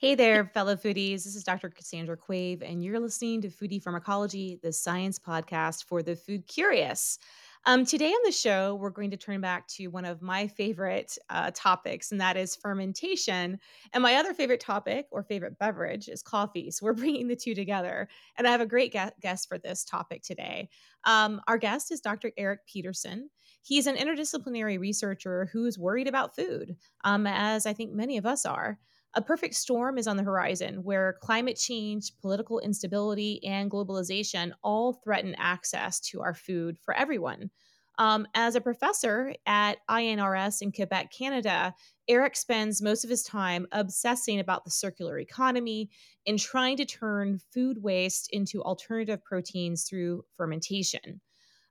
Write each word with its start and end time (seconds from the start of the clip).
Hey 0.00 0.14
there, 0.14 0.44
fellow 0.54 0.76
foodies. 0.76 1.24
This 1.24 1.34
is 1.34 1.42
Dr. 1.42 1.70
Cassandra 1.70 2.16
Quave, 2.16 2.62
and 2.62 2.84
you're 2.84 3.00
listening 3.00 3.42
to 3.42 3.48
Foodie 3.48 3.82
Pharmacology, 3.82 4.60
the 4.62 4.72
science 4.72 5.18
podcast 5.18 5.86
for 5.86 6.04
the 6.04 6.14
food 6.14 6.46
curious. 6.46 7.18
Um, 7.66 7.84
today 7.84 8.10
on 8.12 8.20
the 8.24 8.30
show, 8.30 8.76
we're 8.76 8.90
going 8.90 9.10
to 9.10 9.16
turn 9.16 9.40
back 9.40 9.66
to 9.70 9.88
one 9.88 10.04
of 10.04 10.22
my 10.22 10.46
favorite 10.46 11.18
uh, 11.30 11.50
topics, 11.52 12.12
and 12.12 12.20
that 12.20 12.36
is 12.36 12.54
fermentation. 12.54 13.58
And 13.92 14.00
my 14.00 14.14
other 14.14 14.34
favorite 14.34 14.60
topic 14.60 15.06
or 15.10 15.24
favorite 15.24 15.58
beverage 15.58 16.06
is 16.06 16.22
coffee. 16.22 16.70
So 16.70 16.86
we're 16.86 16.92
bringing 16.94 17.26
the 17.26 17.34
two 17.34 17.56
together. 17.56 18.08
And 18.36 18.46
I 18.46 18.52
have 18.52 18.60
a 18.60 18.66
great 18.66 18.96
guest 19.20 19.48
for 19.48 19.58
this 19.58 19.82
topic 19.82 20.22
today. 20.22 20.68
Um, 21.06 21.40
our 21.48 21.58
guest 21.58 21.90
is 21.90 22.00
Dr. 22.00 22.30
Eric 22.36 22.60
Peterson. 22.68 23.30
He's 23.62 23.88
an 23.88 23.96
interdisciplinary 23.96 24.78
researcher 24.78 25.50
who 25.52 25.64
is 25.64 25.76
worried 25.76 26.06
about 26.06 26.36
food, 26.36 26.76
um, 27.02 27.26
as 27.26 27.66
I 27.66 27.72
think 27.72 27.92
many 27.92 28.16
of 28.16 28.26
us 28.26 28.46
are. 28.46 28.78
A 29.14 29.22
perfect 29.22 29.54
storm 29.54 29.96
is 29.98 30.06
on 30.06 30.16
the 30.16 30.22
horizon 30.22 30.84
where 30.84 31.18
climate 31.20 31.56
change, 31.56 32.12
political 32.20 32.60
instability, 32.60 33.42
and 33.44 33.70
globalization 33.70 34.52
all 34.62 34.92
threaten 34.92 35.34
access 35.38 35.98
to 36.00 36.20
our 36.20 36.34
food 36.34 36.78
for 36.78 36.94
everyone. 36.94 37.50
Um, 37.98 38.28
as 38.34 38.54
a 38.54 38.60
professor 38.60 39.34
at 39.44 39.78
INRS 39.90 40.62
in 40.62 40.70
Quebec, 40.70 41.10
Canada, 41.10 41.74
Eric 42.06 42.36
spends 42.36 42.80
most 42.80 43.02
of 43.02 43.10
his 43.10 43.24
time 43.24 43.66
obsessing 43.72 44.38
about 44.38 44.64
the 44.64 44.70
circular 44.70 45.18
economy 45.18 45.90
and 46.26 46.38
trying 46.38 46.76
to 46.76 46.84
turn 46.84 47.40
food 47.52 47.82
waste 47.82 48.28
into 48.32 48.62
alternative 48.62 49.24
proteins 49.24 49.82
through 49.82 50.24
fermentation. 50.36 51.20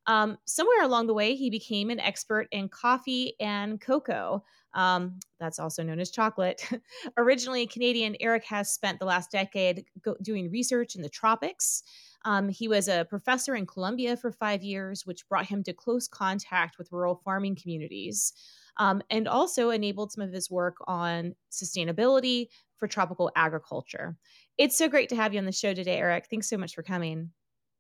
Um, 0.08 0.38
somewhere 0.46 0.84
along 0.84 1.08
the 1.08 1.14
way, 1.14 1.36
he 1.36 1.50
became 1.50 1.90
an 1.90 2.00
expert 2.00 2.48
in 2.52 2.70
coffee 2.70 3.36
and 3.40 3.80
cocoa. 3.80 4.44
Um, 4.74 5.20
that's 5.40 5.60
also 5.60 5.84
known 5.84 6.00
as 6.00 6.12
chocolate. 6.12 6.62
Originally 7.18 7.68
Canadian, 7.68 8.16
Eric 8.20 8.46
has 8.46 8.72
spent 8.72 9.00
the 9.00 9.06
last 9.06 9.32
decade 9.32 9.86
go- 10.02 10.18
doing 10.22 10.50
research 10.50 10.96
in 10.96 11.02
the 11.02 11.10
tropics. 11.10 11.84
Um, 12.26 12.50
he 12.50 12.68
was 12.68 12.88
a 12.88 13.06
professor 13.10 13.56
in 13.56 13.66
Colombia 13.66 14.16
for 14.18 14.32
five 14.32 14.64
years, 14.64 15.06
which 15.06 15.28
brought 15.28 15.46
him 15.46 15.64
to 15.64 15.74
close 15.74 16.08
contact 16.08 16.78
with 16.78 16.92
rural 16.92 17.22
farming 17.24 17.56
communities. 17.56 18.34
Um, 18.78 19.02
and 19.10 19.28
also 19.28 19.72
enabled 19.72 20.12
some 20.12 20.24
of 20.24 20.32
his 20.32 20.52
work 20.52 20.76
on 20.88 21.34
sustainability 21.52 22.50
for 22.78 22.88
tropical 22.88 23.32
agriculture. 23.36 24.16
It's 24.58 24.78
so 24.78 24.88
great 24.88 25.10
to 25.10 25.16
have 25.16 25.34
you 25.34 25.40
on 25.40 25.46
the 25.46 25.52
show 25.52 25.74
today, 25.74 25.98
Eric. 25.98 26.28
Thanks 26.30 26.48
so 26.48 26.58
much 26.58 26.76
for 26.76 26.84
coming. 26.84 27.32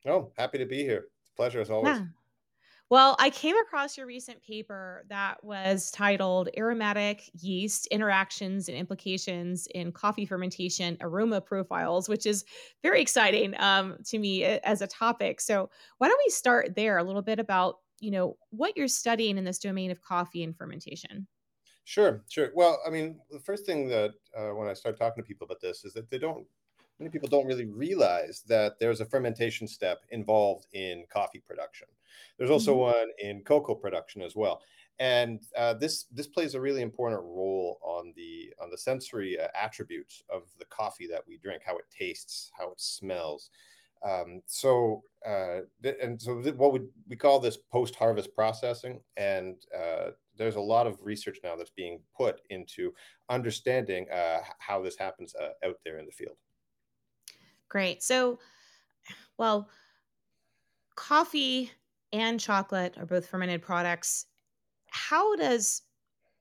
Oh, 0.08 0.32
happy 0.38 0.58
to 0.58 0.66
be 0.66 0.84
here. 0.84 1.06
It's 1.22 1.30
a 1.30 1.36
pleasure 1.36 1.62
as 1.62 1.70
always. 1.70 1.98
Yeah. 1.98 2.06
Well, 2.90 3.18
I 3.20 3.30
came 3.32 3.58
across 3.58 3.98
your 3.98 4.08
recent 4.08 4.42
paper 4.42 5.04
that 5.10 5.44
was 5.44 5.92
titled 5.92 6.48
Aromatic 6.58 7.30
Yeast 7.34 7.86
Interactions 7.88 8.70
and 8.70 8.78
Implications 8.78 9.68
in 9.76 9.92
Coffee 9.92 10.26
Fermentation 10.26 10.98
Aroma 11.02 11.42
Profiles, 11.42 12.08
which 12.08 12.26
is 12.26 12.46
very 12.84 13.02
exciting 13.02 13.60
um, 13.60 13.98
to 14.06 14.18
me 14.18 14.46
as 14.46 14.82
a 14.82 14.88
topic. 14.88 15.42
So, 15.42 15.70
why 15.98 16.08
don't 16.08 16.22
we 16.26 16.30
start 16.30 16.76
there 16.78 16.98
a 16.98 17.04
little 17.04 17.22
bit 17.22 17.40
about 17.40 17.80
you 18.00 18.12
know 18.12 18.38
what 18.52 18.78
you're 18.78 18.88
studying 18.88 19.38
in 19.38 19.44
this 19.44 19.60
domain 19.60 19.92
of 19.92 20.02
coffee 20.02 20.44
and 20.44 20.56
fermentation? 20.56 21.28
Sure, 21.84 22.24
sure. 22.30 22.52
Well, 22.54 22.82
I 22.86 22.90
mean, 22.90 23.20
the 23.32 23.40
first 23.40 23.66
thing 23.66 23.88
that 23.90 24.12
uh, 24.36 24.50
when 24.50 24.70
I 24.70 24.74
start 24.74 24.98
talking 24.98 25.24
to 25.24 25.28
people 25.28 25.46
about 25.46 25.62
this 25.62 25.84
is 25.84 25.94
that 25.94 26.10
they 26.10 26.20
don't 26.20 26.46
many 27.00 27.10
people 27.10 27.30
don't 27.30 27.46
really 27.46 27.66
realize 27.66 28.44
that 28.48 28.80
there's 28.80 29.02
a 29.02 29.06
fermentation 29.06 29.68
step 29.68 30.04
involved 30.10 30.68
in 30.74 31.06
coffee 31.10 31.42
production. 31.46 31.88
There's 32.38 32.52
also 32.52 32.74
mm-hmm. 32.74 32.98
one 33.00 33.10
in 33.20 33.44
cocoa 33.44 33.76
production 33.76 34.22
as 34.22 34.36
well, 34.36 34.62
and 35.00 35.42
uh, 35.56 35.74
this 35.76 36.06
this 36.12 36.28
plays 36.28 36.56
a 36.56 36.62
really 36.62 36.82
important 36.82 37.22
role 37.22 37.80
on 37.84 38.14
the 38.16 38.54
on 38.62 38.70
the 38.70 38.78
sensory 38.78 39.40
uh, 39.40 39.48
attributes 39.56 40.24
of 40.30 40.44
the 40.60 40.66
coffee 40.66 41.08
that 41.08 41.24
we 41.28 41.38
drink, 41.38 41.62
how 41.66 41.78
it 41.78 41.86
tastes, 41.96 42.52
how 42.58 42.72
it 42.72 42.82
smells. 42.82 43.50
Um, 44.08 44.42
so 44.46 45.04
uh, 45.26 45.62
th- 45.82 45.98
and 46.02 46.22
so 46.22 46.42
th- 46.42 46.56
what 46.56 46.74
we 46.74 46.82
we 47.08 47.16
call 47.16 47.40
this 47.40 47.58
post 47.72 47.96
harvest 47.96 48.34
processing, 48.36 49.02
and 49.18 49.56
uh, 49.76 50.12
there's 50.38 50.56
a 50.56 50.62
lot 50.62 50.88
of 50.88 51.00
research 51.02 51.40
now 51.44 51.56
that's 51.56 51.72
being 51.72 52.00
put 52.16 52.42
into 52.50 52.94
understanding 53.30 54.08
uh, 54.12 54.40
how 54.60 54.82
this 54.82 54.98
happens 54.98 55.36
uh, 55.36 55.68
out 55.68 55.78
there 55.84 55.98
in 55.98 56.06
the 56.06 56.12
field. 56.12 56.38
Great. 57.70 58.04
So, 58.04 58.40
well, 59.38 59.70
coffee 60.96 61.72
and 62.12 62.40
chocolate 62.40 62.98
are 62.98 63.06
both 63.06 63.28
fermented 63.28 63.62
products. 63.62 64.26
How 64.90 65.36
does 65.36 65.84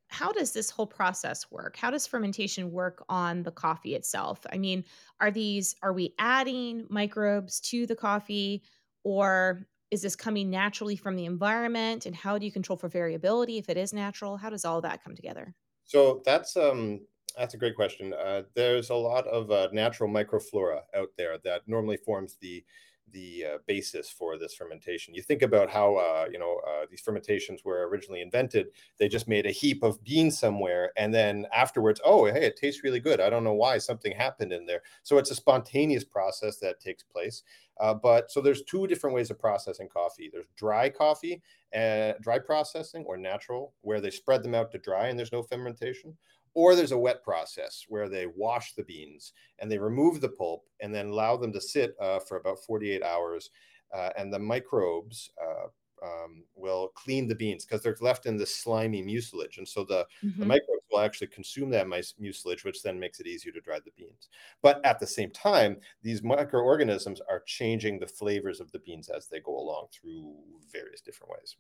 how 0.09 0.33
does 0.33 0.53
this 0.53 0.71
whole 0.71 0.87
process 0.87 1.51
work? 1.51 1.77
How 1.77 1.91
does 1.91 2.07
fermentation 2.07 2.73
work 2.73 3.05
on 3.09 3.45
the 3.45 3.53
coffee 3.53 3.95
itself? 3.97 4.41
I 4.53 4.59
mean, 4.59 4.85
are 5.21 5.31
these 5.31 5.75
are 5.83 5.93
we 5.93 6.15
adding 6.19 6.87
microbes 6.91 7.61
to 7.63 7.87
the 7.87 7.97
coffee 7.97 8.65
or 9.05 9.67
is 9.91 10.03
this 10.03 10.17
coming 10.17 10.51
naturally 10.51 10.97
from 10.97 11.17
the 11.17 11.27
environment 11.27 12.07
and 12.07 12.17
how 12.17 12.39
do 12.39 12.47
you 12.47 12.53
control 12.53 12.77
for 12.77 12.89
variability 12.89 13.59
if 13.59 13.69
it 13.69 13.77
is 13.77 13.93
natural? 13.93 14.37
How 14.37 14.51
does 14.51 14.65
all 14.65 14.81
that 14.83 15.03
come 15.05 15.17
together? 15.17 15.55
So 15.85 16.23
that's 16.25 16.57
um 16.57 17.07
that's 17.37 17.55
a 17.55 17.59
great 17.59 17.77
question. 17.77 18.15
Uh, 18.15 18.43
there's 18.55 18.91
a 18.91 18.95
lot 18.95 19.27
of 19.27 19.51
uh, 19.51 19.69
natural 19.73 20.11
microflora 20.11 20.81
out 20.97 21.11
there 21.17 21.39
that 21.45 21.63
normally 21.67 21.97
forms 21.97 22.37
the 22.41 22.65
the 23.13 23.45
uh, 23.45 23.59
basis 23.69 24.11
for 24.11 24.37
this 24.37 24.55
fermentation. 24.55 25.15
You 25.15 25.23
think 25.23 25.43
about 25.43 25.71
how 25.71 25.95
uh, 25.95 26.27
you 26.31 26.39
know 26.39 26.61
uh, 26.67 26.87
these 26.91 27.01
fermentations 27.01 27.65
were 27.65 27.89
originally 27.89 28.21
invented. 28.21 28.69
They 28.99 29.09
just 29.09 29.29
made 29.29 29.47
a 29.47 29.51
heap 29.51 29.83
of 29.83 30.03
beans 30.03 30.39
somewhere, 30.39 30.93
and 30.97 31.15
then 31.15 31.47
afterwards, 31.53 32.01
oh 32.05 32.25
hey, 32.25 32.47
it 32.47 32.57
tastes 32.57 32.83
really 32.83 33.01
good. 33.01 33.21
I 33.21 33.31
don't 33.31 33.45
know 33.45 33.55
why 33.55 33.79
something 33.79 34.13
happened 34.13 34.53
in 34.53 34.67
there. 34.67 34.83
So 35.03 35.19
it's 35.19 35.31
a 35.31 35.37
spontaneous 35.37 36.05
process 36.05 36.59
that 36.59 36.81
takes 36.81 37.03
place. 37.05 37.43
Uh, 37.79 37.95
but 37.95 38.31
so 38.31 38.41
there's 38.41 38.63
two 38.63 38.87
different 38.87 39.15
ways 39.15 39.31
of 39.31 39.39
processing 39.39 39.89
coffee. 39.89 40.31
There's 40.33 40.49
dry 40.57 40.89
coffee, 40.89 41.43
and 41.73 42.17
dry 42.23 42.39
processing, 42.39 43.05
or 43.05 43.17
natural, 43.17 43.75
where 43.83 44.01
they 44.01 44.11
spread 44.11 44.43
them 44.43 44.55
out 44.55 44.73
to 44.73 44.79
dry 44.79 45.09
and 45.09 45.19
there's 45.19 45.33
no 45.33 45.43
fermentation 45.43 46.17
or 46.57 46.75
there's 46.75 46.93
a 46.93 46.99
wet 46.99 47.23
process 47.23 47.85
where 47.87 48.09
they 48.09 48.27
wash 48.35 48.73
the 48.73 48.83
beans 48.85 49.35
and 49.59 49.71
they 49.71 49.77
remove 49.77 50.23
the 50.23 50.31
pulp 50.31 50.65
and 50.81 50.93
then 50.93 51.09
allow 51.09 51.37
them 51.37 51.53
to 51.53 51.61
sit 51.61 51.95
uh, 52.01 52.19
for 52.19 52.39
about 52.39 52.65
48 52.65 53.03
hours. 53.03 53.51
Uh, 53.95 54.09
and 54.17 54.33
the 54.33 54.39
microbes 54.39 55.31
uh, 55.41 55.67
um, 56.03 56.45
will 56.55 56.89
clean 56.95 57.29
the 57.29 57.35
beans 57.35 57.67
because 57.67 57.83
they're 57.83 57.97
left 58.01 58.25
in 58.25 58.39
this 58.39 58.55
slimy 58.55 59.03
mucilage. 59.03 59.59
And 59.59 59.69
so 59.69 59.85
the, 59.85 60.07
mm-hmm. 60.25 60.41
the, 60.41 60.47
microbes 60.47 60.83
will 60.91 61.01
actually 61.01 61.27
consume 61.27 61.69
that 61.71 61.89
mucilage, 62.19 62.65
which 62.65 62.83
then 62.83 62.99
makes 62.99 63.21
it 63.21 63.27
easier 63.27 63.53
to 63.53 63.61
dry 63.61 63.79
the 63.79 63.93
beans. 63.95 64.29
But 64.63 64.83
at 64.83 64.99
the 64.99 65.07
same 65.07 65.31
time, 65.33 65.77
these 66.03 66.23
microorganisms 66.23 67.21
are 67.29 67.43
changing 67.47 67.99
the 67.99 68.07
flavors 68.07 68.61
of 68.61 68.73
the 68.73 68.79
beans 68.79 69.11
as 69.11 69.27
they 69.27 69.41
go 69.41 69.59
along 69.59 69.89
through 69.93 70.35
various 70.73 71.03
different 71.03 71.33
ways. 71.33 71.57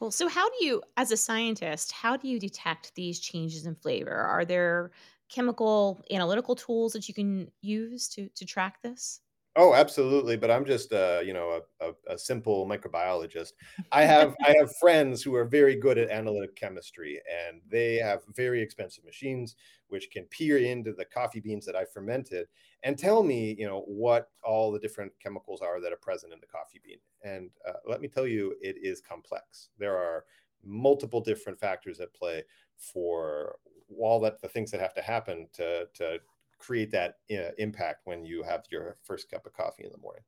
Cool. 0.00 0.10
So, 0.10 0.28
how 0.28 0.48
do 0.48 0.64
you, 0.64 0.82
as 0.96 1.12
a 1.12 1.16
scientist, 1.16 1.92
how 1.92 2.16
do 2.16 2.26
you 2.28 2.40
detect 2.40 2.94
these 2.94 3.20
changes 3.20 3.66
in 3.66 3.74
flavor? 3.76 4.14
Are 4.16 4.44
there 4.44 4.92
chemical 5.28 6.02
analytical 6.10 6.56
tools 6.56 6.92
that 6.94 7.06
you 7.08 7.14
can 7.14 7.52
use 7.60 8.08
to 8.10 8.28
to 8.30 8.44
track 8.46 8.82
this? 8.82 9.20
Oh, 9.56 9.74
absolutely. 9.74 10.36
But 10.36 10.50
I'm 10.50 10.64
just, 10.64 10.92
uh, 10.92 11.20
you 11.24 11.32
know, 11.32 11.60
a, 11.80 11.88
a, 11.88 12.14
a, 12.14 12.18
simple 12.18 12.66
microbiologist. 12.66 13.52
I 13.90 14.02
have 14.14 14.36
I 14.46 14.54
have 14.58 14.74
friends 14.76 15.22
who 15.22 15.34
are 15.34 15.44
very 15.44 15.74
good 15.74 15.98
at 15.98 16.08
analytic 16.08 16.54
chemistry, 16.54 17.20
and 17.48 17.60
they 17.68 17.96
have 17.96 18.20
very 18.36 18.62
expensive 18.62 19.04
machines 19.04 19.56
which 19.88 20.10
can 20.12 20.24
peer 20.26 20.58
into 20.58 20.92
the 20.92 21.04
coffee 21.04 21.40
beans 21.40 21.66
that 21.66 21.74
I 21.74 21.84
fermented 21.84 22.46
and 22.84 22.96
tell 22.96 23.24
me, 23.24 23.56
you 23.58 23.66
know, 23.66 23.80
what 23.88 24.30
all 24.44 24.70
the 24.70 24.78
different 24.78 25.10
chemicals 25.20 25.60
are 25.62 25.80
that 25.80 25.92
are 25.92 25.96
present 25.96 26.32
in 26.32 26.38
the 26.40 26.46
coffee 26.46 26.80
bean. 26.84 26.98
And 27.24 27.50
uh, 27.68 27.80
let 27.86 28.00
me 28.00 28.06
tell 28.06 28.28
you, 28.28 28.54
it 28.60 28.76
is 28.80 29.00
complex. 29.00 29.70
There 29.78 29.96
are 29.96 30.24
multiple 30.64 31.20
different 31.20 31.58
factors 31.58 31.98
at 31.98 32.14
play 32.14 32.44
for 32.76 33.56
all 33.98 34.20
that 34.20 34.40
the 34.40 34.48
things 34.48 34.70
that 34.70 34.80
have 34.80 34.94
to 34.94 35.02
happen 35.02 35.48
to 35.54 35.86
to 35.94 36.18
create 36.60 36.92
that 36.92 37.16
uh, 37.32 37.50
impact 37.58 38.02
when 38.04 38.24
you 38.24 38.42
have 38.42 38.64
your 38.70 38.98
first 39.02 39.30
cup 39.30 39.46
of 39.46 39.52
coffee 39.52 39.84
in 39.84 39.90
the 39.90 39.98
morning. 39.98 40.22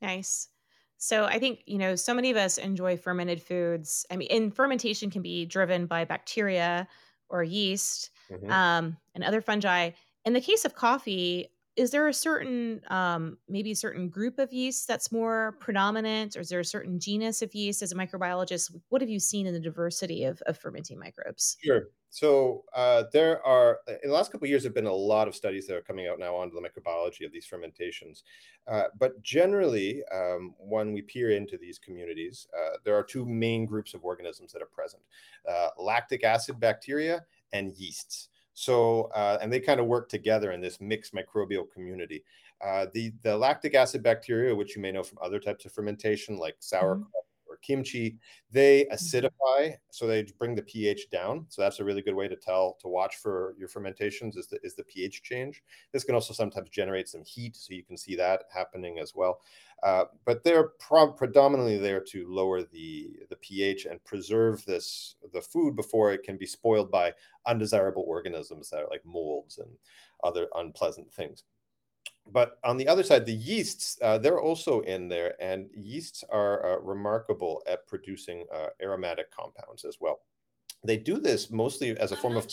Nice. 0.00 0.48
So 0.96 1.24
I 1.24 1.38
think, 1.38 1.62
you 1.66 1.78
know, 1.78 1.94
so 1.96 2.14
many 2.14 2.30
of 2.30 2.36
us 2.36 2.58
enjoy 2.58 2.96
fermented 2.96 3.42
foods. 3.42 4.06
I 4.10 4.16
mean, 4.16 4.28
and 4.30 4.54
fermentation 4.54 5.10
can 5.10 5.22
be 5.22 5.46
driven 5.46 5.86
by 5.86 6.04
bacteria 6.04 6.88
or 7.28 7.42
yeast 7.42 8.10
mm-hmm. 8.30 8.50
um, 8.50 8.96
and 9.14 9.24
other 9.24 9.40
fungi. 9.40 9.90
In 10.24 10.32
the 10.32 10.40
case 10.40 10.64
of 10.64 10.74
coffee, 10.74 11.51
is 11.74 11.90
there 11.90 12.06
a 12.06 12.12
certain 12.12 12.82
um, 12.88 13.38
maybe 13.48 13.70
a 13.70 13.76
certain 13.76 14.08
group 14.08 14.38
of 14.38 14.52
yeast 14.52 14.86
that's 14.86 15.10
more 15.10 15.56
predominant 15.58 16.36
or 16.36 16.40
is 16.40 16.50
there 16.50 16.60
a 16.60 16.64
certain 16.64 17.00
genus 17.00 17.40
of 17.40 17.54
yeast 17.54 17.82
as 17.82 17.92
a 17.92 17.94
microbiologist? 17.94 18.74
What 18.90 19.00
have 19.00 19.08
you 19.08 19.18
seen 19.18 19.46
in 19.46 19.54
the 19.54 19.60
diversity 19.60 20.24
of, 20.24 20.42
of 20.42 20.58
fermenting 20.58 20.98
microbes? 20.98 21.56
Sure. 21.62 21.84
So 22.10 22.64
uh, 22.74 23.04
there 23.14 23.44
are 23.46 23.78
in 23.88 24.10
the 24.10 24.14
last 24.14 24.30
couple 24.30 24.44
of 24.44 24.50
years 24.50 24.64
there 24.64 24.68
have 24.68 24.74
been 24.74 24.84
a 24.84 24.92
lot 24.92 25.28
of 25.28 25.34
studies 25.34 25.66
that 25.66 25.76
are 25.76 25.82
coming 25.82 26.06
out 26.08 26.18
now 26.18 26.36
onto 26.36 26.54
the 26.54 26.60
microbiology 26.60 27.24
of 27.24 27.32
these 27.32 27.46
fermentations. 27.46 28.22
Uh, 28.66 28.84
but 28.98 29.22
generally 29.22 30.02
um, 30.12 30.54
when 30.58 30.92
we 30.92 31.00
peer 31.00 31.30
into 31.30 31.56
these 31.56 31.78
communities 31.78 32.46
uh, 32.54 32.76
there 32.84 32.94
are 32.94 33.02
two 33.02 33.24
main 33.24 33.64
groups 33.64 33.94
of 33.94 34.04
organisms 34.04 34.52
that 34.52 34.60
are 34.60 34.66
present 34.66 35.02
uh, 35.50 35.68
lactic 35.78 36.22
acid 36.22 36.60
bacteria 36.60 37.24
and 37.54 37.72
yeasts 37.76 38.28
So, 38.54 39.04
uh, 39.14 39.38
and 39.40 39.52
they 39.52 39.60
kind 39.60 39.80
of 39.80 39.86
work 39.86 40.08
together 40.08 40.52
in 40.52 40.60
this 40.60 40.80
mixed 40.80 41.14
microbial 41.14 41.70
community. 41.70 42.24
Uh, 42.60 42.86
the 42.92 43.12
the 43.22 43.36
lactic 43.36 43.74
acid 43.74 44.02
bacteria, 44.02 44.54
which 44.54 44.76
you 44.76 44.82
may 44.82 44.92
know 44.92 45.02
from 45.02 45.18
other 45.22 45.40
types 45.40 45.64
of 45.64 45.72
fermentation, 45.72 46.36
like 46.38 46.56
sauerkraut 46.60 46.98
Mhm. 46.98 47.10
or 47.14 47.22
kimchi, 47.62 48.18
they 48.50 48.84
Mhm. 49.00 49.22
acidify, 49.30 49.76
so 49.90 50.06
they 50.06 50.24
bring 50.38 50.54
the 50.54 50.62
pH 50.62 51.10
down. 51.10 51.46
So 51.48 51.62
that's 51.62 51.80
a 51.80 51.84
really 51.84 52.02
good 52.02 52.14
way 52.14 52.28
to 52.28 52.36
tell 52.36 52.74
to 52.80 52.88
watch 52.88 53.16
for 53.16 53.54
your 53.58 53.68
fermentations 53.68 54.36
is 54.36 54.48
the 54.48 54.58
is 54.62 54.74
the 54.74 54.84
pH 54.84 55.22
change. 55.22 55.62
This 55.92 56.04
can 56.04 56.14
also 56.14 56.34
sometimes 56.34 56.70
generate 56.70 57.08
some 57.08 57.24
heat, 57.24 57.56
so 57.56 57.74
you 57.74 57.84
can 57.84 57.96
see 57.96 58.16
that 58.16 58.44
happening 58.52 58.98
as 58.98 59.14
well. 59.14 59.40
Uh, 59.82 60.04
but 60.24 60.44
they're 60.44 60.68
pro- 60.78 61.12
predominantly 61.12 61.76
there 61.78 62.00
to 62.00 62.26
lower 62.28 62.62
the 62.62 63.18
the 63.30 63.36
pH 63.36 63.86
and 63.86 64.02
preserve 64.04 64.64
this 64.64 65.16
the 65.32 65.42
food 65.42 65.74
before 65.74 66.12
it 66.12 66.22
can 66.22 66.36
be 66.36 66.46
spoiled 66.46 66.90
by 66.90 67.12
undesirable 67.46 68.04
organisms 68.06 68.70
that 68.70 68.82
are 68.82 68.88
like 68.90 69.04
molds 69.04 69.58
and 69.58 69.76
other 70.22 70.48
unpleasant 70.54 71.12
things 71.12 71.44
but 72.30 72.58
on 72.64 72.76
the 72.76 72.88
other 72.88 73.02
side, 73.02 73.26
the 73.26 73.32
yeasts, 73.32 73.98
uh, 74.02 74.18
they're 74.18 74.40
also 74.40 74.80
in 74.80 75.08
there, 75.08 75.34
and 75.40 75.68
yeasts 75.74 76.24
are 76.30 76.64
uh, 76.64 76.80
remarkable 76.80 77.62
at 77.66 77.86
producing 77.86 78.46
uh, 78.54 78.68
aromatic 78.80 79.30
compounds 79.30 79.84
as 79.84 79.98
well. 80.00 80.20
They 80.84 80.96
do 80.96 81.18
this 81.18 81.50
mostly 81.50 81.96
as 81.98 82.12
a 82.12 82.16
form 82.16 82.36
of, 82.36 82.46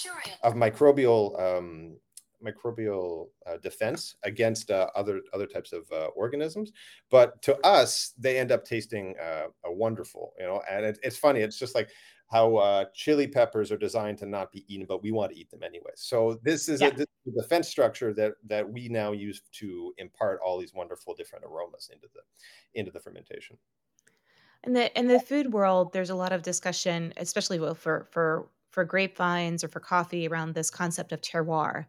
of 0.43 0.53
microbial 0.53 1.39
um, 1.41 1.97
microbial 2.43 3.27
uh, 3.45 3.57
defense 3.57 4.15
against 4.23 4.71
uh, 4.71 4.87
other 4.95 5.21
other 5.33 5.47
types 5.47 5.73
of 5.73 5.91
uh, 5.91 6.07
organisms. 6.15 6.71
But 7.09 7.41
to 7.43 7.57
us, 7.65 8.13
they 8.17 8.39
end 8.39 8.51
up 8.51 8.65
tasting 8.65 9.15
uh, 9.21 9.47
wonderful, 9.65 10.33
you 10.39 10.45
know. 10.45 10.61
And 10.69 10.85
it, 10.85 10.99
it's 11.03 11.17
funny. 11.17 11.41
It's 11.41 11.59
just 11.59 11.75
like 11.75 11.89
how 12.29 12.57
uh, 12.57 12.85
chili 12.93 13.27
peppers 13.27 13.71
are 13.71 13.77
designed 13.77 14.17
to 14.19 14.25
not 14.25 14.51
be 14.51 14.65
eaten, 14.73 14.85
but 14.85 15.01
we 15.01 15.11
want 15.11 15.31
to 15.31 15.37
eat 15.39 15.49
them 15.49 15.63
anyway. 15.63 15.91
So 15.95 16.39
this 16.43 16.69
is 16.69 16.81
Yeah. 16.81 16.89
a, 16.89 16.91
this 16.91 17.07
is 17.25 17.33
a 17.33 17.41
defense 17.41 17.67
structure 17.67 18.13
that 18.13 18.33
that 18.45 18.69
we 18.71 18.89
now 18.89 19.11
use 19.11 19.41
to 19.53 19.93
impart 19.97 20.39
all 20.45 20.59
these 20.59 20.73
wonderful 20.73 21.15
different 21.15 21.45
aromas 21.45 21.89
into 21.93 22.07
the 22.13 22.21
into 22.73 22.91
the 22.91 22.99
fermentation. 22.99 23.57
In 24.63 24.73
the 24.73 24.97
in 24.97 25.07
the 25.07 25.19
food 25.19 25.53
world, 25.53 25.93
there's 25.93 26.09
a 26.09 26.15
lot 26.15 26.33
of 26.33 26.41
discussion, 26.43 27.13
especially 27.17 27.57
for 27.75 28.05
for 28.11 28.49
for 28.71 28.83
grapevines 28.85 29.63
or 29.63 29.67
for 29.67 29.79
coffee 29.79 30.27
around 30.27 30.53
this 30.53 30.69
concept 30.69 31.11
of 31.11 31.21
terroir 31.21 31.85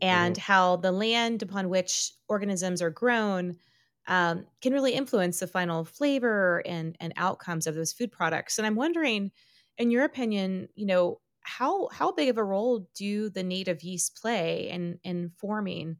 and 0.00 0.36
Mm-hmm. 0.36 0.36
how 0.36 0.76
the 0.76 0.92
land 0.92 1.42
upon 1.42 1.68
which 1.68 2.12
organisms 2.28 2.80
are 2.82 2.90
grown 2.90 3.58
um, 4.06 4.46
can 4.60 4.72
really 4.72 4.92
influence 4.94 5.40
the 5.40 5.46
final 5.46 5.84
flavor 5.84 6.62
and 6.66 6.96
and 7.00 7.12
outcomes 7.16 7.66
of 7.66 7.74
those 7.74 7.92
food 7.92 8.12
products. 8.12 8.58
And 8.58 8.66
I'm 8.66 8.76
wondering, 8.76 9.32
in 9.80 9.90
your 9.92 10.04
opinion, 10.04 10.70
you 10.76 10.86
know, 10.86 11.22
how 11.42 11.88
how 11.88 12.12
big 12.12 12.30
of 12.30 12.38
a 12.38 12.44
role 12.44 12.88
do 12.94 13.30
the 13.30 13.44
native 13.44 13.82
yeast 13.82 14.16
play 14.16 14.70
in 14.70 15.00
in 15.04 15.30
forming 15.30 15.98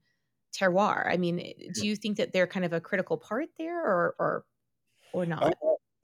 terroir? 0.53 1.07
I 1.09 1.17
mean, 1.19 1.41
eh, 1.41 1.55
do 1.73 1.87
you 1.87 1.97
think 1.97 2.19
that 2.19 2.33
they're 2.33 2.47
kind 2.49 2.67
of 2.67 2.73
a 2.75 2.81
critical 2.81 3.19
part 3.19 3.51
there, 3.59 3.81
or 3.81 4.17
or 4.21 4.47
or 5.13 5.27
Uh, 5.41 5.51
not? 5.51 5.57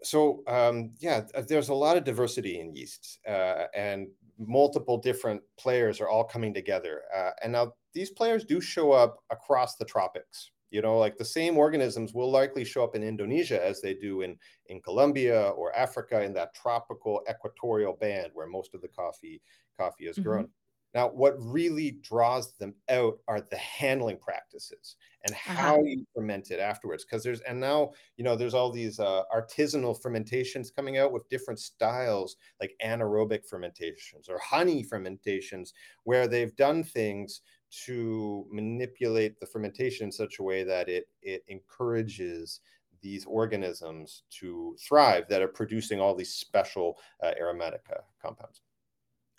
so 0.02 0.42
um, 0.46 0.94
yeah, 0.98 1.26
there's 1.48 1.68
a 1.68 1.74
lot 1.74 1.96
of 1.96 2.04
diversity 2.04 2.60
in 2.60 2.74
yeasts, 2.74 3.18
uh, 3.26 3.66
and 3.74 4.08
multiple 4.38 4.98
different 4.98 5.42
players 5.58 6.00
are 6.00 6.08
all 6.08 6.24
coming 6.24 6.52
together. 6.54 7.04
Uh, 7.14 7.30
and 7.42 7.52
now 7.52 7.72
these 7.92 8.10
players 8.10 8.44
do 8.44 8.60
show 8.60 8.92
up 8.92 9.24
across 9.30 9.76
the 9.76 9.84
tropics. 9.84 10.50
You 10.70 10.82
know, 10.82 10.98
like 10.98 11.16
the 11.16 11.24
same 11.24 11.56
organisms 11.58 12.12
will 12.14 12.30
likely 12.30 12.64
show 12.64 12.84
up 12.84 12.94
in 12.96 13.02
Indonesia 13.02 13.62
as 13.64 13.80
they 13.80 13.94
do 13.94 14.22
in 14.22 14.38
in 14.66 14.80
Colombia 14.82 15.50
or 15.50 15.74
Africa 15.76 16.22
in 16.22 16.32
that 16.34 16.54
tropical 16.54 17.22
equatorial 17.30 17.94
band 17.94 18.32
where 18.34 18.46
most 18.46 18.74
of 18.74 18.80
the 18.82 18.88
coffee 18.88 19.42
coffee 19.76 20.06
is 20.06 20.18
hmm 20.18 20.18
grown. 20.18 20.48
Now, 20.94 21.08
what 21.10 21.34
really 21.38 21.90
draws 21.90 22.56
them 22.56 22.76
out 22.88 23.18
are 23.28 23.42
the 23.42 23.58
handling 23.58 24.18
practices 24.18 24.96
and 25.24 25.34
Uh-huh. 25.46 25.72
how 25.74 25.82
you 25.84 26.06
ferment 26.14 26.50
it 26.50 26.58
afterwards. 26.58 27.04
Because 27.04 27.22
there's 27.22 27.40
and 27.42 27.60
now 27.60 27.92
you 28.16 28.24
know, 28.24 28.34
there's 28.34 28.54
all 28.54 28.70
these 28.72 28.98
uh, 28.98 29.24
artisanal 29.34 30.00
fermentations 30.00 30.70
coming 30.70 30.96
out 30.96 31.12
with 31.12 31.28
different 31.28 31.60
styles, 31.60 32.36
like 32.60 32.74
anaerobic 32.82 33.46
fermentations 33.46 34.28
or 34.28 34.38
honey 34.38 34.82
fermentations, 34.82 35.74
where 36.04 36.26
they've 36.26 36.56
done 36.56 36.82
things 36.82 37.42
to 37.70 38.46
manipulate 38.50 39.40
the 39.40 39.46
fermentation 39.46 40.06
in 40.06 40.12
such 40.12 40.38
a 40.38 40.42
way 40.42 40.64
that 40.64 40.88
it 40.88 41.08
it 41.22 41.44
encourages 41.48 42.60
these 43.02 43.24
organisms 43.26 44.24
to 44.30 44.76
thrive 44.80 45.28
that 45.28 45.42
are 45.42 45.48
producing 45.48 46.00
all 46.00 46.14
these 46.14 46.34
special 46.34 46.98
uh, 47.22 47.32
aromatic 47.38 47.84
uh, 47.94 48.00
compounds. 48.20 48.62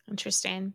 Interesting. 0.10 0.74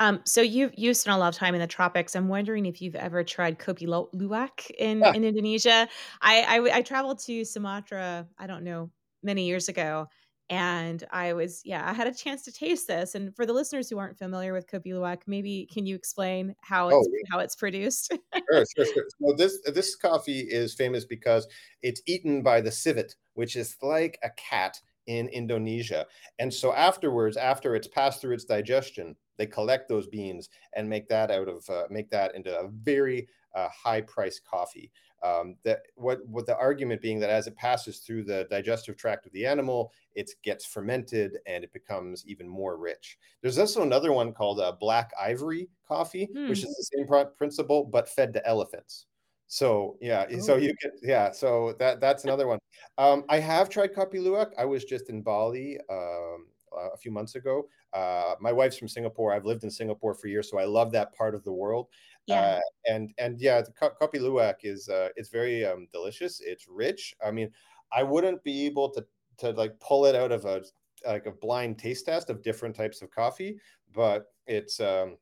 Um, 0.00 0.22
so 0.26 0.42
you've 0.42 0.72
you 0.76 0.94
spent 0.94 1.16
a 1.16 1.20
lot 1.20 1.28
of 1.34 1.36
time 1.38 1.54
in 1.54 1.60
the 1.60 1.66
tropics. 1.68 2.16
I'm 2.16 2.28
wondering 2.28 2.66
if 2.66 2.82
you've 2.82 2.96
ever 2.96 3.24
tried 3.24 3.58
kopi 3.58 3.86
luwak 3.88 4.70
in 4.78 5.04
Yeah. 5.04 5.14
in 5.14 5.24
Indonesia. 5.24 5.88
I 6.22 6.70
I 6.72 6.82
traveled 6.82 7.20
to 7.20 7.44
Sumatra. 7.44 8.28
I 8.38 8.46
don't 8.46 8.64
know 8.64 8.92
many 9.22 9.46
years 9.46 9.68
ago, 9.68 10.08
and 10.50 11.04
I 11.12 11.32
was 11.32 11.62
yeah 11.64 11.88
I 11.88 11.92
had 11.94 12.08
a 12.08 12.12
chance 12.12 12.42
to 12.42 12.52
taste 12.52 12.88
this. 12.88 13.14
And 13.14 13.34
for 13.34 13.46
the 13.46 13.52
listeners 13.52 13.88
who 13.88 13.98
aren't 13.98 14.18
familiar 14.18 14.52
with 14.52 14.66
kopi 14.66 14.88
luwak, 14.88 15.22
maybe 15.26 15.68
can 15.72 15.86
you 15.86 15.94
explain 15.94 16.54
how 16.60 16.90
Oh, 16.90 16.98
it's 17.00 17.30
how 17.30 17.38
it's 17.38 17.56
produced? 17.56 18.12
Sure, 18.52 18.64
sure, 18.76 18.86
sure. 18.86 19.04
So 19.20 19.32
this 19.36 19.60
this 19.66 19.94
coffee 19.94 20.40
is 20.40 20.74
famous 20.74 21.04
because 21.04 21.46
it's 21.82 22.02
eaten 22.06 22.42
by 22.42 22.60
the 22.60 22.72
civet, 22.72 23.14
which 23.34 23.54
is 23.54 23.76
like 23.80 24.18
a 24.24 24.30
cat 24.30 24.80
in 25.06 25.28
Indonesia. 25.28 26.06
And 26.40 26.52
so 26.52 26.72
afterwards, 26.72 27.36
after 27.36 27.76
it's 27.76 27.86
passed 27.86 28.20
through 28.20 28.34
its 28.34 28.44
digestion, 28.44 29.14
they 29.38 29.46
collect 29.46 29.88
those 29.88 30.08
beans 30.08 30.48
and 30.74 30.88
make 30.88 31.08
that 31.08 31.30
out 31.30 31.48
of 31.48 31.68
uh, 31.70 31.84
make 31.90 32.10
that 32.10 32.34
into 32.34 32.56
a 32.58 32.68
very 32.68 33.28
uh, 33.54 33.68
high 33.68 34.00
priced 34.00 34.44
coffee. 34.44 34.90
Um, 35.22 35.56
that 35.64 35.80
what 35.96 36.26
what 36.26 36.46
the 36.46 36.56
argument 36.56 37.02
being 37.02 37.20
that 37.20 37.30
as 37.30 37.46
it 37.46 37.56
passes 37.56 37.98
through 37.98 38.24
the 38.24 38.46
digestive 38.50 38.96
tract 38.96 39.26
of 39.26 39.32
the 39.32 39.44
animal, 39.46 39.92
it 40.14 40.30
gets 40.42 40.64
fermented 40.64 41.38
and 41.46 41.62
it 41.64 41.72
becomes 41.72 42.26
even 42.26 42.48
more 42.48 42.76
rich. 42.78 43.18
There's 43.42 43.58
also 43.58 43.82
another 43.82 44.12
one 44.12 44.32
called 44.32 44.60
uh, 44.60 44.72
black 44.72 45.12
ivory 45.20 45.68
coffee, 45.86 46.30
which 46.46 46.58
Hmm. 46.58 46.64
is 46.64 46.74
the 46.74 46.96
same 46.98 47.06
pro- 47.06 47.26
principle 47.26 47.84
but 47.84 48.08
fed 48.08 48.32
to 48.34 48.46
elephants. 48.46 49.06
So 49.46 49.98
yeah, 50.00 50.26
so 50.38 50.56
Oh, 50.56 50.56
you 50.56 50.72
can 50.80 50.92
yeah, 51.02 51.32
so 51.32 51.72
that 51.80 52.00
that's 52.00 52.24
another 52.24 52.46
one. 52.46 52.60
Um, 52.98 53.24
I 53.28 53.38
have 53.40 53.68
tried 53.68 53.92
Kopi 53.92 54.14
Luwak. 54.20 54.52
I 54.56 54.64
was 54.64 54.84
just 54.84 55.10
in 55.10 55.22
Bali 55.22 55.78
um, 55.90 56.46
a 56.72 56.96
few 56.96 57.10
months 57.10 57.34
ago. 57.34 57.68
Uh, 57.92 58.36
my 58.40 58.52
wife's 58.52 58.76
from 58.76 58.86
Singapore. 58.86 59.32
I've 59.32 59.44
lived 59.44 59.64
in 59.64 59.70
Singapore 59.70 60.14
for 60.14 60.28
years, 60.28 60.48
so 60.48 60.58
I 60.58 60.64
love 60.64 60.92
that 60.92 61.12
part 61.14 61.34
of 61.34 61.42
the 61.42 61.52
world. 61.52 61.88
Yeah. 62.26 62.40
Uh, 62.40 62.60
and 62.86 63.12
and 63.18 63.40
yeah, 63.40 63.60
the 63.62 63.72
Ko- 63.72 63.94
Kopi 64.00 64.20
Luwak 64.20 64.56
is 64.62 64.88
uh, 64.88 65.08
it's 65.16 65.28
very 65.28 65.64
um, 65.64 65.88
delicious. 65.92 66.40
It's 66.40 66.66
rich. 66.68 67.14
I 67.24 67.30
mean, 67.30 67.50
I 67.92 68.02
wouldn't 68.02 68.42
be 68.44 68.66
able 68.66 68.90
to 68.90 69.04
to 69.38 69.50
like 69.52 69.78
pull 69.80 70.06
it 70.06 70.14
out 70.14 70.32
of 70.32 70.44
a 70.44 70.62
like 71.06 71.26
a 71.26 71.32
blind 71.32 71.78
taste 71.78 72.06
test 72.06 72.30
of 72.30 72.42
different 72.42 72.76
types 72.76 73.02
of 73.02 73.10
coffee, 73.10 73.58
but 73.92 74.26
it's 74.46 74.80
um, 74.80 75.16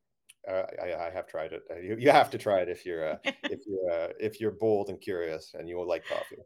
uh, 0.48 0.64
I, 0.82 1.06
I 1.06 1.10
have 1.10 1.26
tried 1.26 1.52
it. 1.52 1.62
You, 1.82 1.96
you 1.98 2.10
have 2.10 2.30
to 2.30 2.38
try 2.38 2.60
it 2.60 2.68
if 2.68 2.84
you're 2.84 3.12
uh, 3.12 3.16
if 3.24 3.60
you're 3.66 3.90
uh, 3.90 4.08
if 4.18 4.40
you're 4.40 4.52
bold 4.52 4.88
and 4.88 5.00
curious 5.00 5.54
and 5.58 5.68
you 5.68 5.76
will 5.76 5.88
like 5.88 6.06
coffee. 6.06 6.38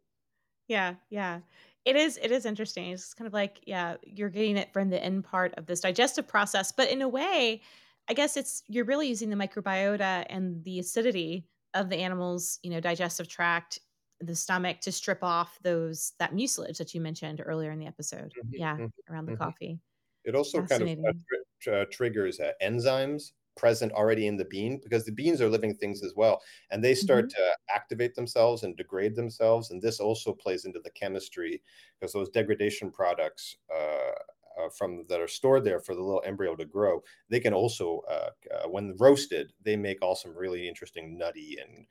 Yeah, 0.68 0.94
yeah. 1.10 1.40
It 1.84 1.96
is 1.96 2.18
it 2.22 2.30
is 2.30 2.46
interesting. 2.46 2.90
It's 2.90 3.14
kind 3.14 3.26
of 3.26 3.32
like, 3.32 3.60
yeah, 3.66 3.96
you're 4.04 4.30
getting 4.30 4.56
it 4.56 4.72
from 4.72 4.90
the 4.90 5.02
end 5.02 5.24
part 5.24 5.54
of 5.56 5.66
this 5.66 5.80
digestive 5.80 6.28
process, 6.28 6.72
but 6.72 6.90
in 6.90 7.02
a 7.02 7.08
way, 7.08 7.62
I 8.08 8.14
guess 8.14 8.36
it's 8.36 8.62
you're 8.68 8.84
really 8.84 9.08
using 9.08 9.30
the 9.30 9.36
microbiota 9.36 10.26
and 10.28 10.64
the 10.64 10.78
acidity 10.78 11.48
of 11.74 11.88
the 11.88 11.96
animal's, 11.96 12.58
you 12.62 12.70
know, 12.70 12.80
digestive 12.80 13.28
tract, 13.28 13.78
the 14.20 14.36
stomach 14.36 14.80
to 14.80 14.92
strip 14.92 15.22
off 15.22 15.58
those 15.62 16.12
that 16.18 16.34
mucilage 16.34 16.78
that 16.78 16.94
you 16.94 17.00
mentioned 17.00 17.42
earlier 17.44 17.70
in 17.70 17.78
the 17.78 17.86
episode. 17.86 18.34
Mhm, 18.36 18.54
Yeah, 18.56 18.80
mhm, 18.80 18.90
around 19.08 19.26
the 19.26 19.32
mhm. 19.32 19.32
coffee. 19.32 19.80
It 20.24 20.34
also 20.36 20.62
kind 20.64 20.82
of 20.82 20.90
uh, 21.08 21.12
tr- 21.28 21.44
tr- 21.60 21.74
uh, 21.74 21.84
triggers 21.90 22.40
uh, 22.40 22.52
enzymes 22.62 23.32
present 23.56 23.92
already 23.92 24.26
in 24.26 24.36
the 24.38 24.46
bean 24.46 24.80
because 24.82 25.04
the 25.06 25.12
beans 25.12 25.40
are 25.42 25.48
living 25.50 25.76
things 25.76 26.02
as 26.02 26.14
well, 26.16 26.42
and 26.70 26.84
they 26.84 26.94
start 26.94 27.26
Mhm. 27.26 27.32
to 27.32 27.56
activate 27.70 28.14
themselves 28.14 28.62
and 28.64 28.76
degrade 28.76 29.16
themselves. 29.16 29.70
And 29.70 29.82
this 29.82 30.00
also 30.00 30.32
plays 30.34 30.64
into 30.64 30.80
the 30.80 30.90
chemistry 30.92 31.62
because 32.00 32.12
those 32.14 32.30
degradation 32.30 32.90
products 32.92 33.56
uh, 33.74 34.12
uh, 34.58 34.68
from 34.70 35.04
that 35.08 35.20
are 35.20 35.28
stored 35.28 35.64
there 35.64 35.80
for 35.80 35.94
the 35.94 36.02
little 36.02 36.22
embryo 36.24 36.56
to 36.56 36.64
grow, 36.64 37.02
they 37.28 37.40
can 37.40 37.54
also, 37.54 38.00
uh, 38.10 38.30
uh, 38.54 38.68
when 38.68 38.96
roasted, 38.98 39.52
they 39.62 39.76
make 39.76 39.98
all 40.02 40.16
some 40.16 40.36
really 40.36 40.68
interesting 40.68 41.16
nutty 41.18 41.58
and 41.60 41.86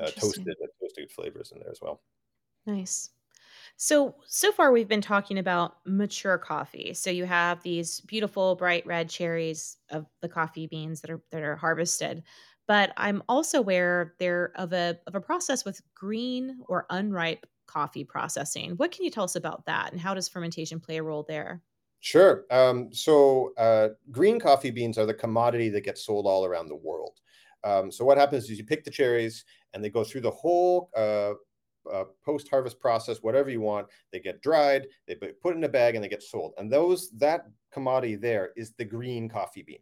uh, 0.00 0.10
toasted 0.12 0.54
toasted 0.80 1.10
flavors 1.10 1.52
in 1.52 1.60
there 1.60 1.70
as 1.70 1.80
well. 1.80 2.02
Nice. 2.66 3.10
So, 3.76 4.16
so 4.26 4.52
far 4.52 4.72
we've 4.72 4.88
been 4.88 5.00
talking 5.00 5.38
about 5.38 5.78
mature 5.86 6.38
coffee. 6.38 6.94
So 6.94 7.10
you 7.10 7.26
have 7.26 7.62
these 7.62 8.00
beautiful 8.02 8.56
bright 8.56 8.86
red 8.86 9.08
cherries 9.08 9.78
of 9.90 10.06
the 10.20 10.28
coffee 10.28 10.66
beans 10.66 11.00
that 11.02 11.10
are 11.10 11.22
that 11.30 11.42
are 11.42 11.56
harvested. 11.56 12.24
But 12.66 12.92
I'm 12.96 13.22
also 13.28 13.58
aware 13.58 14.14
there 14.18 14.52
of 14.56 14.72
a 14.72 14.98
of 15.06 15.14
a 15.14 15.20
process 15.20 15.64
with 15.64 15.80
green 15.94 16.60
or 16.68 16.86
unripe 16.90 17.46
coffee 17.66 18.04
processing. 18.04 18.72
What 18.72 18.92
can 18.92 19.04
you 19.04 19.10
tell 19.10 19.24
us 19.24 19.36
about 19.36 19.66
that 19.66 19.92
and 19.92 20.00
how 20.00 20.14
does 20.14 20.28
fermentation 20.28 20.80
play 20.80 20.98
a 20.98 21.02
role 21.02 21.24
there? 21.28 21.62
Sure. 22.00 22.44
Um, 22.50 22.92
so 22.92 23.52
uh, 23.56 23.88
green 24.10 24.38
coffee 24.38 24.70
beans 24.70 24.98
are 24.98 25.06
the 25.06 25.14
commodity 25.14 25.68
that 25.70 25.84
gets 25.84 26.04
sold 26.04 26.26
all 26.26 26.44
around 26.44 26.68
the 26.68 26.76
world. 26.76 27.20
Um, 27.64 27.90
so 27.90 28.04
what 28.04 28.18
happens 28.18 28.48
is 28.48 28.58
you 28.58 28.64
pick 28.64 28.84
the 28.84 28.90
cherries 28.90 29.44
and 29.74 29.82
they 29.82 29.90
go 29.90 30.04
through 30.04 30.20
the 30.20 30.30
whole 30.30 30.90
uh, 30.96 31.32
uh, 31.92 32.04
post-harvest 32.24 32.78
process, 32.80 33.18
whatever 33.22 33.50
you 33.50 33.60
want. 33.60 33.88
They 34.12 34.20
get 34.20 34.40
dried, 34.42 34.86
they 35.06 35.14
put 35.14 35.56
in 35.56 35.64
a 35.64 35.68
bag, 35.68 35.94
and 35.94 36.04
they 36.04 36.08
get 36.08 36.22
sold. 36.22 36.52
And 36.58 36.70
those 36.70 37.10
that 37.18 37.46
commodity 37.72 38.16
there 38.16 38.50
is 38.56 38.72
the 38.72 38.84
green 38.84 39.28
coffee 39.28 39.62
bean. 39.62 39.80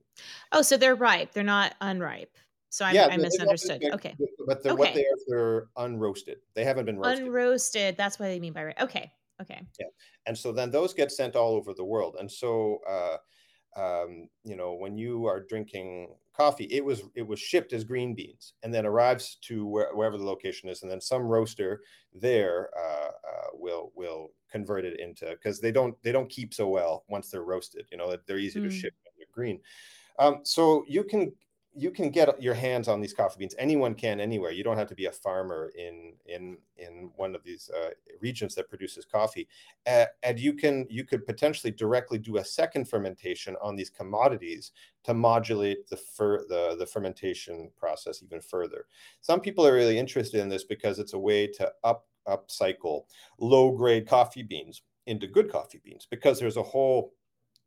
Oh, 0.52 0.62
so 0.62 0.76
they're 0.76 0.94
ripe. 0.94 1.32
They're 1.32 1.44
not 1.44 1.74
unripe. 1.80 2.36
So 2.70 2.84
I, 2.84 2.92
yeah, 2.92 3.08
I 3.10 3.16
misunderstood. 3.16 3.82
okay. 3.92 4.14
But 4.46 4.62
they're, 4.62 4.72
okay. 4.72 4.78
what 4.78 4.94
they 4.94 5.02
are, 5.02 5.16
they're 5.28 5.66
unroasted. 5.78 6.36
They 6.54 6.64
haven't 6.64 6.84
been 6.84 6.98
roasted. 6.98 7.26
Unroasted. 7.26 7.96
That's 7.96 8.18
what 8.18 8.26
they 8.26 8.40
mean 8.40 8.52
by 8.52 8.64
right. 8.64 8.80
Okay. 8.80 9.12
Okay. 9.40 9.60
Yeah. 9.78 9.86
And 10.26 10.36
so 10.36 10.52
then 10.52 10.70
those 10.70 10.94
get 10.94 11.12
sent 11.12 11.36
all 11.36 11.54
over 11.54 11.74
the 11.74 11.84
world. 11.84 12.16
And 12.18 12.30
so, 12.30 12.78
uh, 12.88 13.16
um, 13.76 14.28
you 14.44 14.56
know, 14.56 14.74
when 14.74 14.96
you 14.96 15.26
are 15.26 15.40
drinking 15.40 16.08
coffee, 16.34 16.64
it 16.64 16.84
was 16.84 17.02
it 17.14 17.26
was 17.26 17.38
shipped 17.38 17.74
as 17.74 17.84
green 17.84 18.14
beans 18.14 18.54
and 18.62 18.72
then 18.72 18.86
arrives 18.86 19.36
to 19.42 19.66
where, 19.66 19.94
wherever 19.94 20.16
the 20.16 20.24
location 20.24 20.70
is, 20.70 20.82
and 20.82 20.90
then 20.90 21.00
some 21.00 21.22
roaster 21.22 21.82
there 22.14 22.70
uh, 22.76 23.08
uh, 23.08 23.48
will 23.52 23.92
will 23.94 24.30
convert 24.50 24.86
it 24.86 24.98
into 24.98 25.26
because 25.30 25.60
they 25.60 25.72
don't 25.72 25.94
they 26.02 26.12
don't 26.12 26.30
keep 26.30 26.54
so 26.54 26.68
well 26.68 27.04
once 27.08 27.30
they're 27.30 27.42
roasted. 27.42 27.86
You 27.90 27.98
know, 27.98 28.16
they're 28.26 28.38
easy 28.38 28.60
mm. 28.60 28.64
to 28.64 28.70
ship 28.70 28.94
when 29.04 29.12
they're 29.18 29.26
green. 29.30 29.60
Um, 30.18 30.40
so 30.44 30.84
you 30.88 31.04
can 31.04 31.32
you 31.78 31.90
can 31.90 32.10
get 32.10 32.42
your 32.42 32.54
hands 32.54 32.88
on 32.88 33.00
these 33.00 33.12
coffee 33.12 33.38
beans. 33.38 33.54
Anyone 33.58 33.94
can 33.94 34.18
anywhere. 34.18 34.50
You 34.50 34.64
don't 34.64 34.78
have 34.78 34.88
to 34.88 34.94
be 34.94 35.06
a 35.06 35.12
farmer 35.12 35.70
in 35.76 36.14
in 36.24 36.56
in 36.78 37.10
one 37.16 37.34
of 37.34 37.44
these 37.44 37.70
uh, 37.70 37.90
regions 38.20 38.54
that 38.54 38.70
produces 38.70 39.04
coffee, 39.04 39.46
uh, 39.86 40.06
and 40.22 40.40
you 40.40 40.54
can 40.54 40.86
you 40.88 41.04
could 41.04 41.26
potentially 41.26 41.70
directly 41.70 42.18
do 42.18 42.38
a 42.38 42.44
second 42.44 42.88
fermentation 42.88 43.56
on 43.60 43.76
these 43.76 43.90
commodities 43.90 44.72
to 45.04 45.12
modulate 45.12 45.86
the 45.88 45.96
fer- 45.96 46.46
the 46.48 46.76
the 46.78 46.86
fermentation 46.86 47.70
process 47.76 48.22
even 48.22 48.40
further. 48.40 48.86
Some 49.20 49.40
people 49.40 49.66
are 49.66 49.74
really 49.74 49.98
interested 49.98 50.40
in 50.40 50.48
this 50.48 50.64
because 50.64 50.98
it's 50.98 51.12
a 51.12 51.18
way 51.18 51.46
to 51.46 51.70
up 51.84 52.06
upcycle 52.26 53.02
low 53.38 53.70
grade 53.70 54.08
coffee 54.08 54.42
beans 54.42 54.82
into 55.06 55.28
good 55.28 55.50
coffee 55.50 55.80
beans 55.84 56.08
because 56.10 56.40
there's 56.40 56.56
a 56.56 56.62
whole 56.62 57.12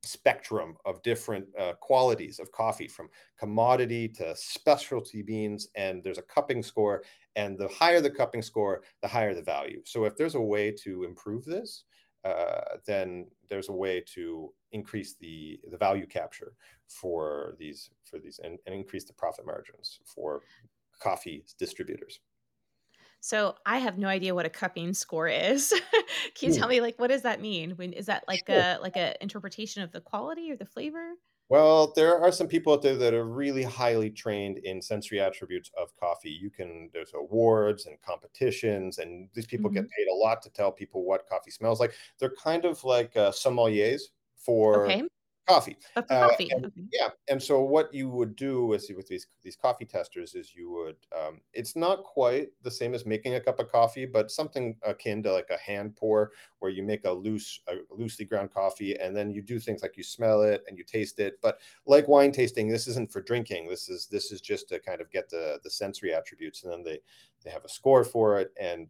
spectrum 0.04 0.76
of 0.86 1.02
different 1.04 1.46
uh, 1.58 1.74
qualities 1.82 2.40
of 2.40 2.52
coffee 2.52 2.88
from 2.88 3.10
commodity 3.38 4.08
to 4.08 4.36
specialty 4.36 5.22
beans 5.22 5.68
and 5.76 6.04
there's 6.04 6.18
a 6.18 6.24
cupping 6.24 6.64
score 6.64 7.04
and 7.36 7.58
the 7.58 7.68
higher 7.68 8.00
the 8.00 8.10
cupping 8.10 8.42
score 8.42 8.82
the 9.02 9.08
higher 9.08 9.34
the 9.34 9.42
value. 9.42 9.82
So 9.86 10.06
if 10.06 10.16
there's 10.16 10.36
a 10.36 10.42
way 10.42 10.72
to 10.84 11.04
improve 11.04 11.46
this 11.46 11.84
uh, 12.26 12.62
then 12.86 13.28
there's 13.50 13.70
a 13.70 13.74
way 13.74 14.04
to 14.14 14.54
increase 14.72 15.16
the 15.16 15.60
the 15.72 15.78
value 15.78 16.06
capture 16.06 16.54
for 16.88 17.56
these 17.58 17.92
for 18.04 18.20
these 18.20 18.40
and, 18.44 18.58
and 18.66 18.76
increase 18.76 19.06
the 19.06 19.14
profit 19.14 19.46
margins 19.46 20.00
for 20.06 20.42
coffee 21.00 21.46
distributors 21.58 22.20
so 23.22 23.56
I 23.66 23.80
have 23.80 23.98
no 23.98 24.08
idea 24.08 24.34
what 24.34 24.46
a 24.46 24.50
cupping 24.50 24.94
score 24.94 25.28
is. 25.28 25.74
Can 26.36 26.52
you 26.54 26.58
tell 26.58 26.68
me 26.68 26.82
like 26.82 27.00
what 27.00 27.08
does 27.08 27.24
that 27.24 27.42
mean? 27.42 27.72
When 27.72 27.94
is 27.94 28.06
that 28.08 28.24
like 28.28 28.44
sure. 28.48 28.58
a 28.58 28.78
like 28.82 28.96
a 28.96 29.22
interpretation 29.22 29.84
of 29.84 29.92
the 29.92 30.02
quality 30.02 30.52
or 30.52 30.56
the 30.56 30.66
flavor? 30.66 31.14
Well, 31.50 31.94
there 31.96 32.22
are 32.22 32.32
some 32.32 32.48
people 32.48 32.74
out 32.74 32.84
there 32.84 32.96
that 32.96 33.16
are 33.16 33.26
really 33.26 33.64
highly 33.64 34.12
trained 34.12 34.60
in 34.60 34.84
sensory 34.84 35.20
attributes 35.20 35.72
of 35.76 35.96
coffee. 36.00 36.30
You 36.30 36.52
can 36.52 36.92
there's 36.94 37.14
awards 37.16 37.88
and 37.88 38.00
competitions, 38.02 39.00
and 39.00 39.28
these 39.34 39.48
people 39.48 39.70
mm-hmm. 39.70 39.82
get 39.82 39.90
paid 39.90 40.08
a 40.12 40.16
lot 40.16 40.42
to 40.44 40.50
tell 40.52 40.72
people 40.72 41.04
what 41.04 41.28
coffee 41.28 41.52
smells 41.52 41.80
like. 41.80 41.94
They're 42.20 42.36
kind 42.42 42.66
of 42.66 42.84
like 42.84 43.18
uh, 43.18 43.32
sommeliers 43.32 44.02
for 44.36 44.86
okay 44.86 45.04
coffee. 45.50 45.78
Uh, 45.96 46.02
coffee. 46.04 46.50
And, 46.52 46.66
okay. 46.66 46.82
Yeah, 46.92 47.10
and 47.28 47.42
so 47.42 47.62
what 47.62 47.94
you 47.94 48.10
would 48.10 48.36
do 48.36 48.66
with 48.66 48.86
with 48.96 49.08
these 49.08 49.28
these 49.42 49.56
coffee 49.56 49.86
testers 49.86 50.36
is 50.36 50.54
you 50.56 50.72
would 50.72 50.96
um, 51.18 51.42
it's 51.54 51.76
not 51.76 52.04
quite 52.04 52.50
the 52.62 52.72
same 52.72 52.94
as 52.94 53.06
making 53.06 53.36
a 53.36 53.42
cup 53.42 53.60
of 53.60 53.72
coffee, 53.72 54.06
but 54.06 54.32
something 54.32 54.76
akin 54.84 55.24
to 55.24 55.34
like 55.34 55.50
a 55.50 55.58
hand 55.58 55.96
pour, 55.96 56.32
where 56.60 56.72
you 56.72 56.84
make 56.84 57.06
a 57.06 57.12
loose 57.12 57.62
a 57.68 57.78
loosely 57.90 58.26
ground 58.26 58.54
coffee, 58.54 58.98
and 59.00 59.16
then 59.16 59.32
you 59.32 59.42
do 59.42 59.60
things 59.60 59.82
like 59.82 59.98
you 59.98 60.04
smell 60.04 60.44
it 60.44 60.64
and 60.68 60.78
you 60.78 60.84
taste 60.84 61.20
it. 61.20 61.40
But 61.42 61.60
like 61.86 62.08
wine 62.08 62.32
tasting, 62.32 62.70
this 62.70 62.88
isn't 62.88 63.12
for 63.12 63.22
drinking. 63.22 63.68
This 63.68 63.90
is 63.90 64.08
this 64.08 64.32
is 64.32 64.42
just 64.42 64.70
to 64.70 64.80
kind 64.80 65.02
of 65.02 65.12
get 65.12 65.30
the 65.30 65.60
the 65.64 65.70
sensory 65.70 66.14
attributes, 66.14 66.64
and 66.64 66.72
then 66.72 66.84
they 66.84 67.00
they 67.44 67.50
have 67.50 67.66
a 67.66 67.70
score 67.70 68.04
for 68.04 68.40
it 68.40 68.52
and 68.60 68.90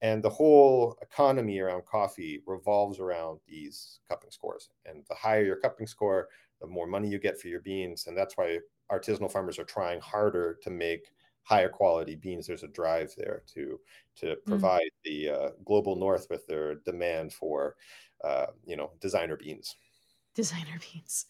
and 0.00 0.22
the 0.22 0.30
whole 0.30 0.96
economy 1.02 1.58
around 1.58 1.84
coffee 1.84 2.42
revolves 2.46 3.00
around 3.00 3.40
these 3.46 4.00
cupping 4.08 4.30
scores. 4.30 4.70
And 4.86 5.04
the 5.08 5.14
higher 5.14 5.44
your 5.44 5.56
cupping 5.56 5.86
score, 5.86 6.28
the 6.60 6.66
more 6.66 6.86
money 6.86 7.08
you 7.08 7.18
get 7.18 7.40
for 7.40 7.48
your 7.48 7.60
beans. 7.60 8.06
And 8.06 8.16
that's 8.16 8.36
why 8.36 8.58
artisanal 8.90 9.30
farmers 9.30 9.58
are 9.58 9.64
trying 9.64 10.00
harder 10.00 10.58
to 10.62 10.70
make 10.70 11.08
higher 11.42 11.68
quality 11.68 12.14
beans. 12.14 12.46
There's 12.46 12.62
a 12.62 12.68
drive 12.68 13.12
there 13.16 13.42
to 13.54 13.80
to 14.16 14.26
mm. 14.26 14.44
provide 14.46 14.82
mm. 14.82 15.04
the 15.04 15.28
uh, 15.28 15.48
global 15.64 15.96
north 15.96 16.26
with 16.30 16.46
their 16.46 16.76
demand 16.76 17.32
for 17.32 17.74
uh, 18.22 18.46
you 18.64 18.76
know 18.76 18.92
designer 19.00 19.36
beans. 19.36 19.74
Designer 20.34 20.78
beans. 20.92 21.26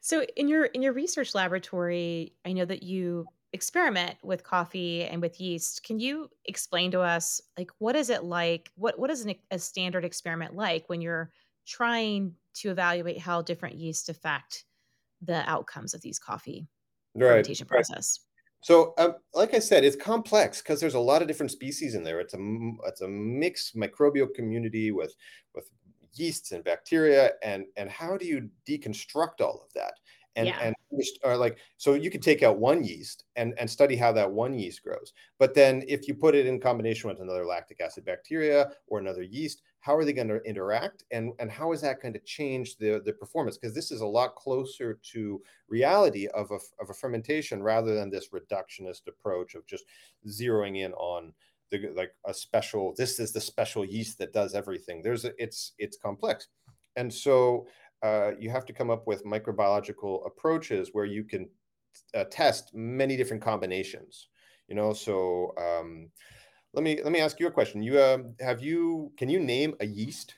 So 0.00 0.24
in 0.36 0.48
your 0.48 0.64
in 0.64 0.82
your 0.82 0.94
research 0.94 1.34
laboratory, 1.34 2.34
I 2.44 2.54
know 2.54 2.64
that 2.64 2.82
you 2.82 3.26
experiment 3.52 4.16
with 4.22 4.44
coffee 4.44 5.04
and 5.04 5.20
with 5.20 5.40
yeast 5.40 5.82
can 5.82 5.98
you 5.98 6.28
explain 6.44 6.90
to 6.90 7.00
us 7.00 7.40
like 7.58 7.70
what 7.78 7.96
is 7.96 8.08
it 8.08 8.22
like 8.22 8.70
what 8.76 8.96
what 8.96 9.10
is 9.10 9.24
an, 9.24 9.34
a 9.50 9.58
standard 9.58 10.04
experiment 10.04 10.54
like 10.54 10.88
when 10.88 11.00
you're 11.00 11.32
trying 11.66 12.32
to 12.54 12.70
evaluate 12.70 13.18
how 13.18 13.42
different 13.42 13.76
yeast 13.76 14.08
affect 14.08 14.64
the 15.22 15.48
outcomes 15.48 15.94
of 15.94 16.00
these 16.00 16.18
coffee 16.18 16.66
right, 17.14 17.28
fermentation 17.28 17.66
right. 17.70 17.76
process? 17.76 18.20
So 18.62 18.92
um, 18.98 19.14
like 19.32 19.54
i 19.54 19.58
said 19.58 19.84
it's 19.84 19.96
complex 19.96 20.60
because 20.60 20.80
there's 20.80 20.94
a 20.94 21.00
lot 21.00 21.22
of 21.22 21.28
different 21.28 21.50
species 21.52 21.94
in 21.94 22.04
there. 22.04 22.20
It's 22.20 22.34
a 22.34 22.38
it's 22.86 23.00
a 23.00 23.08
mixed 23.08 23.74
microbial 23.74 24.32
community 24.34 24.90
with 24.90 25.14
with 25.54 25.70
yeasts 26.12 26.52
and 26.52 26.62
bacteria 26.62 27.30
and 27.42 27.64
and 27.76 27.88
how 27.88 28.16
do 28.16 28.26
you 28.26 28.50
deconstruct 28.68 29.40
all 29.40 29.62
of 29.64 29.72
that 29.74 29.94
and 30.36 30.48
yeah. 30.48 30.58
and 30.62 30.74
or 31.24 31.36
like 31.36 31.58
so 31.76 31.94
you 31.94 32.10
could 32.10 32.22
take 32.22 32.42
out 32.42 32.58
one 32.58 32.84
yeast 32.84 33.24
and 33.36 33.54
and 33.58 33.68
study 33.68 33.96
how 33.96 34.12
that 34.12 34.30
one 34.30 34.54
yeast 34.54 34.82
grows. 34.82 35.12
But 35.38 35.54
then 35.54 35.82
if 35.88 36.06
you 36.06 36.14
put 36.14 36.34
it 36.34 36.46
in 36.46 36.60
combination 36.60 37.08
with 37.08 37.20
another 37.20 37.44
lactic 37.44 37.80
acid 37.80 38.04
bacteria 38.04 38.70
or 38.86 38.98
another 38.98 39.22
yeast 39.22 39.62
how 39.80 39.96
are 39.96 40.04
they 40.04 40.12
going 40.12 40.28
to 40.28 40.42
interact? 40.42 41.04
And 41.10 41.32
and 41.38 41.50
how 41.50 41.72
is 41.72 41.80
that 41.80 42.00
going 42.00 42.14
to 42.14 42.20
change 42.20 42.76
the 42.76 43.02
the 43.04 43.12
performance? 43.14 43.56
Because 43.56 43.74
this 43.74 43.90
is 43.90 44.02
a 44.02 44.06
lot 44.06 44.36
closer 44.36 45.00
to 45.12 45.42
reality 45.68 46.26
of 46.28 46.50
a, 46.50 46.58
of 46.80 46.90
a 46.90 46.94
fermentation 46.94 47.62
rather 47.62 47.94
than 47.94 48.10
this 48.10 48.28
reductionist 48.28 49.08
approach 49.08 49.54
of 49.54 49.66
just 49.66 49.84
zeroing 50.28 50.84
in 50.84 50.92
on 50.94 51.32
the 51.70 51.90
like 51.96 52.12
a 52.26 52.34
special 52.34 52.94
this 52.96 53.18
is 53.18 53.32
the 53.32 53.40
special 53.40 53.84
yeast 53.84 54.18
that 54.18 54.32
does 54.32 54.54
everything. 54.54 55.02
There's 55.02 55.24
a, 55.24 55.32
it's 55.42 55.72
it's 55.78 55.96
complex. 55.96 56.48
And 56.96 57.12
so 57.12 57.66
uh, 58.02 58.32
you 58.38 58.50
have 58.50 58.64
to 58.66 58.72
come 58.72 58.90
up 58.90 59.06
with 59.06 59.24
microbiological 59.24 60.26
approaches 60.26 60.90
where 60.92 61.04
you 61.04 61.24
can 61.24 61.48
uh, 62.14 62.24
test 62.30 62.74
many 62.74 63.16
different 63.16 63.42
combinations. 63.42 64.28
You 64.68 64.76
know, 64.76 64.92
so 64.92 65.52
um, 65.58 66.10
let 66.72 66.84
me 66.84 67.00
let 67.02 67.12
me 67.12 67.20
ask 67.20 67.40
you 67.40 67.46
a 67.48 67.50
question. 67.50 67.82
You 67.82 67.98
uh, 67.98 68.18
have 68.40 68.62
you 68.62 69.12
can 69.16 69.28
you 69.28 69.40
name 69.40 69.74
a 69.80 69.86
yeast? 69.86 70.34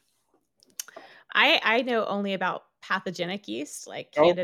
I 1.35 1.61
I 1.62 1.83
know 1.83 2.07
only 2.07 2.35
about 2.35 2.64
pathogenic 2.83 3.47
yeast 3.47 3.87
like 3.87 4.11
Candida 4.12 4.42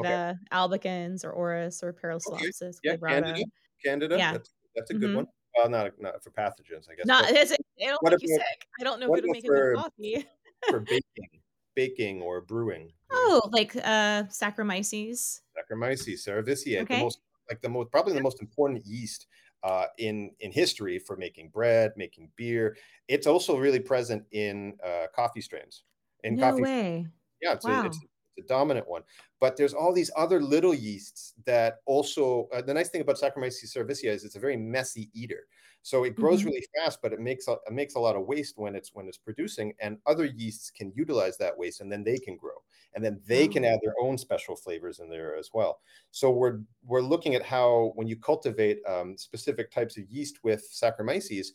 oh, 0.53 0.59
okay. 0.69 0.89
albicans 0.89 1.25
or 1.25 1.35
auris 1.35 1.83
or 1.83 1.93
parapsilosis. 1.93 2.63
Okay. 2.63 2.79
Yeah, 2.85 2.97
Candida. 2.97 3.45
Candida. 3.85 4.19
Yeah, 4.19 4.33
that's, 4.33 4.51
that's 4.77 4.91
a 4.91 4.95
good 4.95 5.09
mm-hmm. 5.09 5.17
one. 5.17 5.27
Well, 5.57 5.69
not 5.69 5.93
not 5.99 6.23
for 6.23 6.31
pathogens, 6.31 6.89
I 6.91 6.95
guess. 6.95 7.07
Not, 7.07 7.25
it's, 7.31 7.51
it 7.51 7.59
don't 7.79 7.99
make 8.03 8.23
you 8.23 8.29
sick. 8.29 8.67
I 8.81 8.85
don't 8.85 9.01
know 9.01 9.13
if 9.13 9.19
it'll 9.19 9.31
make 9.31 9.47
for, 9.47 9.75
coffee. 9.75 10.27
for 10.69 10.81
baking, 10.81 11.41
baking 11.79 12.21
or 12.21 12.41
brewing. 12.41 12.93
Oh, 13.13 13.49
like 13.53 13.77
uh 13.77 14.25
Saccharomyces. 14.41 15.43
Saccharomyces 15.55 16.27
cerevisiae, 16.27 16.83
okay. 16.83 16.97
the 16.97 17.05
most 17.05 17.21
like 17.49 17.61
the 17.63 17.69
most 17.69 17.93
probably 17.93 18.15
the 18.15 18.27
most 18.29 18.41
important 18.43 18.85
yeast 18.85 19.29
uh, 19.63 19.87
in 19.99 20.33
in 20.41 20.51
history 20.51 20.99
for 20.99 21.17
making 21.17 21.51
bread, 21.51 21.93
making 21.97 22.31
beer. 22.35 22.77
It's 23.07 23.29
also 23.29 23.57
really 23.57 23.79
present 23.79 24.25
in 24.33 24.75
uh, 24.85 25.07
coffee 25.15 25.41
strains. 25.41 25.85
In 26.25 26.35
no 26.35 26.51
coffee, 26.51 26.63
way. 26.63 27.07
Yeah, 27.41 27.53
it's, 27.53 27.65
wow. 27.65 27.85
a, 27.85 27.87
it's, 27.87 27.99
a 28.39 28.43
dominant 28.49 28.89
one. 28.89 29.03
But 29.41 29.57
there's 29.57 29.73
all 29.73 29.93
these 29.93 30.11
other 30.17 30.41
little 30.43 30.75
yeasts 30.75 31.35
that 31.47 31.77
also. 31.87 32.49
Uh, 32.53 32.61
the 32.61 32.75
nice 32.75 32.89
thing 32.89 33.03
about 33.03 33.17
Saccharomyces 33.23 33.71
cerevisiae 33.73 34.15
is 34.17 34.25
it's 34.25 34.37
a 34.37 34.41
very 34.41 34.57
messy 34.57 35.11
eater. 35.15 35.43
So 35.89 36.05
it 36.05 36.17
grows 36.17 36.41
mm-hmm. 36.41 36.49
really 36.49 36.67
fast, 36.77 36.99
but 37.01 37.15
it 37.15 37.19
makes 37.19 37.49
a, 37.49 37.53
it 37.53 37.73
makes 37.73 37.95
a 37.95 37.99
lot 37.99 38.15
of 38.15 38.27
waste 38.27 38.59
when 38.59 38.75
it's 38.75 38.91
when 38.93 39.09
it's 39.09 39.17
producing, 39.17 39.73
and 39.81 39.97
other 40.05 40.27
yeasts 40.27 40.71
can 40.71 40.93
utilize 40.95 41.39
that 41.39 41.57
waste, 41.57 41.81
and 41.81 41.91
then 41.91 42.05
they 42.05 42.19
can 42.19 42.37
grow, 42.37 42.59
and 42.95 43.03
then 43.03 43.19
they 43.27 43.49
can 43.49 43.65
oh. 43.65 43.69
add 43.69 43.79
their 43.83 43.95
own 43.99 44.19
special 44.19 44.55
flavors 44.55 44.99
in 44.99 45.09
there 45.09 45.35
as 45.35 45.49
well. 45.55 45.81
So 46.11 46.31
we're 46.31 46.59
we're 46.85 47.01
looking 47.01 47.37
at 47.37 47.43
how 47.43 47.93
when 47.95 48.07
you 48.07 48.17
cultivate 48.17 48.81
um, 48.87 49.17
specific 49.17 49.71
types 49.71 49.97
of 49.97 50.05
yeast 50.11 50.45
with 50.45 50.63
Saccharomyces, 50.71 51.47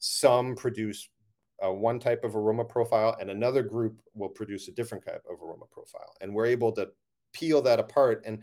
some 0.00 0.54
produce 0.54 1.08
uh, 1.64 1.72
one 1.72 1.98
type 1.98 2.24
of 2.24 2.36
aroma 2.36 2.66
profile 2.66 3.16
and 3.18 3.30
another 3.30 3.62
group 3.62 4.02
will 4.12 4.28
produce 4.28 4.68
a 4.68 4.72
different 4.72 5.02
type 5.02 5.24
of 5.28 5.42
aroma 5.42 5.64
profile 5.72 6.12
and 6.20 6.32
we're 6.32 6.46
able 6.46 6.70
to 6.70 6.88
peel 7.32 7.60
that 7.60 7.80
apart 7.80 8.22
and 8.26 8.38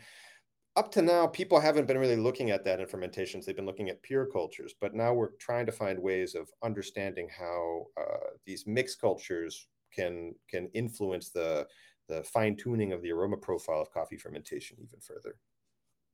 up 0.76 0.92
to 0.92 1.02
now 1.02 1.28
people 1.28 1.60
haven't 1.60 1.86
been 1.86 1.98
really 1.98 2.16
looking 2.16 2.52
at 2.52 2.64
that 2.64 2.80
in 2.80 2.88
fermentations 2.88 3.46
they've 3.46 3.56
been 3.56 3.66
looking 3.66 3.90
at 3.90 4.02
pure 4.04 4.26
cultures 4.26 4.74
but 4.80 4.94
now 4.94 5.14
we're 5.14 5.32
trying 5.38 5.66
to 5.66 5.72
find 5.72 6.00
ways 6.00 6.36
of 6.36 6.50
understanding 6.64 7.30
how 7.30 7.86
uh, 7.98 8.32
these 8.46 8.68
mixed 8.68 9.00
cultures 9.00 9.68
can 9.92 10.36
can 10.50 10.70
influence 10.74 11.30
the 11.32 11.68
the 12.08 12.24
fine 12.24 12.56
tuning 12.56 12.92
of 12.94 13.02
the 13.02 13.12
aroma 13.12 13.38
profile 13.38 13.82
of 13.82 13.90
coffee 13.92 14.18
fermentation 14.18 14.78
even 14.80 15.00
further. 15.00 15.40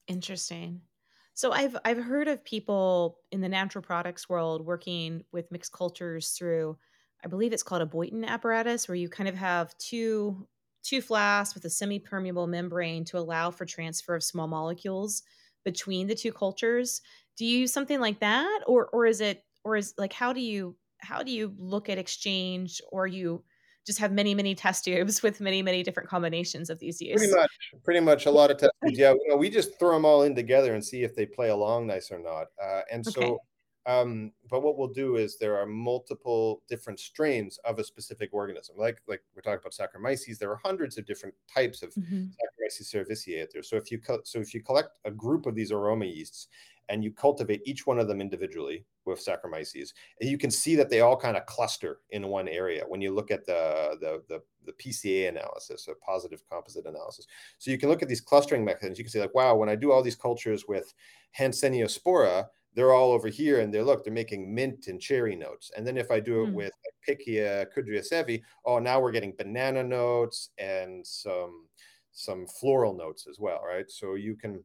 Interesting. 0.07 0.81
So 1.33 1.51
I've 1.51 1.77
I've 1.85 2.03
heard 2.03 2.27
of 2.27 2.43
people 2.43 3.19
in 3.31 3.41
the 3.41 3.49
natural 3.49 3.81
products 3.81 4.27
world 4.27 4.65
working 4.65 5.23
with 5.31 5.51
mixed 5.51 5.71
cultures 5.71 6.31
through 6.31 6.77
I 7.23 7.27
believe 7.27 7.53
it's 7.53 7.63
called 7.63 7.83
a 7.83 7.85
Boyden 7.85 8.25
apparatus 8.25 8.87
where 8.87 8.95
you 8.95 9.07
kind 9.07 9.29
of 9.29 9.35
have 9.35 9.77
two 9.77 10.47
two 10.83 11.01
flasks 11.01 11.53
with 11.53 11.65
a 11.65 11.69
semi-permeable 11.69 12.47
membrane 12.47 13.05
to 13.05 13.17
allow 13.17 13.51
for 13.51 13.65
transfer 13.65 14.15
of 14.15 14.23
small 14.23 14.47
molecules 14.47 15.23
between 15.63 16.07
the 16.07 16.15
two 16.15 16.31
cultures. 16.31 17.01
Do 17.37 17.45
you 17.45 17.59
use 17.59 17.73
something 17.73 17.99
like 17.99 18.19
that 18.19 18.61
or 18.67 18.87
or 18.87 19.05
is 19.05 19.21
it 19.21 19.43
or 19.63 19.75
is 19.75 19.93
like 19.97 20.13
how 20.13 20.33
do 20.33 20.41
you 20.41 20.75
how 20.99 21.23
do 21.23 21.31
you 21.31 21.53
look 21.57 21.89
at 21.89 21.97
exchange 21.97 22.81
or 22.91 23.07
you 23.07 23.43
just 23.85 23.99
have 23.99 24.11
many 24.11 24.35
many 24.35 24.53
test 24.53 24.85
tubes 24.85 25.23
with 25.23 25.41
many 25.41 25.61
many 25.61 25.81
different 25.81 26.07
combinations 26.07 26.69
of 26.69 26.79
these 26.79 27.01
use 27.01 27.17
pretty 27.19 27.33
much 27.33 27.51
pretty 27.83 27.99
much 27.99 28.25
a 28.25 28.31
lot 28.31 28.51
of 28.51 28.57
test 28.59 28.71
tubes 28.83 28.99
yeah 28.99 29.11
you 29.11 29.27
know, 29.27 29.35
we 29.35 29.49
just 29.49 29.77
throw 29.79 29.93
them 29.93 30.05
all 30.05 30.23
in 30.23 30.35
together 30.35 30.73
and 30.73 30.85
see 30.85 31.03
if 31.03 31.15
they 31.15 31.25
play 31.25 31.49
along 31.49 31.87
nice 31.87 32.11
or 32.11 32.19
not 32.19 32.47
uh, 32.63 32.81
and 32.91 33.07
okay. 33.07 33.21
so 33.21 33.39
um, 33.85 34.31
but 34.49 34.61
what 34.61 34.77
we'll 34.77 34.87
do 34.87 35.15
is 35.15 35.37
there 35.37 35.57
are 35.57 35.65
multiple 35.65 36.61
different 36.69 36.99
strains 36.99 37.57
of 37.65 37.79
a 37.79 37.83
specific 37.83 38.29
organism 38.31 38.75
like 38.77 39.01
like 39.07 39.21
we're 39.35 39.41
talking 39.41 39.59
about 39.59 39.73
saccharomyces 39.73 40.37
there 40.37 40.51
are 40.51 40.59
hundreds 40.63 40.97
of 40.97 41.05
different 41.05 41.33
types 41.53 41.81
of 41.81 41.93
mm-hmm. 41.95 42.25
saccharomyces 42.25 42.93
cerevisiae 42.93 43.41
out 43.41 43.49
there 43.53 43.63
so 43.63 43.75
if 43.75 43.91
you 43.91 43.99
co- 43.99 44.21
so 44.23 44.39
if 44.39 44.53
you 44.53 44.61
collect 44.61 44.99
a 45.05 45.11
group 45.11 45.45
of 45.45 45.55
these 45.55 45.71
aroma 45.71 46.05
yeasts 46.05 46.47
and 46.91 47.05
you 47.05 47.11
cultivate 47.11 47.61
each 47.65 47.87
one 47.87 47.97
of 47.97 48.09
them 48.09 48.19
individually 48.19 48.85
with 49.05 49.25
Saccharomyces, 49.25 49.93
and 50.19 50.29
you 50.29 50.37
can 50.37 50.51
see 50.51 50.75
that 50.75 50.89
they 50.89 50.99
all 50.99 51.15
kind 51.15 51.37
of 51.37 51.45
cluster 51.45 51.99
in 52.09 52.27
one 52.27 52.49
area 52.49 52.83
when 52.87 53.01
you 53.01 53.13
look 53.13 53.31
at 53.31 53.45
the, 53.45 53.97
the, 54.01 54.21
the, 54.27 54.41
the 54.65 54.73
PCA 54.73 55.29
analysis, 55.29 55.87
a 55.87 55.95
positive 56.05 56.43
composite 56.49 56.85
analysis. 56.85 57.27
So 57.59 57.71
you 57.71 57.77
can 57.77 57.87
look 57.87 58.01
at 58.01 58.09
these 58.09 58.19
clustering 58.19 58.65
mechanisms. 58.65 58.97
You 58.97 59.05
can 59.05 59.11
say 59.11 59.21
like, 59.21 59.33
wow, 59.33 59.55
when 59.55 59.69
I 59.69 59.75
do 59.75 59.91
all 59.91 60.03
these 60.03 60.17
cultures 60.17 60.65
with 60.67 60.93
Hanseniospora, 61.39 62.47
they're 62.73 62.93
all 62.93 63.11
over 63.11 63.27
here 63.27 63.59
and 63.59 63.73
they're 63.73 63.83
look, 63.83 64.03
they're 64.03 64.13
making 64.13 64.53
mint 64.53 64.87
and 64.87 65.01
cherry 65.01 65.35
notes. 65.35 65.71
And 65.75 65.85
then 65.85 65.97
if 65.97 66.09
I 66.11 66.19
do 66.19 66.43
it 66.43 66.49
mm. 66.49 66.53
with 66.53 66.73
like, 66.85 67.17
Pichia 67.19 67.65
kudriavzevii, 67.75 68.41
oh, 68.65 68.79
now 68.79 68.99
we're 68.99 69.11
getting 69.11 69.33
banana 69.37 69.83
notes 69.83 70.49
and 70.57 71.05
some 71.05 71.67
some 72.13 72.45
floral 72.47 72.95
notes 72.95 73.25
as 73.29 73.39
well, 73.39 73.61
right? 73.65 73.89
So 73.89 74.15
you 74.15 74.35
can 74.35 74.63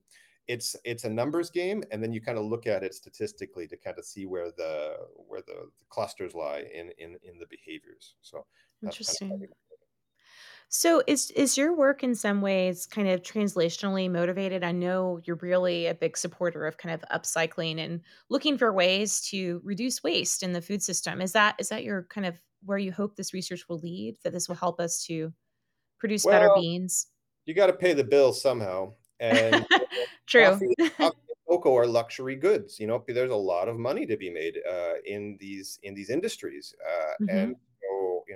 it's 0.49 0.77
it's 0.85 1.05
a 1.05 1.11
numbers 1.11 1.51
game 1.51 1.83
and 1.91 2.03
then 2.03 2.13
you 2.13 2.21
kind 2.21 2.39
of 2.39 2.45
look 2.45 2.67
at 2.67 2.85
it 2.85 2.95
statistically 2.95 3.67
to 3.67 3.77
kind 3.77 3.99
of 3.99 4.05
see 4.05 4.27
where 4.27 4.51
the 4.57 4.97
where 5.15 5.43
the, 5.43 5.69
the 5.79 5.85
clusters 5.89 6.35
lie 6.35 6.65
in 6.73 6.91
in 6.99 7.17
in 7.25 7.39
the 7.39 7.47
behaviors 7.51 8.15
so 8.23 8.47
interesting 8.83 9.31
kind 9.31 9.43
of 9.43 9.49
so 10.69 11.03
is 11.07 11.31
is 11.33 11.57
your 11.57 11.75
work 11.75 12.03
in 12.03 12.15
some 12.15 12.41
ways 12.41 12.87
kind 12.87 13.09
of 13.09 13.23
translationally 13.23 14.11
motivated 14.11 14.65
i 14.65 14.73
know 14.73 15.21
you're 15.25 15.37
really 15.37 15.87
a 15.87 15.95
big 15.95 16.17
supporter 16.17 16.67
of 16.67 16.77
kind 16.77 16.95
of 16.95 17.23
upcycling 17.23 17.79
and 17.79 18.01
looking 18.29 18.59
for 18.59 18.73
ways 18.73 19.21
to 19.21 19.61
reduce 19.65 20.03
waste 20.03 20.43
in 20.43 20.53
the 20.53 20.63
food 20.63 20.83
system 20.83 21.21
is 21.21 21.33
that 21.33 21.55
is 21.59 21.69
that 21.69 21.85
your 21.85 22.05
kind 22.11 22.27
of 22.27 22.39
where 22.65 22.79
you 22.79 22.91
hope 22.91 23.15
this 23.17 23.33
research 23.33 23.69
will 23.69 23.79
lead 23.79 24.17
that 24.25 24.33
this 24.33 24.49
will 24.49 24.57
help 24.57 24.81
us 24.81 25.05
to 25.05 25.33
produce 25.99 26.25
well, 26.25 26.35
better 26.35 26.51
beans 26.57 27.07
you 27.45 27.55
got 27.55 27.67
to 27.67 27.73
pay 27.73 27.93
the 27.93 28.05
bills 28.05 28.41
somehow 28.41 28.93
and 29.21 29.67
True. 30.27 30.45
Coffee, 30.45 30.75
coffee 30.97 31.17
cocoa 31.49 31.77
are 31.77 31.87
luxury 31.87 32.37
goods. 32.37 32.79
You 32.79 32.87
know, 32.87 33.03
there's 33.07 33.31
a 33.31 33.37
lot 33.37 33.69
of 33.69 33.77
money 33.77 34.07
to 34.07 34.17
be 34.17 34.31
made 34.31 34.59
uh, 34.69 34.95
in 35.05 35.37
these 35.41 35.79
in 35.83 35.95
these 35.95 36.11
industries, 36.11 36.75
uh, 36.85 37.25
mm-hmm. 37.25 37.37
and 37.37 37.57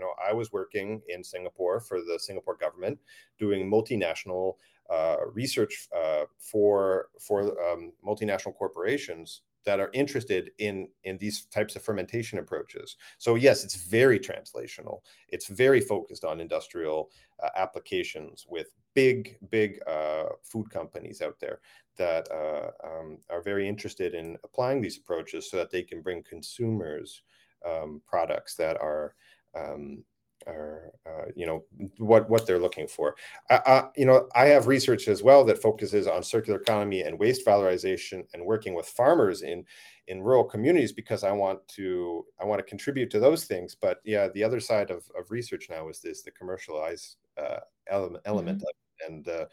you 0.00 0.06
know, 0.06 0.14
I 0.26 0.32
was 0.32 0.50
working 0.50 1.02
in 1.08 1.22
Singapore 1.22 1.80
for 1.80 2.00
the 2.00 2.18
Singapore 2.18 2.56
government, 2.56 2.98
doing 3.38 3.70
multinational 3.70 4.54
uh, 4.88 5.16
research 5.32 5.88
uh, 5.94 6.24
for 6.38 7.08
for 7.20 7.40
um, 7.70 7.92
multinational 8.04 8.56
corporations 8.56 9.42
that 9.66 9.78
are 9.78 9.90
interested 9.92 10.52
in 10.58 10.88
in 11.04 11.18
these 11.18 11.44
types 11.46 11.76
of 11.76 11.82
fermentation 11.82 12.38
approaches. 12.38 12.96
So 13.18 13.34
yes, 13.34 13.62
it's 13.62 13.76
very 13.76 14.18
translational. 14.18 15.00
It's 15.28 15.48
very 15.48 15.80
focused 15.80 16.24
on 16.24 16.40
industrial 16.40 17.10
uh, 17.42 17.50
applications 17.56 18.46
with 18.48 18.68
big 18.94 19.36
big 19.50 19.80
uh, 19.86 20.30
food 20.42 20.70
companies 20.70 21.20
out 21.20 21.38
there 21.40 21.60
that 21.98 22.26
uh, 22.32 22.70
um, 22.82 23.18
are 23.28 23.42
very 23.42 23.68
interested 23.68 24.14
in 24.14 24.38
applying 24.44 24.80
these 24.80 24.96
approaches 24.96 25.50
so 25.50 25.58
that 25.58 25.70
they 25.70 25.82
can 25.82 26.00
bring 26.00 26.22
consumers 26.22 27.22
um, 27.66 28.00
products 28.06 28.54
that 28.56 28.76
are 28.80 29.14
um, 29.54 30.04
or 30.46 30.90
uh, 31.06 31.26
you 31.36 31.46
know 31.46 31.64
what 31.98 32.28
what 32.30 32.46
they're 32.46 32.58
looking 32.58 32.86
for. 32.86 33.14
I, 33.50 33.88
you 33.96 34.06
know, 34.06 34.28
I 34.34 34.46
have 34.46 34.66
research 34.66 35.08
as 35.08 35.22
well 35.22 35.44
that 35.44 35.60
focuses 35.60 36.06
on 36.06 36.22
circular 36.22 36.60
economy 36.60 37.02
and 37.02 37.18
waste 37.18 37.46
valorization 37.46 38.24
and 38.32 38.44
working 38.44 38.74
with 38.74 38.86
farmers 38.86 39.42
in 39.42 39.64
in 40.08 40.22
rural 40.22 40.44
communities 40.44 40.92
because 40.92 41.24
I 41.24 41.32
want 41.32 41.66
to 41.68 42.24
I 42.40 42.44
want 42.44 42.58
to 42.58 42.64
contribute 42.64 43.10
to 43.10 43.20
those 43.20 43.44
things. 43.44 43.76
But 43.80 43.98
yeah, 44.04 44.28
the 44.34 44.44
other 44.44 44.60
side 44.60 44.90
of, 44.90 45.04
of 45.18 45.30
research 45.30 45.68
now 45.68 45.88
is 45.88 46.00
this 46.00 46.22
the 46.22 46.30
commercialized 46.30 47.16
uh, 47.36 47.60
element 47.88 48.22
element 48.24 48.58
mm-hmm. 48.58 49.08
of 49.08 49.10
it. 49.10 49.12
and 49.12 49.28
uh, 49.28 49.46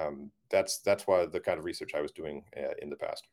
um, 0.00 0.30
that's 0.50 0.78
that's 0.80 1.06
why 1.06 1.26
the 1.26 1.40
kind 1.40 1.58
of 1.58 1.64
research 1.64 1.94
I 1.94 2.00
was 2.00 2.12
doing 2.12 2.44
uh, 2.56 2.74
in 2.82 2.90
the 2.90 2.96
past. 2.96 3.28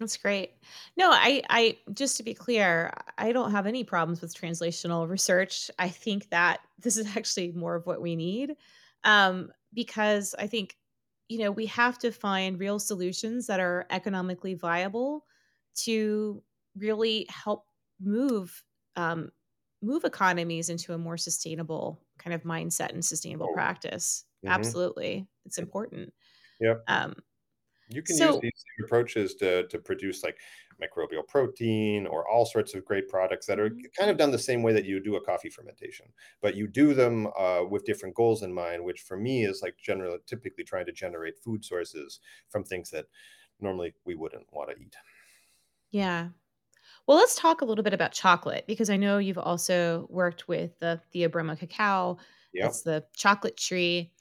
That's 0.00 0.16
great. 0.16 0.52
No, 0.96 1.10
I, 1.10 1.42
I 1.50 1.76
just 1.92 2.16
to 2.16 2.22
be 2.22 2.32
clear, 2.32 2.90
I 3.18 3.32
don't 3.32 3.50
have 3.50 3.66
any 3.66 3.84
problems 3.84 4.22
with 4.22 4.34
translational 4.34 5.06
research. 5.06 5.70
I 5.78 5.90
think 5.90 6.30
that 6.30 6.60
this 6.78 6.96
is 6.96 7.06
actually 7.16 7.52
more 7.52 7.74
of 7.74 7.86
what 7.86 8.00
we 8.00 8.16
need, 8.16 8.56
um, 9.04 9.52
because 9.74 10.34
I 10.38 10.46
think, 10.46 10.76
you 11.28 11.38
know, 11.38 11.50
we 11.50 11.66
have 11.66 11.98
to 11.98 12.10
find 12.10 12.58
real 12.58 12.78
solutions 12.78 13.46
that 13.46 13.60
are 13.60 13.86
economically 13.90 14.54
viable 14.54 15.26
to 15.76 16.42
really 16.76 17.26
help 17.28 17.66
move 18.00 18.64
um, 18.96 19.30
move 19.82 20.04
economies 20.04 20.70
into 20.70 20.94
a 20.94 20.98
more 20.98 21.16
sustainable 21.16 22.00
kind 22.18 22.34
of 22.34 22.42
mindset 22.42 22.90
and 22.90 23.04
sustainable 23.04 23.48
practice. 23.52 24.24
Mm-hmm. 24.44 24.54
Absolutely, 24.54 25.28
it's 25.44 25.58
important. 25.58 26.14
Yep. 26.60 26.84
Um, 26.88 27.14
you 27.90 28.02
can 28.02 28.16
so, 28.16 28.32
use 28.34 28.40
these 28.40 28.64
approaches 28.84 29.34
to, 29.36 29.66
to 29.68 29.78
produce 29.78 30.22
like 30.22 30.38
microbial 30.80 31.26
protein 31.26 32.06
or 32.06 32.28
all 32.28 32.46
sorts 32.46 32.74
of 32.74 32.84
great 32.84 33.08
products 33.08 33.46
that 33.46 33.58
are 33.58 33.68
mm-hmm. 33.68 33.80
kind 33.98 34.10
of 34.10 34.16
done 34.16 34.30
the 34.30 34.38
same 34.38 34.62
way 34.62 34.72
that 34.72 34.84
you 34.84 35.00
do 35.00 35.16
a 35.16 35.20
coffee 35.20 35.50
fermentation, 35.50 36.06
but 36.40 36.54
you 36.54 36.66
do 36.66 36.94
them 36.94 37.28
uh, 37.38 37.62
with 37.68 37.84
different 37.84 38.14
goals 38.14 38.42
in 38.42 38.52
mind, 38.52 38.82
which 38.82 39.00
for 39.00 39.16
me 39.16 39.44
is 39.44 39.60
like 39.62 39.76
generally 39.82 40.18
typically 40.26 40.64
trying 40.64 40.86
to 40.86 40.92
generate 40.92 41.38
food 41.38 41.64
sources 41.64 42.20
from 42.48 42.64
things 42.64 42.90
that 42.90 43.06
normally 43.60 43.92
we 44.04 44.14
wouldn't 44.14 44.46
want 44.52 44.70
to 44.70 44.76
eat. 44.76 44.96
Yeah. 45.90 46.28
Well, 47.06 47.16
let's 47.16 47.34
talk 47.34 47.60
a 47.60 47.64
little 47.64 47.84
bit 47.84 47.94
about 47.94 48.12
chocolate 48.12 48.64
because 48.66 48.88
I 48.88 48.96
know 48.96 49.18
you've 49.18 49.38
also 49.38 50.06
worked 50.10 50.48
with 50.48 50.78
the 50.78 51.00
Theobroma 51.14 51.58
cacao. 51.58 52.18
Yeah. 52.52 52.66
It's 52.66 52.82
the 52.82 53.04
chocolate 53.14 53.56
tree. 53.56 54.12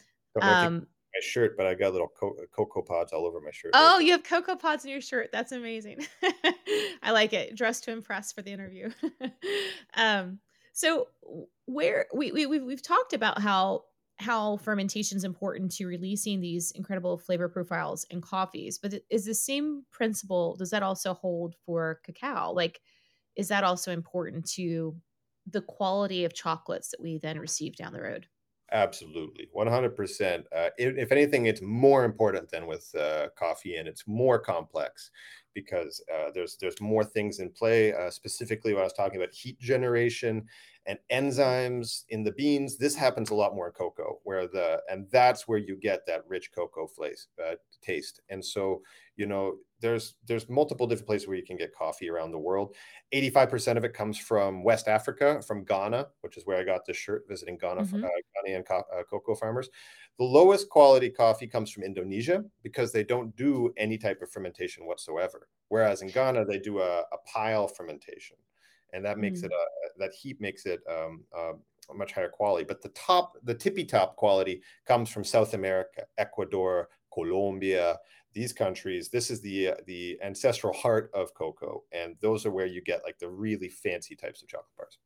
Um, 0.41 0.87
my 1.19 1.25
shirt, 1.25 1.57
but 1.57 1.65
I 1.65 1.73
got 1.73 1.91
little 1.91 2.11
co- 2.19 2.35
cocoa 2.51 2.81
pods 2.81 3.13
all 3.13 3.25
over 3.25 3.39
my 3.41 3.51
shirt. 3.51 3.71
Oh, 3.73 3.97
right 3.97 4.05
you 4.05 4.11
have 4.11 4.23
cocoa 4.23 4.55
pods 4.55 4.85
in 4.85 4.91
your 4.91 5.01
shirt. 5.01 5.29
That's 5.31 5.51
amazing. 5.51 6.05
I 7.03 7.11
like 7.11 7.33
it. 7.33 7.55
Dressed 7.55 7.83
to 7.85 7.91
impress 7.91 8.31
for 8.31 8.41
the 8.41 8.51
interview. 8.51 8.89
um, 9.95 10.39
so 10.73 11.07
where 11.65 12.07
we, 12.13 12.31
we 12.31 12.45
we've, 12.45 12.63
we've 12.63 12.81
talked 12.81 13.13
about 13.13 13.41
how 13.41 13.83
how 14.17 14.57
fermentation 14.57 15.15
is 15.15 15.23
important 15.23 15.71
to 15.71 15.85
releasing 15.85 16.41
these 16.41 16.71
incredible 16.71 17.17
flavor 17.17 17.47
profiles 17.47 18.05
in 18.09 18.19
coffees, 18.19 18.77
but 18.77 18.93
is 19.09 19.23
the 19.23 19.33
same 19.33 19.83
principle? 19.91 20.57
Does 20.57 20.71
that 20.71 20.83
also 20.83 21.13
hold 21.13 21.55
for 21.65 22.01
cacao? 22.03 22.51
Like, 22.51 22.81
is 23.37 23.47
that 23.47 23.63
also 23.63 23.93
important 23.93 24.45
to 24.51 24.95
the 25.49 25.61
quality 25.61 26.25
of 26.25 26.33
chocolates 26.33 26.89
that 26.89 27.01
we 27.01 27.17
then 27.17 27.39
receive 27.39 27.77
down 27.77 27.93
the 27.93 28.01
road? 28.01 28.27
Absolutely, 28.71 29.47
100%. 29.55 30.43
Uh, 30.55 30.69
if, 30.77 30.97
if, 30.97 31.11
anything, 31.11 31.47
it's 31.47 31.61
more 31.61 32.05
important 32.05 32.49
than 32.51 32.67
with 32.67 32.93
uh, 32.95 33.29
coffee, 33.35 33.77
and 33.77 33.87
it's 33.87 34.03
more 34.07 34.37
complex 34.37 35.09
because 35.55 36.03
uh, 36.13 36.29
there's 36.33 36.55
there's 36.57 36.79
more 36.79 37.03
things 37.03 37.39
in 37.39 37.49
play. 37.49 37.93
Uh, 37.93 38.11
specifically, 38.11 38.73
when 38.73 38.81
I 38.81 38.85
was 38.85 38.93
talking 38.93 39.19
about 39.19 39.33
heat 39.33 39.59
generation 39.59 40.45
and 40.89 40.97
enzymes 41.11 42.03
in 42.09 42.23
the 42.23 42.31
beans. 42.31 42.75
This 42.75 42.95
happens 42.95 43.29
a 43.29 43.35
lot 43.35 43.53
more 43.53 43.67
in 43.67 43.73
cocoa, 43.73 44.19
where 44.23 44.47
the 44.47 44.81
and 44.89 45.05
that's 45.11 45.47
where 45.47 45.59
you 45.59 45.77
get 45.77 46.03
that 46.07 46.27
rich 46.27 46.51
cocoa 46.51 46.87
flavor 46.87 47.15
uh, 47.45 47.55
taste. 47.83 48.21
And 48.29 48.43
so, 48.43 48.81
you 49.15 49.27
know, 49.27 49.57
there's 49.81 50.15
there's 50.25 50.49
multiple 50.49 50.87
different 50.87 51.05
places 51.07 51.27
where 51.27 51.37
you 51.37 51.45
can 51.45 51.57
get 51.57 51.75
coffee 51.75 52.09
around 52.09 52.31
the 52.31 52.39
world. 52.39 52.75
85% 53.13 53.77
of 53.77 53.85
it 53.85 53.93
comes 53.93 54.17
from 54.17 54.63
West 54.63 54.87
Africa, 54.87 55.43
from 55.45 55.63
Ghana, 55.63 56.07
which 56.21 56.37
is 56.37 56.47
where 56.47 56.57
I 56.57 56.63
got 56.63 56.87
this 56.87 56.97
shirt 56.97 57.25
visiting 57.29 57.59
Ghana, 57.59 57.83
mm-hmm. 57.83 58.03
uh, 58.03 58.07
Ghanaian 58.07 58.65
co- 58.65 58.83
uh, 58.91 59.03
cocoa 59.07 59.35
farmers. 59.35 59.69
The 60.17 60.25
lowest 60.25 60.69
quality 60.69 61.11
coffee 61.11 61.47
comes 61.47 61.69
from 61.69 61.83
Indonesia 61.83 62.43
because 62.63 62.91
they 62.91 63.03
don't 63.03 63.35
do 63.35 63.71
any 63.77 63.99
type 63.99 64.23
of 64.23 64.31
fermentation 64.31 64.87
whatsoever. 64.87 65.47
Whereas 65.67 66.01
in 66.01 66.09
Ghana, 66.09 66.45
they 66.45 66.57
do 66.57 66.79
a, 66.79 67.01
a 67.01 67.17
pile 67.31 67.67
fermentation 67.67 68.37
and 68.93 69.03
that 69.05 69.17
makes 69.17 69.41
mm. 69.41 69.45
it 69.45 69.51
uh, 69.51 69.89
that 69.97 70.13
heat 70.13 70.39
makes 70.39 70.65
it 70.65 70.81
um, 70.89 71.23
uh, 71.37 71.53
much 71.93 72.13
higher 72.13 72.29
quality. 72.29 72.65
But 72.67 72.81
the 72.81 72.89
top, 72.89 73.33
the 73.43 73.53
tippy 73.53 73.85
top 73.85 74.15
quality 74.15 74.61
comes 74.85 75.09
from 75.09 75.23
South 75.23 75.53
America, 75.53 76.03
Ecuador, 76.17 76.89
Colombia, 77.13 77.97
these 78.33 78.53
countries. 78.53 79.09
This 79.09 79.31
is 79.31 79.41
the 79.41 79.69
uh, 79.69 79.75
the 79.85 80.19
ancestral 80.23 80.73
heart 80.73 81.11
of 81.13 81.33
cocoa, 81.33 81.83
and 81.91 82.15
those 82.21 82.45
are 82.45 82.51
where 82.51 82.65
you 82.65 82.81
get 82.81 83.03
like 83.03 83.19
the 83.19 83.29
really 83.29 83.69
fancy 83.69 84.15
types 84.15 84.41
of 84.41 84.47
chocolate 84.47 84.75
bars. 84.77 84.97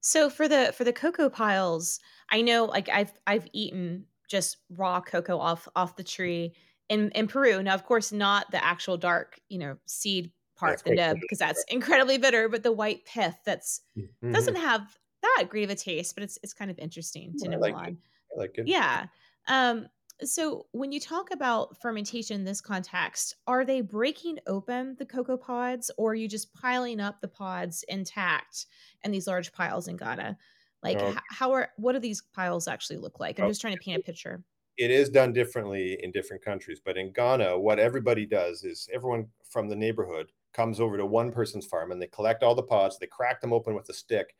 So 0.00 0.28
for 0.30 0.48
the 0.48 0.72
for 0.76 0.84
the 0.84 0.92
cocoa 0.92 1.30
piles, 1.30 1.98
I 2.30 2.42
know 2.42 2.66
like 2.66 2.88
I've 2.88 3.12
I've 3.26 3.48
eaten 3.52 4.06
just 4.28 4.58
raw 4.70 5.00
cocoa 5.00 5.38
off 5.38 5.68
off 5.74 5.96
the 5.96 6.04
tree 6.04 6.54
in 6.88 7.10
in 7.10 7.26
Peru. 7.26 7.62
Now, 7.62 7.74
of 7.74 7.84
course, 7.84 8.12
not 8.12 8.50
the 8.50 8.64
actual 8.64 8.96
dark, 8.96 9.40
you 9.48 9.58
know, 9.58 9.76
seed 9.86 10.30
part, 10.64 10.72
that's 10.72 10.82
the 10.82 10.94
nib, 10.94 11.18
because 11.20 11.38
that's 11.38 11.64
incredibly 11.68 12.18
bitter. 12.18 12.48
But 12.48 12.62
the 12.62 12.72
white 12.72 13.04
pith 13.04 13.36
that's 13.44 13.80
mm-hmm. 13.96 14.32
doesn't 14.32 14.56
have 14.56 14.98
that 15.22 15.46
great 15.48 15.64
of 15.64 15.70
a 15.70 15.74
taste, 15.74 16.14
but 16.14 16.22
it's 16.22 16.38
it's 16.42 16.52
kind 16.52 16.70
of 16.70 16.78
interesting 16.78 17.34
to 17.38 17.48
know 17.48 17.58
like 17.58 17.74
on. 17.74 17.98
I 18.34 18.40
like 18.40 18.58
it. 18.58 18.66
Yeah. 18.66 19.06
Um, 19.48 19.86
so 20.22 20.66
when 20.72 20.92
you 20.92 21.00
talk 21.00 21.30
about 21.32 21.80
fermentation 21.80 22.36
in 22.36 22.44
this 22.44 22.60
context, 22.60 23.34
are 23.46 23.64
they 23.64 23.80
breaking 23.80 24.38
open 24.46 24.96
the 24.98 25.04
cocoa 25.04 25.36
pods 25.36 25.90
or 25.96 26.12
are 26.12 26.14
you 26.14 26.28
just 26.28 26.54
piling 26.54 27.00
up 27.00 27.20
the 27.20 27.28
pods 27.28 27.84
intact 27.88 28.66
in 29.02 29.10
these 29.10 29.26
large 29.26 29.52
piles 29.52 29.88
in 29.88 29.96
Ghana? 29.96 30.38
Like 30.82 30.98
no. 30.98 31.14
how 31.30 31.52
are 31.52 31.70
what 31.76 31.92
do 31.92 31.98
these 31.98 32.22
piles 32.34 32.68
actually 32.68 32.98
look 32.98 33.18
like? 33.18 33.40
I'm 33.40 33.48
just 33.48 33.60
trying 33.60 33.74
to 33.74 33.80
paint 33.80 34.00
a 34.00 34.04
picture. 34.04 34.44
It 34.76 34.90
is 34.90 35.08
done 35.08 35.32
differently 35.32 35.98
in 36.02 36.10
different 36.12 36.44
countries, 36.44 36.80
but 36.84 36.98
in 36.98 37.12
Ghana, 37.12 37.58
what 37.58 37.78
everybody 37.78 38.26
does 38.26 38.64
is 38.64 38.88
everyone 38.92 39.28
from 39.48 39.68
the 39.68 39.76
neighborhood 39.76 40.32
comes 40.54 40.80
over 40.80 40.96
to 40.96 41.04
one 41.04 41.32
person's 41.32 41.66
farm 41.66 41.92
and 41.92 42.00
they 42.00 42.06
collect 42.06 42.42
all 42.42 42.54
the 42.54 42.62
pods, 42.62 42.98
they 42.98 43.06
crack 43.06 43.40
them 43.40 43.52
open 43.52 43.74
with 43.74 43.88
a 43.88 43.92
stick, 43.92 44.34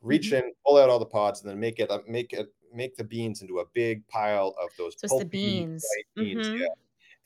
reach 0.00 0.28
mm-hmm. 0.28 0.46
in, 0.46 0.52
pull 0.66 0.78
out 0.78 0.88
all 0.88 0.98
the 0.98 1.04
pods, 1.04 1.42
and 1.42 1.50
then 1.50 1.60
make 1.60 1.78
it 1.78 1.90
make 2.08 2.32
it 2.32 2.48
make 2.72 2.96
the 2.96 3.04
beans 3.04 3.42
into 3.42 3.58
a 3.58 3.64
big 3.74 4.06
pile 4.08 4.54
of 4.62 4.70
those. 4.78 4.94
Just 4.94 5.18
the 5.18 5.24
beans. 5.24 5.84
beans 6.14 6.46
mm-hmm. 6.46 6.62
Yeah. 6.62 6.68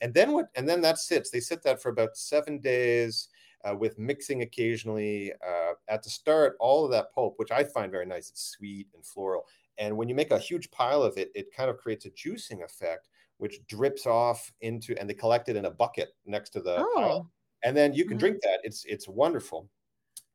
And 0.01 0.13
then 0.13 0.33
what? 0.33 0.47
And 0.55 0.67
then 0.67 0.81
that 0.81 0.97
sits. 0.97 1.29
They 1.29 1.39
sit 1.39 1.63
that 1.63 1.81
for 1.81 1.89
about 1.89 2.17
seven 2.17 2.59
days. 2.59 3.29
Uh, 3.65 3.73
with 3.73 3.97
mixing 3.97 4.41
occasionally. 4.41 5.31
Uh, 5.41 5.71
at 5.87 6.03
the 6.03 6.09
start, 6.09 6.57
all 6.59 6.83
of 6.83 6.91
that 6.91 7.13
pulp, 7.15 7.35
which 7.37 7.49
I 7.49 7.63
find 7.63 7.89
very 7.89 8.05
nice, 8.05 8.29
it's 8.29 8.49
sweet 8.57 8.87
and 8.93 9.05
floral. 9.05 9.45
And 9.77 9.95
when 9.95 10.09
you 10.09 10.15
make 10.15 10.31
a 10.31 10.37
huge 10.37 10.69
pile 10.69 11.01
of 11.01 11.17
it, 11.17 11.31
it 11.33 11.55
kind 11.55 11.69
of 11.69 11.77
creates 11.77 12.05
a 12.05 12.09
juicing 12.09 12.61
effect, 12.61 13.07
which 13.37 13.65
drips 13.67 14.05
off 14.05 14.51
into, 14.59 14.99
and 14.99 15.09
they 15.09 15.13
collect 15.13 15.47
it 15.47 15.55
in 15.55 15.63
a 15.63 15.71
bucket 15.71 16.09
next 16.25 16.49
to 16.49 16.59
the 16.59 16.75
oh. 16.77 16.93
pile 16.93 17.31
and 17.63 17.75
then 17.75 17.93
you 17.93 18.03
can 18.03 18.13
mm-hmm. 18.13 18.19
drink 18.19 18.37
that. 18.41 18.59
It's 18.63 18.85
it's 18.85 19.07
wonderful. 19.07 19.69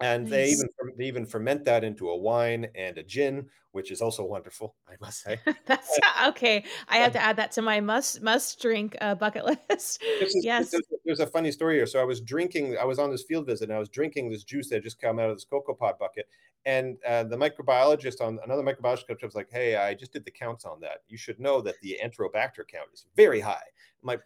And 0.01 0.25
nice. 0.25 0.31
they 0.31 0.49
even 0.51 0.69
they 0.97 1.05
even 1.05 1.27
ferment 1.27 1.65
that 1.65 1.83
into 1.83 2.09
a 2.09 2.17
wine 2.17 2.69
and 2.77 2.99
a 2.99 3.03
gin, 3.03 3.47
which 3.73 3.91
is 3.91 4.01
also 4.01 4.25
wonderful, 4.25 4.77
I 4.89 4.95
must 5.01 5.23
say. 5.23 5.41
That's 5.67 5.99
okay. 6.29 6.65
I 6.89 6.99
have 6.99 7.13
to 7.13 7.23
add 7.23 7.37
that 7.37 7.51
to 7.53 7.63
my 7.63 7.81
must 7.81 8.23
must 8.23 8.63
drink 8.63 8.97
uh, 9.01 9.17
bucket 9.17 9.45
list. 9.45 10.03
Is, 10.21 10.37
yes. 10.45 10.71
There's, 10.71 10.85
there's, 11.05 11.21
a 11.21 11.27
funny 11.27 11.51
story 11.51 11.77
here. 11.77 11.87
So 11.87 12.01
I 12.01 12.05
was 12.05 12.21
drinking. 12.21 12.77
I 12.81 12.85
was 12.85 13.01
on 13.01 13.11
this 13.11 13.25
field 13.25 13.47
visit, 13.47 13.71
and 13.71 13.77
I 13.77 13.81
was 13.81 13.89
drinking 13.89 14.31
this 14.31 14.45
juice 14.45 14.71
that 14.71 14.85
just 14.85 15.01
come 15.01 15.19
out 15.19 15.31
of 15.31 15.37
this 15.37 15.45
cocoa 15.45 15.75
pod 15.75 15.99
bucket. 15.99 16.29
And 16.65 16.97
uh, 17.07 17.25
the 17.25 17.37
microbiologist 17.37 18.21
on 18.21 18.39
another 18.45 18.63
microbiologist 18.63 19.23
was 19.25 19.35
like, 19.35 19.49
"Hey, 19.51 19.75
I 19.75 19.95
just 19.95 20.13
did 20.13 20.25
the 20.25 20.31
counts 20.31 20.65
on 20.65 20.79
that. 20.81 20.99
You 21.09 21.19
should 21.19 21.41
know 21.41 21.61
that 21.63 21.75
the 21.83 21.99
Enterobacter 22.03 22.67
count 22.69 22.91
is 22.95 23.07
very 23.17 23.41
high." 23.41 23.67
I'm 24.03 24.07
like, 24.07 24.21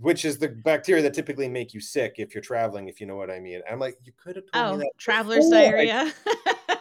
which 0.00 0.24
is 0.24 0.38
the 0.38 0.48
bacteria 0.48 1.02
that 1.02 1.12
typically 1.12 1.48
make 1.48 1.74
you 1.74 1.80
sick 1.80 2.14
if 2.16 2.34
you're 2.34 2.42
traveling, 2.42 2.88
if 2.88 3.00
you 3.00 3.06
know 3.06 3.16
what 3.16 3.30
I 3.30 3.38
mean. 3.38 3.60
I'm 3.70 3.78
like, 3.78 3.98
you 4.02 4.12
could 4.16 4.36
have 4.36 4.44
told 4.52 4.74
oh, 4.74 4.76
me 4.78 4.84
that. 4.84 4.98
traveler's 4.98 5.48
diarrhea. 5.48 6.10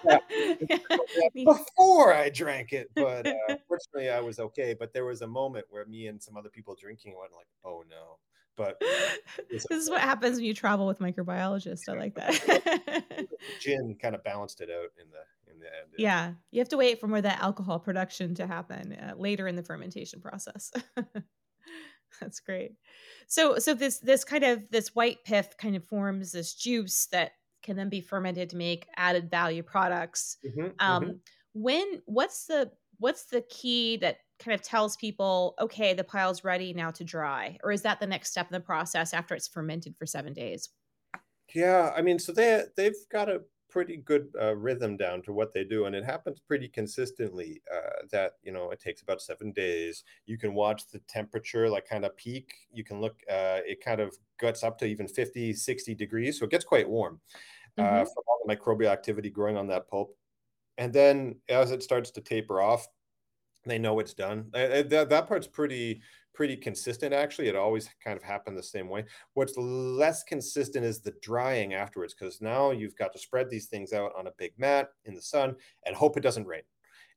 I, 0.09 0.19
before 1.33 2.13
I 2.13 2.29
drank 2.29 2.71
it, 2.71 2.89
but 2.95 3.27
uh, 3.27 3.33
fortunately 3.67 4.09
I 4.09 4.21
was 4.21 4.39
okay. 4.39 4.73
But 4.73 4.93
there 4.93 5.05
was 5.05 5.21
a 5.21 5.27
moment 5.27 5.65
where 5.69 5.85
me 5.85 6.07
and 6.07 6.21
some 6.21 6.37
other 6.37 6.49
people 6.49 6.77
drinking 6.79 7.15
went 7.19 7.33
like, 7.33 7.47
oh 7.65 7.83
no. 7.89 8.17
But 8.55 8.81
this 9.51 9.65
is 9.69 9.89
what 9.89 10.01
happens 10.01 10.37
when 10.37 10.45
you 10.45 10.53
travel 10.53 10.87
with 10.87 10.99
microbiologists. 10.99 11.89
I 11.89 11.93
like 11.93 12.15
that. 12.15 13.27
Gin 13.59 13.97
kind 14.01 14.15
of 14.15 14.23
balanced 14.23 14.61
it 14.61 14.69
out 14.69 14.91
in 15.01 15.09
the 15.11 15.51
in 15.51 15.59
the 15.59 15.65
end. 15.65 15.91
Yeah, 15.97 16.33
you 16.51 16.59
have 16.59 16.69
to 16.69 16.77
wait 16.77 16.99
for 16.99 17.07
more 17.07 17.21
that 17.21 17.41
alcohol 17.41 17.79
production 17.79 18.35
to 18.35 18.47
happen 18.47 18.93
uh, 18.93 19.13
later 19.17 19.47
in 19.47 19.55
the 19.55 19.63
fermentation 19.63 20.21
process. 20.21 20.71
That's 22.21 22.39
great. 22.39 22.73
So 23.27 23.59
so 23.59 23.73
this 23.73 23.99
this 23.99 24.23
kind 24.23 24.43
of 24.43 24.63
this 24.71 24.95
white 24.95 25.19
pith 25.25 25.55
kind 25.57 25.75
of 25.75 25.83
forms 25.85 26.31
this 26.31 26.53
juice 26.53 27.07
that 27.11 27.31
can 27.61 27.75
then 27.75 27.89
be 27.89 28.01
fermented 28.01 28.49
to 28.49 28.57
make 28.57 28.87
added 28.95 29.29
value 29.29 29.63
products. 29.63 30.37
Mm-hmm, 30.45 30.67
um, 30.79 31.03
mm-hmm. 31.03 31.11
When 31.53 32.01
what's 32.05 32.45
the 32.45 32.71
what's 32.99 33.25
the 33.25 33.41
key 33.49 33.97
that 33.97 34.17
kind 34.39 34.55
of 34.55 34.61
tells 34.61 34.95
people 34.95 35.55
okay 35.59 35.93
the 35.93 36.03
pile's 36.03 36.43
ready 36.43 36.73
now 36.73 36.91
to 36.91 37.03
dry 37.03 37.57
or 37.63 37.71
is 37.71 37.81
that 37.81 37.99
the 37.99 38.07
next 38.07 38.31
step 38.31 38.47
in 38.47 38.53
the 38.53 38.59
process 38.59 39.13
after 39.13 39.35
it's 39.35 39.47
fermented 39.47 39.95
for 39.97 40.05
seven 40.05 40.33
days 40.33 40.69
yeah 41.53 41.91
i 41.95 42.01
mean 42.01 42.17
so 42.17 42.31
they 42.31 42.63
they've 42.77 42.95
got 43.11 43.29
a 43.29 43.41
pretty 43.69 43.97
good 43.97 44.27
uh, 44.41 44.55
rhythm 44.55 44.97
down 44.97 45.21
to 45.21 45.33
what 45.33 45.53
they 45.53 45.63
do 45.63 45.85
and 45.85 45.95
it 45.95 46.03
happens 46.03 46.39
pretty 46.39 46.67
consistently 46.67 47.61
uh, 47.73 48.05
that 48.11 48.33
you 48.43 48.51
know 48.51 48.71
it 48.71 48.79
takes 48.79 49.01
about 49.01 49.21
seven 49.21 49.51
days. 49.51 50.03
You 50.25 50.37
can 50.37 50.53
watch 50.53 50.87
the 50.87 50.99
temperature 51.07 51.69
like 51.69 51.87
kind 51.87 52.05
of 52.05 52.15
peak. 52.17 52.53
You 52.71 52.83
can 52.83 52.99
look 52.99 53.21
uh, 53.29 53.59
it 53.65 53.83
kind 53.83 54.01
of 54.01 54.15
gets 54.39 54.63
up 54.63 54.77
to 54.79 54.85
even 54.85 55.07
50 55.07 55.53
60 55.53 55.95
degrees 55.95 56.39
so 56.39 56.45
it 56.45 56.51
gets 56.51 56.65
quite 56.65 56.89
warm 56.89 57.19
uh, 57.77 57.81
mm-hmm. 57.81 57.97
from 57.99 58.23
all 58.27 58.41
the 58.45 58.55
microbial 58.55 58.91
activity 58.91 59.29
growing 59.29 59.57
on 59.57 59.67
that 59.67 59.87
pulp. 59.87 60.15
And 60.77 60.93
then 60.93 61.35
as 61.49 61.71
it 61.71 61.83
starts 61.83 62.11
to 62.11 62.21
taper 62.21 62.61
off 62.61 62.87
they 63.65 63.77
know 63.77 63.99
it's 63.99 64.13
done. 64.13 64.45
That, 64.53 65.09
that 65.09 65.27
part's 65.27 65.47
pretty 65.47 66.01
pretty 66.33 66.55
consistent 66.55 67.13
actually 67.13 67.47
it 67.47 67.55
always 67.55 67.89
kind 68.03 68.15
of 68.15 68.23
happened 68.23 68.57
the 68.57 68.63
same 68.63 68.87
way 68.87 69.03
what's 69.33 69.57
less 69.57 70.23
consistent 70.23 70.85
is 70.85 71.01
the 71.01 71.13
drying 71.21 71.73
afterwards 71.73 72.13
because 72.13 72.41
now 72.41 72.71
you've 72.71 72.95
got 72.95 73.11
to 73.11 73.19
spread 73.19 73.49
these 73.49 73.67
things 73.67 73.93
out 73.93 74.11
on 74.17 74.27
a 74.27 74.31
big 74.37 74.51
mat 74.57 74.89
in 75.05 75.13
the 75.13 75.21
sun 75.21 75.55
and 75.85 75.95
hope 75.95 76.17
it 76.17 76.23
doesn't 76.23 76.47
rain 76.47 76.61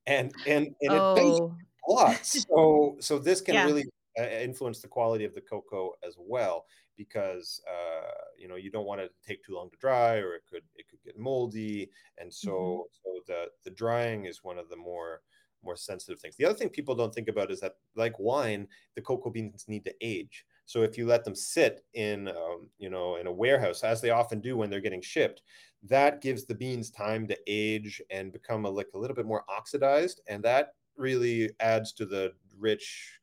and 0.07 0.33
and, 0.47 0.69
and 0.81 0.93
oh. 0.93 1.15
it 1.17 1.93
lot 1.93 2.25
so 2.25 2.97
so 3.01 3.19
this 3.19 3.41
can 3.41 3.55
yeah. 3.55 3.65
really 3.65 3.85
uh, 4.19 4.25
influence 4.25 4.81
the 4.81 4.89
quality 4.89 5.25
of 5.25 5.35
the 5.35 5.41
cocoa 5.41 5.93
as 6.07 6.17
well 6.19 6.65
because 6.97 7.61
uh, 7.69 8.11
you 8.39 8.47
know 8.47 8.57
you 8.57 8.71
don't 8.71 8.87
want 8.87 9.01
it 9.01 9.09
to 9.09 9.29
take 9.29 9.43
too 9.45 9.55
long 9.55 9.71
to 9.71 9.77
dry 9.79 10.17
or 10.17 10.35
it 10.35 10.43
could 10.49 10.63
it 10.77 10.87
could 10.89 11.03
get 11.05 11.19
moldy 11.19 11.89
and 12.19 12.33
so 12.33 12.51
mm-hmm. 12.51 13.19
so 13.19 13.23
the 13.27 13.47
the 13.65 13.75
drying 13.75 14.27
is 14.27 14.45
one 14.45 14.59
of 14.59 14.69
the 14.69 14.77
more 14.77 15.21
more 15.63 15.77
sensitive 15.77 16.21
things. 16.21 16.37
The 16.37 16.45
other 16.45 16.59
thing 16.59 16.69
people 16.69 16.95
don't 16.95 17.15
think 17.15 17.29
about 17.29 17.51
is 17.51 17.61
that, 17.61 17.77
like 17.95 18.19
wine, 18.19 18.69
the 18.95 19.03
cocoa 19.03 19.31
beans 19.31 19.67
need 19.69 19.85
to 19.85 19.95
age. 20.01 20.45
So 20.65 20.83
if 20.83 20.97
you 20.97 21.07
let 21.07 21.25
them 21.25 21.35
sit 21.35 21.85
in, 21.95 22.29
um, 22.29 22.71
you 22.79 22.89
know, 22.89 23.17
in 23.17 23.27
a 23.27 23.33
warehouse, 23.33 23.83
as 23.85 24.01
they 24.01 24.11
often 24.11 24.41
do 24.41 24.57
when 24.57 24.71
they're 24.71 24.81
getting 24.81 25.03
shipped, 25.03 25.43
that 25.85 26.21
gives 26.21 26.45
the 26.45 26.55
beans 26.55 26.91
time 26.91 27.27
to 27.27 27.39
age 27.47 28.01
and 28.11 28.33
become 28.33 28.65
a, 28.65 28.71
like 28.71 28.89
a 28.95 28.99
little 28.99 29.17
bit 29.17 29.27
more 29.27 29.45
oxidized, 29.49 30.21
and 30.29 30.43
that 30.45 30.75
really 30.97 31.51
adds 31.61 31.93
to 31.95 32.07
the 32.07 32.33
rich 32.59 33.19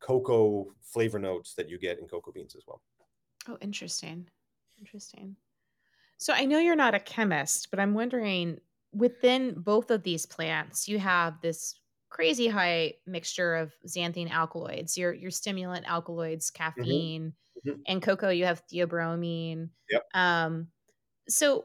cocoa 0.00 0.66
flavor 0.82 1.18
notes 1.18 1.54
that 1.54 1.68
you 1.68 1.78
get 1.78 1.98
in 1.98 2.06
cocoa 2.06 2.32
beans 2.32 2.54
as 2.56 2.64
well. 2.66 2.82
Oh, 3.48 3.56
interesting. 3.60 4.28
Interesting. 4.78 5.36
So 6.18 6.32
I 6.32 6.44
know 6.44 6.58
you're 6.58 6.76
not 6.76 6.94
a 6.94 7.00
chemist, 7.00 7.70
but 7.70 7.80
I'm 7.80 7.94
wondering 7.94 8.58
within 8.92 9.54
both 9.54 9.90
of 9.90 10.02
these 10.02 10.26
plants, 10.26 10.88
you 10.88 10.98
have 10.98 11.40
this 11.40 11.74
crazy 12.12 12.46
high 12.46 12.92
mixture 13.06 13.56
of 13.56 13.72
xanthine 13.86 14.30
alkaloids, 14.30 14.98
your 14.98 15.12
your 15.14 15.30
stimulant 15.30 15.86
alkaloids, 15.88 16.50
mm-hmm. 16.50 16.62
caffeine, 16.62 17.32
mm-hmm. 17.66 17.80
and 17.86 18.02
cocoa. 18.02 18.28
You 18.28 18.44
have 18.44 18.62
theobromine. 18.68 19.70
Yep. 19.90 20.02
Um, 20.14 20.68
so 21.28 21.64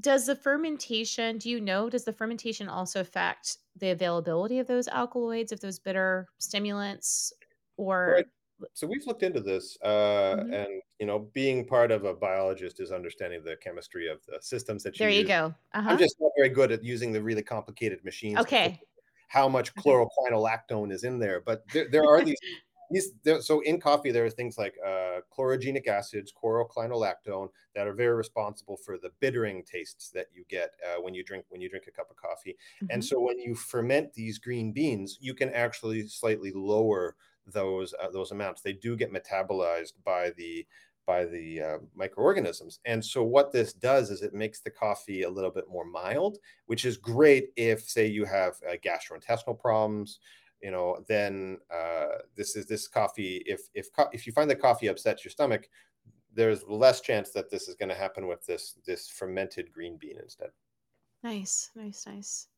does 0.00 0.26
the 0.26 0.34
fermentation? 0.34 1.38
Do 1.38 1.48
you 1.48 1.60
know? 1.60 1.88
Does 1.88 2.04
the 2.04 2.12
fermentation 2.12 2.68
also 2.68 3.00
affect 3.00 3.58
the 3.76 3.90
availability 3.90 4.58
of 4.58 4.66
those 4.66 4.88
alkaloids, 4.88 5.52
of 5.52 5.60
those 5.60 5.78
bitter 5.78 6.26
stimulants, 6.38 7.32
or? 7.76 8.24
so 8.72 8.88
we've 8.88 9.06
looked 9.06 9.22
into 9.22 9.40
this, 9.40 9.78
uh, 9.82 10.34
Mhm. 10.36 10.52
and 10.52 10.82
you 10.98 11.06
know, 11.06 11.20
being 11.32 11.64
part 11.64 11.92
of 11.92 12.04
a 12.04 12.12
biologist 12.12 12.80
is 12.80 12.90
understanding 12.90 13.44
the 13.44 13.56
chemistry 13.58 14.08
of 14.08 14.18
the 14.26 14.40
systems 14.40 14.82
that 14.82 14.96
you 14.96 15.04
There 15.04 15.10
you 15.10 15.20
use. 15.20 15.28
go. 15.28 15.54
I'm 15.72 15.86
Uh-huh. 15.86 15.96
just 15.96 16.16
not 16.18 16.32
very 16.36 16.48
good 16.48 16.72
at 16.72 16.82
using 16.82 17.12
the 17.12 17.22
really 17.22 17.44
complicated 17.44 18.04
machines 18.04 18.40
Okay. 18.40 18.80
How 19.28 19.48
much 19.48 19.74
chloroquinolactone 19.76 20.92
is 20.92 21.04
in 21.04 21.18
there, 21.18 21.40
but 21.40 21.70
there, 21.72 21.88
there 21.90 22.04
are 22.06 22.22
these 22.22 22.40
these 22.90 23.12
there, 23.22 23.42
so 23.42 23.60
in 23.60 23.78
coffee 23.80 24.10
there 24.10 24.24
are 24.24 24.30
things 24.30 24.56
like 24.56 24.74
uh, 24.84 25.20
chlorogenic 25.30 25.86
acids, 25.86 26.32
chloroclinolactone 26.32 27.48
that 27.74 27.86
are 27.86 27.92
very 27.92 28.16
responsible 28.16 28.76
for 28.78 28.96
the 28.98 29.10
bittering 29.20 29.62
tastes 29.64 30.10
that 30.10 30.26
you 30.32 30.44
get 30.48 30.70
uh, 30.86 31.00
when 31.00 31.14
you 31.14 31.22
drink 31.22 31.44
when 31.50 31.60
you 31.60 31.68
drink 31.68 31.86
a 31.86 31.90
cup 31.92 32.10
of 32.10 32.16
coffee. 32.16 32.56
And 32.88 33.04
Mhm. 33.04 33.04
so 33.04 33.20
when 33.20 33.38
you 33.38 33.54
ferment 33.54 34.14
these 34.14 34.38
green 34.38 34.72
beans, 34.72 35.18
you 35.20 35.34
can 35.34 35.50
actually 35.52 36.08
slightly 36.08 36.50
lower 36.52 37.16
those 37.46 37.94
uh, 38.00 38.10
those 38.10 38.30
amounts. 38.30 38.62
They 38.62 38.72
do 38.72 38.96
get 38.96 39.12
metabolized 39.12 39.92
by 40.04 40.30
the 40.30 40.66
by 41.08 41.24
the 41.24 41.62
uh, 41.62 41.78
microorganisms. 41.94 42.80
And 42.84 43.02
so 43.02 43.22
what 43.22 43.50
this 43.50 43.72
does 43.72 44.10
is 44.10 44.20
it 44.20 44.34
makes 44.34 44.60
the 44.60 44.70
coffee 44.70 45.22
a 45.22 45.30
little 45.30 45.50
bit 45.50 45.64
more 45.66 45.86
mild, 45.86 46.36
which 46.66 46.84
is 46.84 46.98
great 46.98 47.48
if 47.56 47.88
say 47.88 48.06
you 48.06 48.26
have 48.26 48.56
uh, 48.68 48.74
gastrointestinal 48.84 49.58
problems. 49.58 50.20
You 50.62 50.70
know, 50.70 51.02
then 51.08 51.58
uh, 51.74 52.18
this 52.36 52.56
is 52.56 52.66
this 52.66 52.86
coffee. 52.86 53.42
If 53.46 53.62
if 53.72 53.90
co- 53.90 54.10
if 54.12 54.26
you 54.26 54.34
find 54.34 54.50
that 54.50 54.60
coffee 54.60 54.88
upsets 54.88 55.24
your 55.24 55.30
stomach, 55.30 55.70
there's 56.34 56.62
less 56.68 57.00
chance 57.00 57.30
that 57.30 57.48
this 57.48 57.68
is 57.68 57.74
going 57.74 57.88
to 57.88 57.94
happen 57.94 58.26
with 58.26 58.44
this 58.44 58.74
this 58.84 59.08
fermented 59.08 59.72
green 59.72 59.96
bean 59.96 60.18
instead. 60.22 60.50
Nice, 61.22 61.70
nice, 61.74 62.06
nice. 62.06 62.48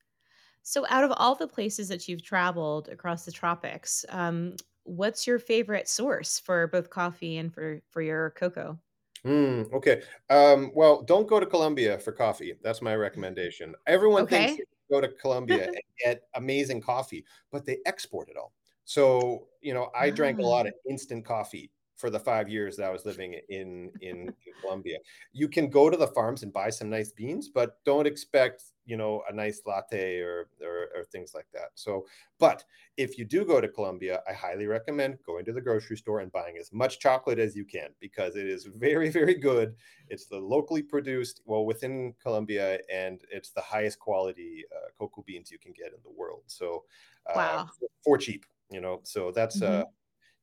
So, 0.62 0.84
out 0.88 1.04
of 1.04 1.12
all 1.16 1.36
the 1.36 1.46
places 1.46 1.88
that 1.88 2.08
you've 2.08 2.24
traveled 2.24 2.88
across 2.88 3.24
the 3.24 3.32
tropics, 3.32 4.04
um, 4.08 4.56
what's 4.84 5.26
your 5.26 5.38
favorite 5.38 5.88
source 5.88 6.38
for 6.38 6.66
both 6.66 6.90
coffee 6.90 7.36
and 7.36 7.52
for 7.52 7.82
for 7.90 8.02
your 8.02 8.30
cocoa? 8.30 8.80
Mm, 9.24 9.70
okay. 9.74 10.02
Um, 10.30 10.72
well, 10.74 11.02
don't 11.02 11.26
go 11.28 11.38
to 11.40 11.46
Colombia 11.46 11.98
for 11.98 12.12
coffee. 12.12 12.54
That's 12.62 12.80
my 12.80 12.94
recommendation. 12.96 13.74
Everyone 13.86 14.26
thinks 14.28 14.52
Okay. 14.52 14.58
you 14.58 14.64
go 14.90 15.00
to 15.00 15.08
Colombia 15.08 15.64
and 15.64 15.74
get 16.02 16.22
amazing 16.34 16.80
coffee, 16.80 17.24
but 17.50 17.66
they 17.66 17.78
export 17.84 18.30
it 18.30 18.36
all. 18.38 18.54
So, 18.84 19.48
you 19.60 19.74
know, 19.74 19.90
I 19.94 20.10
drank 20.10 20.38
a 20.42 20.46
lot 20.46 20.66
Ah, 20.66 20.66
of 20.66 20.72
instant 20.88 21.24
coffee 21.26 21.70
for 22.00 22.10
the 22.10 22.18
five 22.18 22.48
years 22.48 22.76
that 22.76 22.86
I 22.86 22.90
was 22.90 23.04
living 23.04 23.34
in 23.48 23.90
in, 24.00 24.32
in 24.42 24.52
Colombia. 24.60 24.98
You 25.32 25.48
can 25.48 25.68
go 25.68 25.90
to 25.90 25.96
the 25.96 26.06
farms 26.06 26.42
and 26.42 26.52
buy 26.52 26.70
some 26.70 26.88
nice 26.88 27.12
beans, 27.12 27.48
but 27.48 27.78
don't 27.84 28.06
expect, 28.06 28.64
you 28.86 28.96
know, 28.96 29.22
a 29.28 29.32
nice 29.32 29.62
latte 29.66 30.18
or 30.20 30.48
or, 30.62 30.88
or 30.96 31.04
things 31.04 31.32
like 31.34 31.46
that. 31.52 31.70
So, 31.74 32.06
but 32.38 32.64
if 32.96 33.18
you 33.18 33.24
do 33.24 33.44
go 33.44 33.60
to 33.60 33.68
Colombia, 33.68 34.20
I 34.28 34.32
highly 34.32 34.66
recommend 34.66 35.18
going 35.24 35.44
to 35.44 35.52
the 35.52 35.60
grocery 35.60 35.96
store 35.96 36.20
and 36.20 36.32
buying 36.32 36.56
as 36.58 36.72
much 36.72 36.98
chocolate 36.98 37.38
as 37.38 37.54
you 37.54 37.64
can 37.64 37.90
because 38.00 38.36
it 38.36 38.46
is 38.46 38.64
very, 38.64 39.10
very 39.20 39.34
good. 39.34 39.74
It's 40.08 40.26
the 40.26 40.38
locally 40.38 40.82
produced, 40.82 41.42
well, 41.44 41.64
within 41.64 42.14
Colombia, 42.22 42.78
and 42.92 43.20
it's 43.30 43.50
the 43.50 43.60
highest 43.60 43.98
quality 43.98 44.64
uh, 44.74 44.88
cocoa 44.98 45.22
beans 45.26 45.50
you 45.50 45.58
can 45.58 45.72
get 45.72 45.88
in 45.88 46.00
the 46.02 46.10
world. 46.10 46.42
So, 46.46 46.84
uh, 47.28 47.36
wow. 47.36 47.68
for 48.04 48.18
cheap, 48.18 48.44
you 48.70 48.80
know. 48.80 49.00
So 49.04 49.30
that's 49.30 49.62
uh, 49.62 49.84
hmm 49.84 49.90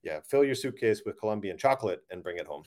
yeah, 0.03 0.19
fill 0.27 0.43
your 0.43 0.55
suitcase 0.55 1.03
with 1.05 1.19
Colombian 1.19 1.57
chocolate 1.57 2.03
and 2.09 2.23
bring 2.23 2.37
it 2.37 2.47
home. 2.47 2.63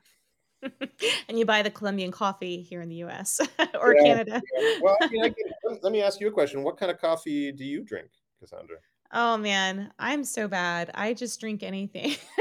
and 1.29 1.39
you 1.39 1.47
buy 1.47 1.63
the 1.63 1.71
Colombian 1.71 2.11
coffee 2.11 2.61
here 2.63 2.83
in 2.83 2.89
the 2.89 2.97
US 2.97 3.41
or 3.81 3.95
Yeah, 3.95 4.03
Canada. 4.03 4.43
yeah. 4.59 4.79
Well, 4.83 4.97
I 5.01 5.09
mean, 5.09 5.25
I 5.25 5.29
can, 5.29 5.37
let 5.65 5.85
let 5.85 5.93
me 5.93 6.03
ask 6.03 6.21
you 6.21 6.29
a 6.29 6.33
question. 6.33 6.63
What 6.63 6.77
kind 6.77 6.91
of 6.91 6.99
coffee 6.99 7.51
do 7.53 7.65
you 7.65 7.83
drink, 7.83 8.11
Cassandra? 8.39 8.77
Oh 9.13 9.37
man, 9.37 9.93
I'm 9.99 10.23
so 10.25 10.49
bad. 10.49 10.91
I 10.95 11.15
just 11.15 11.41
drink 11.41 11.63
anything. 11.63 12.17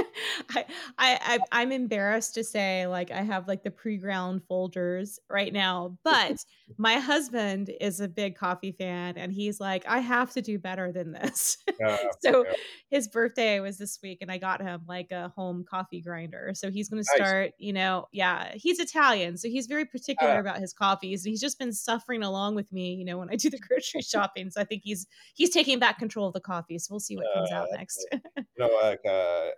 I, 0.55 0.65
I 0.97 1.19
I 1.21 1.39
I'm 1.51 1.71
embarrassed 1.71 2.35
to 2.35 2.43
say 2.43 2.87
like 2.87 3.11
I 3.11 3.21
have 3.21 3.47
like 3.47 3.63
the 3.63 3.71
pre-ground 3.71 4.43
folders 4.47 5.19
right 5.29 5.51
now, 5.53 5.97
but 6.03 6.37
my 6.77 6.95
husband 6.95 7.71
is 7.81 7.99
a 7.99 8.07
big 8.07 8.35
coffee 8.35 8.71
fan 8.71 9.17
and 9.17 9.31
he's 9.31 9.59
like 9.59 9.85
I 9.87 9.99
have 9.99 10.31
to 10.33 10.41
do 10.41 10.59
better 10.59 10.91
than 10.91 11.11
this. 11.11 11.57
Uh, 11.81 11.95
so 12.21 12.43
yeah, 12.45 12.51
his 12.89 13.07
birthday 13.07 13.61
was 13.61 13.77
this 13.77 13.99
week 14.03 14.17
and 14.21 14.29
I 14.29 14.37
got 14.37 14.61
him 14.61 14.81
like 14.85 15.11
a 15.11 15.29
home 15.29 15.63
coffee 15.69 16.01
grinder. 16.01 16.51
So 16.53 16.69
he's 16.69 16.89
going 16.89 17.01
to 17.01 17.09
nice. 17.09 17.27
start, 17.27 17.51
you 17.57 17.71
know, 17.71 18.07
yeah, 18.11 18.51
he's 18.53 18.79
Italian, 18.79 19.37
so 19.37 19.47
he's 19.47 19.67
very 19.67 19.85
particular 19.85 20.37
Ah, 20.37 20.39
about 20.39 20.59
his 20.59 20.73
coffees. 20.73 21.23
And 21.25 21.31
He's 21.31 21.41
just 21.41 21.57
been 21.59 21.71
suffering 21.71 22.23
along 22.23 22.55
with 22.55 22.71
me, 22.71 22.93
you 22.95 23.05
know, 23.05 23.17
when 23.17 23.29
I 23.29 23.35
do 23.35 23.49
the 23.49 23.59
grocery 23.59 24.01
shopping. 24.01 24.49
So 24.49 24.59
I 24.61 24.65
think 24.65 24.81
he's 24.83 25.07
he's 25.35 25.51
taking 25.51 25.79
back 25.79 25.99
control 25.99 26.27
of 26.27 26.33
the 26.33 26.41
coffee. 26.41 26.77
So 26.79 26.87
we'll 26.91 26.99
see 26.99 27.15
what 27.15 27.27
comes 27.33 27.51
out 27.51 27.67
uh, 27.71 27.77
next. 27.77 28.05
you 28.11 28.43
know, 28.57 28.69
like 28.81 28.99
uh, 29.05 29.49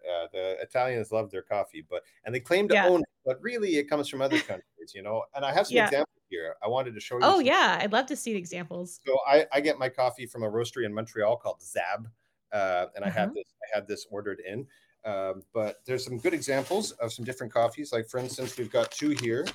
uh, 0.52 0.62
Italians 0.62 1.12
love 1.12 1.32
their 1.32 1.42
coffee, 1.42 1.86
but 1.90 2.04
and 2.26 2.34
they 2.34 2.40
claim 2.40 2.68
to 2.70 2.74
yeah. 2.76 2.88
own 2.88 3.02
it, 3.02 3.10
but 3.26 3.42
really 3.42 3.78
it 3.78 3.90
comes 3.90 4.08
from 4.08 4.22
other 4.22 4.40
countries, 4.40 4.94
you 4.94 5.02
know. 5.02 5.24
And 5.36 5.46
I 5.46 5.54
have 5.54 5.68
some 5.68 5.78
Yeah. 5.78 5.86
examples 5.86 6.22
here. 6.30 6.56
I 6.64 6.68
wanted 6.68 6.94
to 6.96 7.00
show 7.00 7.16
you 7.16 7.22
Oh 7.24 7.38
some. 7.38 7.46
yeah. 7.46 7.80
I'd 7.82 7.92
love 7.92 8.06
to 8.08 8.16
see 8.16 8.36
examples. 8.36 9.00
So 9.06 9.18
I, 9.28 9.46
I 9.52 9.62
get 9.62 9.78
my 9.78 9.90
coffee 9.90 10.26
from 10.26 10.44
a 10.44 10.50
roastery 10.50 10.86
in 10.86 10.94
Montreal 10.94 11.38
called 11.38 11.62
Zab, 11.62 12.10
uh, 12.52 12.88
and 12.96 13.04
I 13.06 13.10
had 13.10 13.30
Uh-huh. 13.30 13.34
this 13.36 13.46
I 13.64 13.78
had 13.78 13.88
this 13.88 14.06
ordered 14.10 14.42
in. 14.48 14.68
Um, 15.04 15.44
but 15.52 15.82
there's 15.86 16.06
some 16.06 16.20
good 16.20 16.34
examples 16.34 16.92
of 16.94 17.12
some 17.12 17.26
different 17.26 17.52
coffees. 17.52 17.92
Like 17.92 18.08
for 18.08 18.20
instance, 18.20 18.58
we've 18.58 18.72
got 18.72 18.92
two 18.92 19.10
here, 19.10 19.48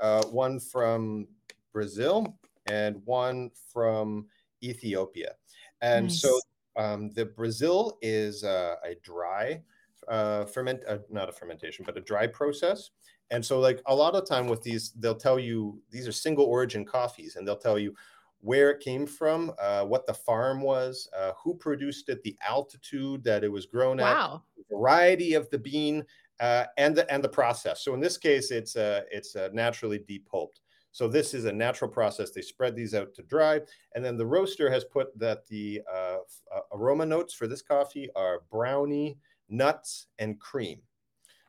uh, 0.00 0.24
one 0.26 0.58
from 0.58 1.28
Brazil 1.72 2.38
and 2.66 3.04
one 3.04 3.50
from 3.72 4.26
Ethiopia. 4.62 5.34
And 5.82 6.10
so 6.10 6.40
um, 6.76 7.10
the 7.12 7.26
Brazil 7.26 7.98
is 8.00 8.44
uh, 8.44 8.76
a 8.82 8.94
dry 9.02 9.60
uh, 10.08 10.44
ferment, 10.46 10.82
uh, 10.88 10.98
not 11.10 11.28
a 11.28 11.32
fermentation, 11.32 11.84
but 11.84 11.96
a 11.96 12.00
dry 12.00 12.26
process. 12.26 12.90
And 13.30 13.44
so, 13.44 13.58
like 13.60 13.80
a 13.86 13.94
lot 13.94 14.14
of 14.14 14.28
time 14.28 14.46
with 14.48 14.62
these, 14.62 14.92
they'll 14.92 15.14
tell 15.14 15.38
you 15.38 15.80
these 15.90 16.06
are 16.06 16.12
single 16.12 16.44
origin 16.44 16.84
coffees, 16.84 17.36
and 17.36 17.46
they'll 17.46 17.56
tell 17.56 17.78
you 17.78 17.94
where 18.40 18.70
it 18.70 18.80
came 18.80 19.06
from, 19.06 19.52
uh, 19.58 19.84
what 19.84 20.06
the 20.06 20.12
farm 20.12 20.60
was, 20.60 21.08
uh, 21.16 21.32
who 21.42 21.54
produced 21.54 22.10
it, 22.10 22.22
the 22.22 22.36
altitude 22.46 23.24
that 23.24 23.42
it 23.42 23.48
was 23.50 23.64
grown 23.64 23.98
at, 23.98 24.14
Wow. 24.14 24.42
the 24.56 24.64
variety 24.76 25.32
of 25.32 25.48
the 25.48 25.58
bean, 25.58 26.04
uh, 26.40 26.66
and 26.76 26.94
the 26.94 27.10
and 27.12 27.24
the 27.24 27.28
process. 27.28 27.82
So 27.82 27.94
in 27.94 28.00
this 28.00 28.18
case, 28.18 28.50
it's 28.50 28.76
uh, 28.76 29.02
it's 29.10 29.34
uh, 29.36 29.48
naturally 29.52 29.98
depulped. 30.00 30.60
So 30.92 31.08
this 31.08 31.34
is 31.34 31.44
a 31.46 31.52
natural 31.52 31.90
process. 31.90 32.30
They 32.30 32.42
spread 32.42 32.76
these 32.76 32.94
out 32.94 33.14
to 33.14 33.22
dry, 33.22 33.60
and 33.94 34.04
then 34.04 34.16
the 34.16 34.26
roaster 34.26 34.70
has 34.70 34.84
put 34.84 35.18
that 35.18 35.46
the 35.46 35.80
uh, 35.92 36.18
uh, 36.54 36.60
aroma 36.72 37.06
notes 37.06 37.34
for 37.34 37.46
this 37.48 37.62
coffee 37.62 38.08
are 38.14 38.42
brownie, 38.50 39.18
nuts, 39.48 40.06
and 40.18 40.38
cream. 40.40 40.80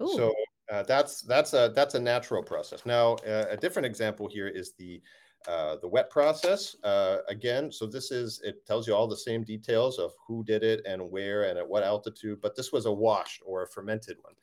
Ooh. 0.02 0.14
So 0.16 0.34
uh, 0.72 0.84
that's 0.84 1.22
that's 1.22 1.54
a 1.54 1.72
that's 1.76 1.96
a 1.96 2.00
natural 2.00 2.44
process. 2.44 2.86
Now 2.86 3.14
uh, 3.28 3.46
a 3.50 3.58
different 3.58 3.86
example 3.86 4.28
here 4.28 4.48
is 4.48 4.74
the 4.74 5.02
uh, 5.48 5.76
the 5.82 5.88
wet 5.88 6.10
process. 6.10 6.76
Uh, 6.84 7.18
again, 7.30 7.72
so 7.72 7.86
this 7.86 8.12
is 8.12 8.42
it 8.44 8.66
tells 8.66 8.88
you 8.88 8.96
all 8.96 9.08
the 9.08 9.16
same 9.16 9.44
details 9.44 10.00
of 10.00 10.12
who 10.28 10.44
did 10.44 10.64
it 10.64 10.82
and 10.88 11.12
where 11.12 11.44
and 11.44 11.60
at 11.60 11.68
what 11.68 11.84
altitude. 11.84 12.42
But 12.42 12.56
this 12.56 12.72
was 12.72 12.86
a 12.88 12.92
washed 12.92 13.44
or 13.46 13.64
a 13.64 13.68
fermented 13.68 14.18
one, 14.22 14.34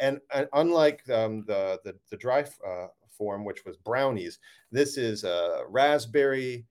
and, 0.00 0.20
and 0.32 0.48
unlike 0.52 1.08
um, 1.10 1.44
the, 1.46 1.80
the 1.84 1.96
the 2.10 2.16
dry 2.16 2.44
uh, 2.66 2.86
form, 3.10 3.44
which 3.44 3.64
was 3.64 3.76
brownies, 3.76 4.38
this 4.70 4.96
is 4.96 5.24
uh, 5.24 5.62
raspberry. 5.68 6.66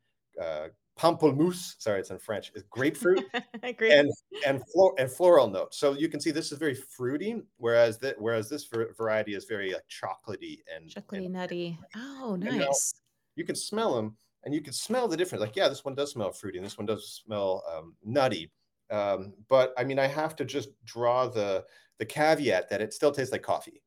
Pamplemousse, 1.02 1.82
sorry, 1.82 2.00
it's 2.00 2.12
in 2.12 2.20
French, 2.20 2.52
is 2.54 2.64
grapefruit 2.70 3.26
and 3.64 4.12
and 4.46 4.62
flor- 4.72 4.94
and 5.00 5.12
floral 5.12 5.48
notes. 5.48 5.78
So 5.80 5.94
you 5.94 6.08
can 6.08 6.20
see 6.20 6.30
this 6.30 6.52
is 6.52 6.60
very 6.60 6.76
fruity, 6.76 7.42
whereas 7.58 7.98
that 8.00 8.22
whereas 8.22 8.50
this 8.50 8.66
var- 8.66 8.94
variety 8.96 9.34
is 9.34 9.46
very 9.46 9.74
like 9.74 9.86
chocolatey 9.90 10.60
and 10.74 10.82
and 10.84 10.94
Chocolatey 10.94 11.32
nutty. 11.32 11.80
Oh, 11.96 12.34
and 12.36 12.44
now 12.44 12.52
nice. 12.52 12.94
you 13.36 13.44
can 13.46 13.56
smell 13.56 13.96
them 13.96 14.16
and 14.44 14.54
you 14.54 14.62
can 14.62 14.74
smell 14.74 15.08
the 15.08 15.18
difference. 15.18 15.42
Like 15.42 15.56
yeah, 15.56 15.68
this 15.68 15.84
one 15.84 15.96
does 15.96 16.12
smell 16.12 16.32
fruity, 16.32 16.60
and 16.60 16.66
this 16.66 16.78
one 16.78 16.86
does 16.86 17.22
smell 17.26 17.64
um, 17.76 17.96
nutty. 18.04 18.52
Um, 18.92 19.34
but 19.50 19.74
I 19.80 19.84
mean, 19.84 19.98
I 19.98 20.06
have 20.06 20.36
to 20.36 20.46
just 20.46 20.70
draw 20.86 21.28
the 21.28 21.66
the 21.98 22.06
caveat 22.06 22.70
that 22.70 22.82
it 22.82 22.94
still 22.94 23.12
tastes 23.12 23.32
like 23.32 23.42
coffee. 23.42 23.82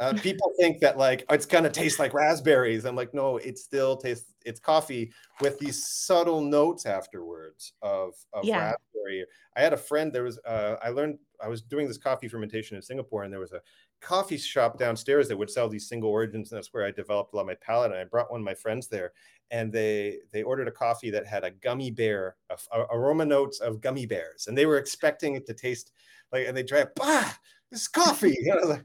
Uh, 0.00 0.14
people 0.14 0.50
think 0.58 0.80
that 0.80 0.96
like 0.96 1.24
it's 1.30 1.44
gonna 1.44 1.68
taste 1.70 1.98
like 1.98 2.14
raspberries. 2.14 2.86
I'm 2.86 2.96
like, 2.96 3.12
no, 3.12 3.36
it 3.36 3.58
still 3.58 3.96
tastes 3.98 4.32
it's 4.46 4.58
coffee 4.58 5.12
with 5.42 5.58
these 5.58 5.86
subtle 5.86 6.40
notes 6.40 6.86
afterwards 6.86 7.74
of 7.82 8.14
of 8.32 8.44
Yeah. 8.46 8.58
raspberry. 8.70 9.26
I 9.56 9.60
had 9.60 9.74
a 9.74 9.76
friend. 9.76 10.10
There 10.10 10.22
was 10.22 10.38
uh, 10.46 10.76
I 10.82 10.88
learned 10.88 11.18
I 11.42 11.48
was 11.48 11.60
doing 11.60 11.86
this 11.86 11.98
coffee 11.98 12.28
fermentation 12.28 12.76
in 12.76 12.82
Singapore, 12.82 13.24
and 13.24 13.32
there 13.32 13.40
was 13.40 13.52
a 13.52 13.60
coffee 14.00 14.38
shop 14.38 14.78
downstairs 14.78 15.28
that 15.28 15.36
would 15.36 15.50
sell 15.50 15.68
these 15.68 15.86
single 15.86 16.08
origins, 16.10 16.50
and 16.50 16.56
that's 16.56 16.72
where 16.72 16.86
I 16.86 16.90
developed 16.90 17.34
a 17.34 17.36
lot 17.36 17.42
of 17.42 17.48
my 17.48 17.54
palate. 17.56 17.90
And 17.92 18.00
I 18.00 18.04
brought 18.04 18.30
one 18.30 18.40
of 18.40 18.44
my 18.44 18.54
friends 18.54 18.88
there, 18.88 19.12
and 19.50 19.70
they 19.70 20.20
they 20.32 20.42
ordered 20.42 20.68
a 20.68 20.72
coffee 20.72 21.10
that 21.10 21.26
had 21.26 21.44
a 21.44 21.50
gummy 21.50 21.90
bear 21.90 22.36
a, 22.48 22.56
a- 22.72 22.86
aroma 22.96 23.26
notes 23.26 23.60
of 23.60 23.82
gummy 23.82 24.06
bears, 24.06 24.46
and 24.46 24.56
they 24.56 24.64
were 24.64 24.78
expecting 24.78 25.34
it 25.34 25.44
to 25.46 25.52
taste 25.52 25.92
like, 26.32 26.46
and 26.46 26.56
they 26.56 26.62
drank, 26.62 26.88
bah, 26.94 27.34
this 27.70 27.82
is 27.82 27.88
coffee. 27.88 28.36
You 28.40 28.54
know, 28.54 28.66
like, 28.66 28.84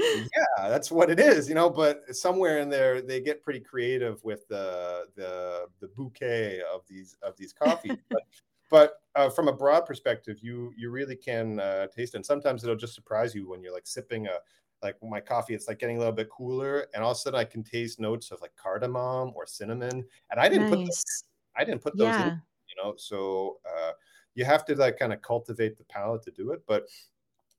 yeah, 0.00 0.68
that's 0.68 0.90
what 0.90 1.10
it 1.10 1.20
is, 1.20 1.48
you 1.48 1.54
know. 1.54 1.68
But 1.68 2.14
somewhere 2.16 2.58
in 2.58 2.70
there, 2.70 3.02
they 3.02 3.20
get 3.20 3.42
pretty 3.42 3.60
creative 3.60 4.22
with 4.24 4.48
the 4.48 5.06
the 5.14 5.66
the 5.80 5.88
bouquet 5.88 6.62
of 6.72 6.82
these 6.88 7.16
of 7.22 7.36
these 7.36 7.52
coffees. 7.52 7.96
But 8.10 8.22
but 8.70 8.92
uh, 9.16 9.28
from 9.28 9.48
a 9.48 9.52
broad 9.52 9.84
perspective, 9.84 10.38
you 10.40 10.72
you 10.76 10.90
really 10.90 11.16
can 11.16 11.60
uh, 11.60 11.88
taste 11.88 12.14
it. 12.14 12.18
And 12.18 12.26
sometimes 12.26 12.62
it'll 12.62 12.76
just 12.76 12.94
surprise 12.94 13.34
you 13.34 13.48
when 13.48 13.62
you're 13.62 13.74
like 13.74 13.86
sipping 13.86 14.26
a 14.26 14.38
like 14.82 14.96
my 15.02 15.20
coffee. 15.20 15.54
It's 15.54 15.68
like 15.68 15.78
getting 15.78 15.96
a 15.96 15.98
little 15.98 16.14
bit 16.14 16.30
cooler, 16.30 16.86
and 16.94 17.02
all 17.02 17.10
of 17.10 17.16
a 17.16 17.20
sudden 17.20 17.38
I 17.38 17.44
can 17.44 17.62
taste 17.62 18.00
notes 18.00 18.30
of 18.30 18.40
like 18.40 18.52
cardamom 18.56 19.32
or 19.34 19.46
cinnamon. 19.46 20.04
And 20.30 20.40
I 20.40 20.48
didn't 20.48 20.68
put 20.68 20.78
those, 20.78 21.24
I 21.56 21.64
didn't 21.64 21.82
put 21.82 21.96
those 21.96 22.16
in, 22.16 22.40
you 22.68 22.82
know. 22.82 22.94
So 22.96 23.58
uh, 23.68 23.92
you 24.34 24.44
have 24.44 24.64
to 24.66 24.74
like 24.76 24.98
kind 24.98 25.12
of 25.12 25.20
cultivate 25.20 25.76
the 25.76 25.84
palate 25.84 26.22
to 26.22 26.30
do 26.30 26.52
it. 26.52 26.62
But 26.66 26.88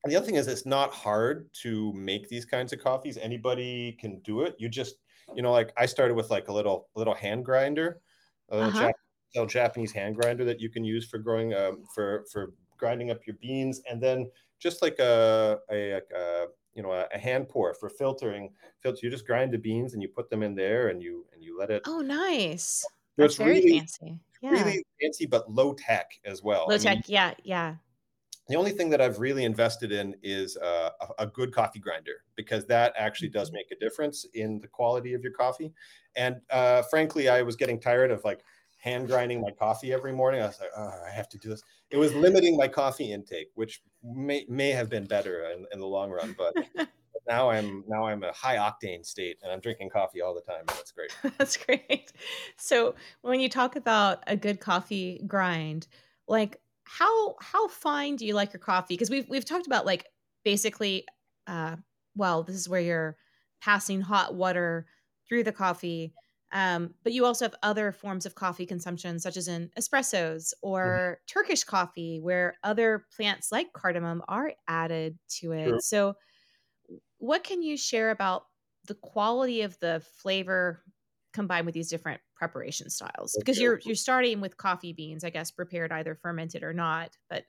the 0.05 0.15
other 0.15 0.25
thing 0.25 0.35
is, 0.35 0.47
it's 0.47 0.65
not 0.65 0.91
hard 0.91 1.49
to 1.61 1.93
make 1.93 2.27
these 2.29 2.45
kinds 2.45 2.73
of 2.73 2.79
coffees. 2.79 3.17
Anybody 3.17 3.97
can 3.99 4.19
do 4.19 4.41
it. 4.41 4.55
You 4.57 4.67
just, 4.69 4.95
you 5.35 5.41
know, 5.41 5.51
like 5.51 5.71
I 5.77 5.85
started 5.85 6.15
with 6.15 6.29
like 6.29 6.47
a 6.47 6.53
little 6.53 6.89
little 6.95 7.13
hand 7.13 7.45
grinder, 7.45 8.01
a 8.49 8.55
little, 8.55 8.69
Uh-huh. 8.69 8.87
Jap- 8.87 8.93
little 9.35 9.47
Japanese 9.47 9.91
hand 9.91 10.15
grinder 10.15 10.43
that 10.43 10.59
you 10.59 10.69
can 10.69 10.83
use 10.83 11.07
for 11.07 11.17
growing 11.17 11.53
um, 11.53 11.83
for 11.95 12.25
for 12.31 12.53
grinding 12.77 13.11
up 13.11 13.19
your 13.27 13.35
beans, 13.41 13.81
and 13.89 14.01
then 14.01 14.29
just 14.59 14.81
like 14.81 14.97
a 14.99 15.59
a, 15.71 16.01
a 16.15 16.47
you 16.73 16.81
know 16.83 16.91
a, 16.91 17.07
a 17.13 17.17
hand 17.17 17.47
pour 17.47 17.73
for 17.75 17.89
filtering. 17.89 18.49
Filter. 18.81 18.99
You 19.03 19.11
just 19.11 19.27
grind 19.27 19.53
the 19.53 19.57
beans 19.59 19.93
and 19.93 20.01
you 20.01 20.09
put 20.09 20.29
them 20.29 20.41
in 20.41 20.55
there, 20.55 20.89
and 20.89 21.01
you 21.01 21.25
and 21.33 21.43
you 21.43 21.57
let 21.57 21.69
it. 21.69 21.83
Oh, 21.85 21.99
nice. 21.99 22.83
That's 23.17 23.33
it's 23.33 23.37
very 23.37 23.59
really 23.59 23.77
fancy. 23.79 24.19
Yeah. 24.41 24.49
really 24.49 24.83
fancy, 24.99 25.27
but 25.27 25.51
low 25.51 25.73
tech 25.73 26.09
as 26.25 26.41
well. 26.41 26.65
Low 26.67 26.75
I 26.75 26.77
mean, 26.79 26.81
tech. 26.81 27.03
Yeah. 27.07 27.33
Yeah. 27.43 27.75
The 28.51 28.57
only 28.57 28.71
thing 28.71 28.89
that 28.89 29.01
I've 29.01 29.19
really 29.19 29.45
invested 29.45 29.91
in 29.91 30.15
is 30.23 30.57
uh, 30.57 30.91
a, 31.01 31.23
a 31.23 31.27
good 31.27 31.53
coffee 31.53 31.79
grinder 31.79 32.23
because 32.35 32.65
that 32.67 32.93
actually 32.97 33.29
does 33.29 33.49
Mhm. 33.49 33.53
make 33.53 33.71
a 33.71 33.75
difference 33.75 34.25
in 34.33 34.59
the 34.59 34.67
quality 34.67 35.13
of 35.13 35.23
your 35.23 35.33
coffee. 35.33 35.73
And 36.15 36.41
uh, 36.49 36.83
frankly, 36.83 37.29
I 37.29 37.41
was 37.43 37.55
getting 37.55 37.79
tired 37.79 38.11
of 38.11 38.23
like 38.23 38.43
hand 38.77 39.07
grinding 39.07 39.41
my 39.41 39.51
coffee 39.51 39.93
every 39.93 40.11
morning. 40.13 40.41
I 40.41 40.47
was 40.47 40.59
like, 40.59 40.71
oh, 40.75 41.01
I 41.05 41.11
have 41.11 41.29
to 41.29 41.37
do 41.37 41.49
this. 41.49 41.63
It 41.89 41.97
was 41.97 42.13
limiting 42.13 42.57
my 42.57 42.67
coffee 42.67 43.11
intake, 43.11 43.49
which 43.55 43.81
may 44.03 44.45
may 44.49 44.71
have 44.71 44.89
been 44.89 45.05
better 45.07 45.45
in, 45.51 45.65
in 45.71 45.79
the 45.79 45.87
long 45.87 46.09
run. 46.11 46.33
But 46.33 46.55
now 47.27 47.49
I'm 47.49 47.83
now 47.87 48.05
I'm 48.07 48.23
a 48.23 48.33
high 48.33 48.57
octane 48.57 49.05
state, 49.05 49.37
and 49.43 49.51
I'm 49.51 49.59
drinking 49.59 49.89
coffee 49.89 50.21
all 50.21 50.33
the 50.35 50.41
time, 50.41 50.67
and 50.67 50.77
that's 50.77 50.91
great. 50.91 51.11
That's 51.37 51.57
great. 51.57 52.11
So 52.57 52.95
when 53.21 53.39
you 53.39 53.49
talk 53.49 53.75
about 53.75 54.23
a 54.27 54.35
good 54.37 54.59
coffee 54.59 55.21
grind, 55.27 55.87
like 56.27 56.60
how 56.99 57.35
how 57.41 57.67
fine 57.67 58.15
do 58.15 58.25
you 58.25 58.33
like 58.33 58.53
your 58.53 58.59
coffee? 58.59 58.95
Because 58.95 59.09
we've 59.09 59.27
we've 59.29 59.45
talked 59.45 59.67
about 59.67 59.85
like 59.85 60.07
basically, 60.43 61.05
uh, 61.47 61.77
well, 62.15 62.43
this 62.43 62.55
is 62.55 62.67
where 62.69 62.81
you're 62.81 63.17
passing 63.61 64.01
hot 64.01 64.35
water 64.35 64.87
through 65.27 65.43
the 65.43 65.51
coffee. 65.53 66.13
Um, 66.53 66.95
but 67.03 67.13
you 67.13 67.25
also 67.25 67.45
have 67.45 67.55
other 67.63 67.93
forms 67.93 68.25
of 68.25 68.35
coffee 68.35 68.65
consumption, 68.65 69.19
such 69.19 69.37
as 69.37 69.47
in 69.47 69.71
espressos 69.79 70.53
Mhm. 70.83 71.01
or 71.01 71.19
Turkish 71.27 71.63
coffee, 71.63 72.19
where 72.19 72.57
other 72.63 73.05
plants 73.15 73.53
like 73.53 73.71
cardamom 73.71 74.21
are 74.27 74.53
added 74.67 75.17
to 75.39 75.53
it. 75.53 75.81
So 75.81 76.15
what 77.17 77.43
can 77.43 77.61
you 77.61 77.77
share 77.77 78.09
about 78.11 78.45
the 78.85 78.95
quality 78.95 79.61
of 79.61 79.77
the 79.79 80.03
flavor 80.15 80.83
combined 81.33 81.65
with 81.65 81.73
these 81.75 81.89
different 81.89 82.21
preparation 82.41 82.89
styles? 82.89 83.37
Because 83.37 83.57
Okay. 83.57 83.61
you're 83.61 83.79
you're 83.85 83.95
starting 83.95 84.41
with 84.41 84.57
coffee 84.57 84.93
beans, 84.93 85.23
I 85.23 85.29
guess, 85.29 85.51
prepared 85.51 85.91
either 85.91 86.15
fermented 86.15 86.63
or 86.63 86.73
not, 86.73 87.17
but 87.29 87.45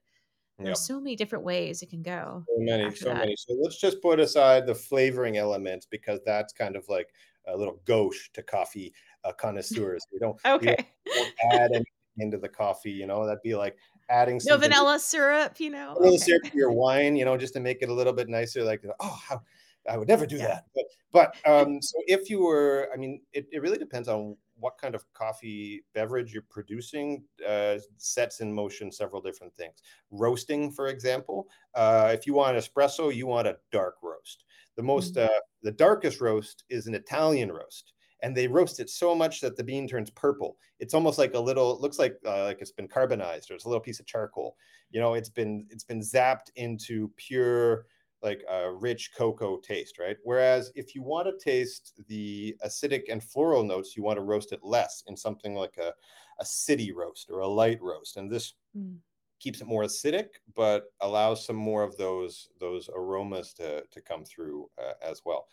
there's 0.62 0.80
so 0.80 1.00
many 1.00 1.16
different 1.16 1.44
ways 1.44 1.82
it 1.82 1.90
can 1.90 2.02
go 2.02 2.46
So 2.48 2.54
many, 2.58 2.94
so 2.94 3.08
that. 3.10 3.20
many. 3.20 3.34
So 3.36 3.54
let's 3.62 3.78
just 3.80 4.02
put 4.02 4.20
aside 4.20 4.66
the 4.66 4.74
flavoring 4.74 5.36
elements 5.38 5.86
because 5.86 6.20
that's 6.26 6.52
kind 6.52 6.76
of 6.76 6.84
like 6.88 7.08
a 7.46 7.56
little 7.56 7.80
gauche 7.86 8.30
to 8.34 8.42
coffee 8.42 8.92
uh, 9.24 9.32
connoisseurs. 9.32 10.06
We 10.12 10.18
don't, 10.18 10.36
we 10.60 10.68
don't, 10.68 10.76
Okay. 10.76 10.86
don't 11.14 11.32
add 11.52 11.70
anything 11.72 11.84
into 12.18 12.38
the 12.38 12.48
coffee. 12.48 12.90
You 12.92 13.06
know, 13.06 13.24
that'd 13.26 13.42
be 13.42 13.54
like 13.54 13.76
adding 14.10 14.40
No 14.42 14.54
some 14.54 14.60
vanilla, 14.60 14.74
vanilla 14.74 14.98
syrup, 14.98 15.60
you 15.60 15.70
know? 15.70 15.96
vanilla 15.98 16.18
Okay. 16.18 16.18
syrup 16.18 16.42
to 16.44 16.50
your 16.54 16.72
wine. 16.72 17.16
You 17.16 17.24
know, 17.24 17.36
just 17.36 17.54
to 17.54 17.60
make 17.60 17.82
it 17.82 17.88
a 17.88 17.94
little 17.94 18.12
bit 18.12 18.28
nicer. 18.28 18.64
Like, 18.64 18.82
oh, 19.00 19.20
how 19.28 19.42
I 19.88 19.96
would 19.98 20.08
never 20.08 20.26
do 20.26 20.38
Yeah. 20.38 20.46
that. 20.48 20.64
But, 20.74 20.84
but 21.12 21.36
um, 21.50 21.80
so 21.82 21.98
if 22.06 22.30
you 22.30 22.40
were, 22.42 22.88
I 22.92 22.96
mean, 22.96 23.22
it, 23.32 23.46
it 23.52 23.62
really 23.62 23.78
depends 23.78 24.08
on 24.08 24.36
what 24.62 24.78
kind 24.78 24.94
of 24.94 25.04
coffee 25.12 25.84
beverage 25.92 26.32
you're 26.32 26.48
producing. 26.48 27.24
Uh, 27.46 27.76
sets 27.98 28.40
in 28.40 28.52
motion 28.52 28.90
several 28.90 29.20
different 29.20 29.54
things. 29.54 29.82
Roasting, 30.10 30.70
for 30.70 30.86
example, 30.88 31.48
uh, 31.74 32.10
if 32.14 32.26
you 32.26 32.34
want 32.34 32.56
an 32.56 32.62
espresso, 32.62 33.14
you 33.14 33.26
want 33.26 33.48
a 33.48 33.58
dark 33.70 33.96
roast. 34.02 34.44
The 34.76 34.82
most, 34.82 35.16
Mm. 35.16 35.24
uh, 35.26 35.40
the 35.62 35.72
darkest 35.72 36.20
roast 36.20 36.64
is 36.70 36.86
an 36.86 36.94
Italian 36.94 37.50
roast, 37.52 37.92
and 38.22 38.36
they 38.36 38.46
roast 38.48 38.80
it 38.80 38.88
so 38.88 39.14
much 39.14 39.40
that 39.40 39.56
the 39.56 39.64
bean 39.64 39.86
turns 39.88 40.10
purple. 40.10 40.56
It's 40.78 40.94
almost 40.94 41.18
like 41.18 41.34
a 41.34 41.40
little, 41.40 41.74
it 41.74 41.80
looks 41.80 41.98
like 41.98 42.16
uh, 42.24 42.44
like 42.44 42.60
it's 42.60 42.72
been 42.72 42.88
carbonized, 42.88 43.50
or 43.50 43.54
it's 43.54 43.64
a 43.66 43.68
little 43.68 43.80
piece 43.88 44.00
of 44.00 44.06
charcoal. 44.06 44.56
You 44.90 45.00
know, 45.00 45.14
it's 45.14 45.28
been 45.30 45.66
it's 45.70 45.84
been 45.84 46.00
zapped 46.00 46.50
into 46.54 47.10
pure 47.16 47.86
like 48.22 48.44
a 48.48 48.72
rich 48.72 49.12
cocoa 49.16 49.58
taste, 49.58 49.98
right? 49.98 50.16
Whereas 50.24 50.72
if 50.74 50.94
you 50.94 51.02
want 51.02 51.28
to 51.28 51.44
taste 51.44 52.00
the 52.08 52.56
acidic 52.64 53.04
and 53.10 53.22
floral 53.22 53.64
notes, 53.64 53.96
you 53.96 54.02
want 54.02 54.18
to 54.18 54.22
roast 54.24 54.52
it 54.52 54.60
less 54.62 55.02
in 55.06 55.16
something 55.16 55.54
like 55.54 55.76
a, 55.78 55.94
a 56.40 56.44
city 56.44 56.92
roast 56.92 57.30
or 57.30 57.40
a 57.40 57.48
light 57.48 57.80
roast. 57.82 58.16
And 58.16 58.30
this 58.30 58.54
Mm. 58.74 59.02
keeps 59.40 59.60
it 59.60 59.66
more 59.66 59.82
acidic, 59.82 60.28
but 60.54 60.92
allows 61.00 61.44
some 61.44 61.56
more 61.56 61.82
of 61.82 61.96
those 61.96 62.50
those 62.58 62.88
aromas 62.94 63.52
to 63.54 63.84
to 63.90 64.00
come 64.00 64.24
through 64.24 64.70
uh, 64.78 64.94
as 65.02 65.22
well. 65.24 65.48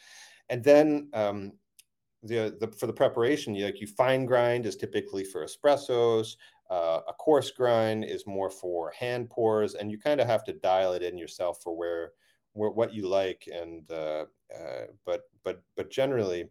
And 0.50 0.64
then 0.64 1.10
um, 1.14 1.54
the 2.24 2.58
the 2.60 2.68
for 2.78 2.88
the 2.88 2.94
preparation, 2.94 3.56
you, 3.56 3.66
like 3.66 3.82
you 3.82 3.88
fine 3.88 4.26
grind 4.26 4.66
is 4.66 4.76
typically 4.76 5.24
for 5.24 5.46
espressos. 5.46 6.38
Uh, 6.70 7.02
a 7.08 7.14
coarse 7.14 7.52
grind 7.52 8.06
is 8.06 8.28
more 8.28 8.50
for 8.50 8.92
hand 8.92 9.30
pours, 9.30 9.76
and 9.76 9.92
you 9.92 9.98
kind 10.00 10.22
of 10.22 10.28
have 10.28 10.44
to 10.46 10.54
dial 10.54 10.94
it 10.94 11.04
in 11.04 11.18
yourself 11.18 11.62
for 11.64 11.76
where 11.76 11.90
where 11.98 12.14
what 12.54 12.94
you 12.94 13.08
like. 13.08 13.48
And 13.52 13.90
uh, 13.92 14.26
uh, 14.56 14.86
but 15.06 15.24
but 15.44 15.64
but 15.76 15.90
generally, 15.90 16.50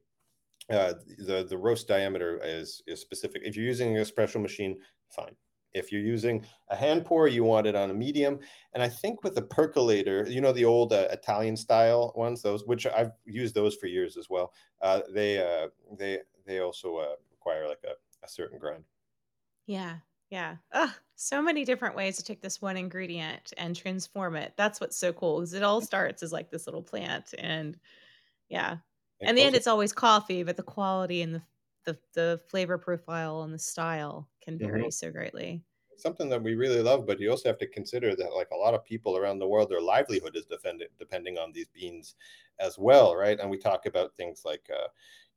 uh, 0.70 0.94
the 1.18 1.46
the 1.48 1.58
roast 1.58 1.88
diameter 1.88 2.40
is 2.42 2.82
is 2.86 3.00
specific. 3.00 3.42
If 3.44 3.56
you're 3.56 3.64
using 3.64 3.96
an 3.96 4.02
espresso 4.02 4.40
machine, 4.40 4.78
fine. 5.10 5.36
If 5.74 5.92
you're 5.92 6.00
using 6.00 6.46
a 6.68 6.76
hand 6.76 7.04
pour, 7.04 7.28
you 7.28 7.44
want 7.44 7.66
it 7.66 7.76
on 7.76 7.90
a 7.90 7.94
medium. 7.94 8.38
And 8.72 8.82
I 8.82 8.88
think 8.88 9.22
with 9.22 9.36
a 9.36 9.42
percolator, 9.42 10.26
you 10.26 10.40
know 10.40 10.52
the 10.52 10.64
old 10.64 10.92
uh, 10.92 11.08
Italian 11.10 11.56
style 11.56 12.12
ones, 12.16 12.40
those 12.40 12.64
which 12.64 12.86
I've 12.86 13.12
used 13.26 13.54
those 13.54 13.76
for 13.76 13.86
years 13.86 14.16
as 14.16 14.30
well. 14.30 14.52
Uh, 14.80 15.02
they 15.12 15.38
uh, 15.38 15.68
they 15.98 16.20
they 16.46 16.60
also 16.60 17.16
require 17.30 17.68
like 17.68 17.84
a, 17.84 17.92
a 18.24 18.28
certain 18.28 18.58
grind. 18.58 18.84
Yeah. 19.66 19.98
Yeah. 20.30 20.58
Ugh, 20.72 20.90
so 21.14 21.40
many 21.40 21.64
different 21.64 21.96
ways 21.96 22.16
to 22.18 22.22
take 22.22 22.42
this 22.42 22.60
one 22.60 22.76
ingredient 22.76 23.52
and 23.56 23.74
transform 23.74 24.36
it. 24.36 24.54
That's 24.56 24.80
what's 24.80 24.96
so 24.96 25.12
cool 25.12 25.38
because 25.40 25.54
it 25.54 25.62
all 25.62 25.80
starts 25.80 26.22
as 26.22 26.32
like 26.32 26.50
this 26.50 26.66
little 26.66 26.82
plant. 26.82 27.34
And 27.38 27.78
yeah. 28.48 28.78
In 29.24 29.36
the 29.36 29.42
end, 29.44 29.56
it's 29.56 29.66
always 29.68 29.92
coffee, 29.92 30.42
but 30.44 30.56
the 30.56 30.62
quality 30.64 31.22
and 31.22 31.34
the 31.36 31.44
the, 31.84 32.00
the 32.14 32.42
flavor 32.50 32.78
profile 32.78 33.42
and 33.42 33.54
the 33.54 33.58
style 33.58 34.30
can 34.42 34.58
Mhm. 34.58 34.82
vary 34.82 34.90
so 34.90 35.10
greatly. 35.12 35.64
something 35.96 36.28
that 36.28 36.42
we 36.42 36.54
really 36.54 36.80
love, 36.80 37.06
but 37.06 37.18
you 37.18 37.28
also 37.30 37.48
have 37.48 37.58
to 37.58 37.66
consider 37.66 38.14
that 38.14 38.32
like 38.34 38.48
a 38.52 38.56
lot 38.56 38.72
of 38.74 38.84
people 38.84 39.16
around 39.16 39.38
the 39.40 39.48
world, 39.48 39.68
their 39.68 39.80
livelihood 39.80 40.36
is 40.36 40.46
defended 40.46 40.90
depending 40.98 41.38
on 41.38 41.50
these 41.52 41.68
beans 41.68 42.14
as 42.60 42.78
well, 42.78 43.16
right? 43.16 43.40
And 43.40 43.50
we 43.50 43.58
talk 43.58 43.84
about 43.86 44.16
things 44.16 44.44
like 44.44 44.68
uh, 44.72 44.88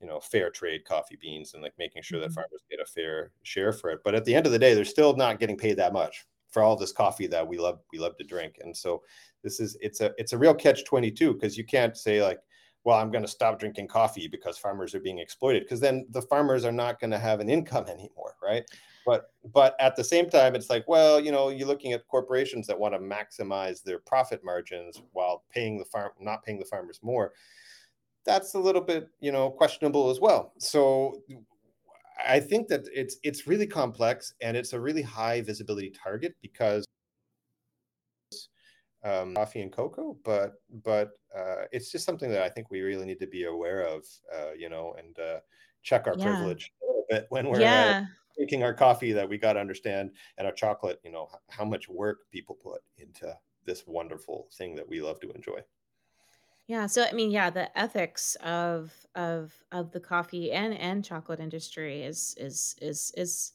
you 0.01 0.07
know, 0.07 0.19
fair 0.19 0.49
trade 0.49 0.85
coffee 0.85 1.17
beans 1.19 1.53
and 1.53 1.63
like 1.63 1.73
making 1.77 2.01
sure 2.03 2.19
that 2.19 2.31
Mhm. 2.31 2.33
farmers 2.33 2.63
get 2.69 2.79
a 2.79 2.85
fair 2.85 3.31
share 3.43 3.71
for 3.73 3.89
it. 3.91 4.01
But 4.03 4.15
at 4.15 4.25
the 4.25 4.35
end 4.35 4.45
of 4.45 4.51
the 4.51 4.59
day, 4.59 4.73
they're 4.73 4.85
still 4.85 5.15
not 5.15 5.39
getting 5.39 5.57
paid 5.57 5.77
that 5.77 5.93
much 5.93 6.25
for 6.49 6.61
all 6.63 6.75
this 6.75 6.91
coffee 6.91 7.27
that 7.27 7.47
we 7.47 7.57
love 7.57 7.81
we 7.93 7.99
love 7.99 8.17
to 8.17 8.23
drink. 8.25 8.57
And 8.61 8.75
so 8.75 9.03
this 9.43 9.59
is 9.59 9.77
it's 9.81 10.01
a 10.01 10.13
it's 10.17 10.33
a 10.33 10.37
real 10.37 10.53
catch 10.55 10.83
22 10.85 11.33
because 11.33 11.57
you 11.57 11.65
can't 11.65 11.97
say 11.97 12.21
like 12.23 12.39
well, 12.83 12.97
I'm 12.97 13.11
going 13.11 13.23
to 13.23 13.27
stop 13.29 13.59
drinking 13.59 13.87
coffee 13.87 14.27
because 14.27 14.57
farmers 14.57 14.95
are 14.95 14.99
being 14.99 15.19
exploited 15.19 15.63
because 15.63 15.79
then 15.79 16.07
the 16.09 16.21
farmers 16.23 16.65
are 16.65 16.71
not 16.71 16.99
going 16.99 17.11
to 17.11 17.19
have 17.19 17.39
an 17.39 17.47
income 17.49 17.85
anymore, 17.87 18.35
right? 18.41 18.63
But 19.05 19.31
but 19.43 19.75
at 19.79 19.95
the 19.95 20.03
same 20.03 20.29
time, 20.29 20.55
it's 20.55 20.69
like, 20.69 20.87
well, 20.87 21.19
you 21.19 21.31
know, 21.31 21.49
you're 21.49 21.67
looking 21.67 21.93
at 21.93 22.07
corporations 22.07 22.67
that 22.67 22.79
want 22.79 22.93
to 22.93 22.99
maximize 22.99 23.83
their 23.83 23.99
profit 23.99 24.43
margins 24.43 25.01
while 25.11 25.43
paying 25.49 25.77
the 25.79 25.85
farm, 25.85 26.11
not 26.19 26.43
paying 26.43 26.59
the 26.59 26.65
farmers 26.65 26.99
more. 27.01 27.33
That's 28.25 28.54
a 28.54 28.60
little 28.60 28.81
bit, 28.81 29.10
you 29.19 29.31
know, 29.31 29.50
questionable 29.50 30.10
as 30.10 30.19
well. 30.19 30.54
So 30.60 31.23
I 32.25 32.39
think 32.39 32.67
that 32.69 32.87
it's 32.93 33.17
it's 33.23 33.48
really 33.48 33.67
complex 33.67 34.33
and 34.41 34.56
it's 34.56 34.73
a 34.73 34.79
really 34.79 35.02
high 35.02 35.41
visibility 35.41 35.89
target 35.91 36.35
because 36.41 36.85
um, 39.04 39.33
coffee 39.35 39.62
and 39.62 39.71
cocoa, 39.71 40.17
but 40.23 40.54
but 40.69 41.10
uh, 41.35 41.65
it's 41.71 41.91
just 41.91 42.06
something 42.06 42.29
that 42.29 42.41
I 42.43 42.50
think 42.50 42.69
we 42.69 42.81
really 42.81 43.06
need 43.06 43.19
to 43.19 43.27
be 43.27 43.46
aware 43.46 43.81
of, 43.87 44.06
uh, 44.33 44.52
you 44.54 44.69
know, 44.69 44.93
and 44.98 45.17
uh, 45.19 45.39
check 45.81 46.08
our 46.08 46.13
Yeah. 46.13 46.21
privilege 46.21 46.71
a 46.83 46.85
little 46.87 47.06
bit 47.10 47.25
when 47.29 47.50
we're 47.50 47.63
uh, 47.63 47.93
Yeah. 47.93 48.06
drinking 48.37 48.63
our 48.63 48.73
coffee. 48.73 49.12
That 49.13 49.27
we 49.29 49.37
got 49.37 49.54
to 49.54 49.60
understand, 49.60 50.12
and 50.37 50.46
our 50.48 50.54
chocolate, 50.54 51.00
you 51.04 51.12
know, 51.12 51.29
how 51.50 51.65
much 51.65 51.89
work 51.89 52.29
people 52.31 52.56
put 52.56 52.81
into 52.98 53.35
this 53.65 53.85
wonderful 53.87 54.50
thing 54.54 54.75
that 54.75 54.87
we 54.87 55.02
love 55.02 55.19
to 55.21 55.31
enjoy. 55.31 55.62
Yeah. 56.72 56.86
So 56.88 57.04
I 57.04 57.12
mean, 57.12 57.32
yeah, 57.32 57.50
the 57.50 57.78
ethics 57.78 58.36
of 58.36 59.06
of 59.13 59.62
of 59.74 59.92
the 59.92 60.00
coffee 60.00 60.54
and 60.54 60.74
and 60.74 61.04
chocolate 61.04 61.42
industry 61.42 62.04
is 62.04 62.34
is 62.38 62.78
is 62.82 63.13
is 63.17 63.52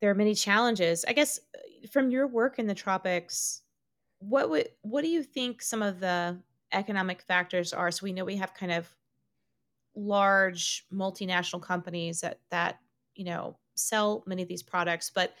there 0.00 0.10
are 0.10 0.14
many 0.14 0.32
challenges. 0.34 1.04
I 1.06 1.12
guess 1.12 1.40
uh, 1.56 1.88
from 1.90 2.12
your 2.12 2.28
work 2.28 2.60
in 2.60 2.68
the 2.68 2.74
tropics, 2.74 3.62
what 4.20 4.50
would 4.50 4.70
what 4.82 5.02
do 5.02 5.08
you 5.08 5.24
think 5.24 5.62
some 5.62 5.82
of 5.82 6.00
the 6.00 6.40
economic 6.72 7.22
factors 7.22 7.72
are? 7.72 7.90
So 7.90 8.04
we 8.04 8.12
know 8.12 8.24
we 8.24 8.36
have 8.36 8.54
kind 8.54 8.72
of 8.72 8.96
large 9.96 10.86
multinational 10.92 11.62
companies 11.62 12.20
that 12.20 12.40
that 12.50 12.80
you 13.14 13.24
know 13.24 13.58
sell 13.74 14.22
many 14.26 14.42
of 14.42 14.48
these 14.48 14.62
products, 14.62 15.10
but 15.10 15.34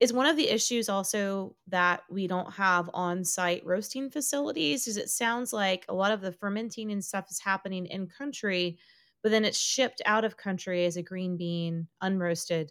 is 0.00 0.12
one 0.12 0.26
of 0.26 0.36
the 0.36 0.48
issues 0.48 0.88
also 0.88 1.56
that 1.68 2.02
we 2.10 2.26
don't 2.26 2.52
have 2.52 2.90
on-site 2.94 3.64
roasting 3.64 4.10
facilities? 4.10 4.86
Is 4.88 4.96
it 4.96 5.10
sounds 5.10 5.52
like 5.52 5.84
a 5.88 5.94
lot 5.94 6.12
of 6.12 6.20
the 6.20 6.32
fermenting 6.32 6.90
and 6.92 7.04
stuff 7.04 7.26
is 7.30 7.40
happening 7.40 7.86
in 7.86 8.08
country, 8.08 8.78
but 9.22 9.30
then 9.30 9.44
it's 9.44 9.58
shipped 9.58 10.02
out 10.06 10.24
of 10.24 10.36
country 10.36 10.84
as 10.84 10.96
a 10.96 11.02
green 11.02 11.36
bean, 11.36 11.88
unroasted, 12.02 12.70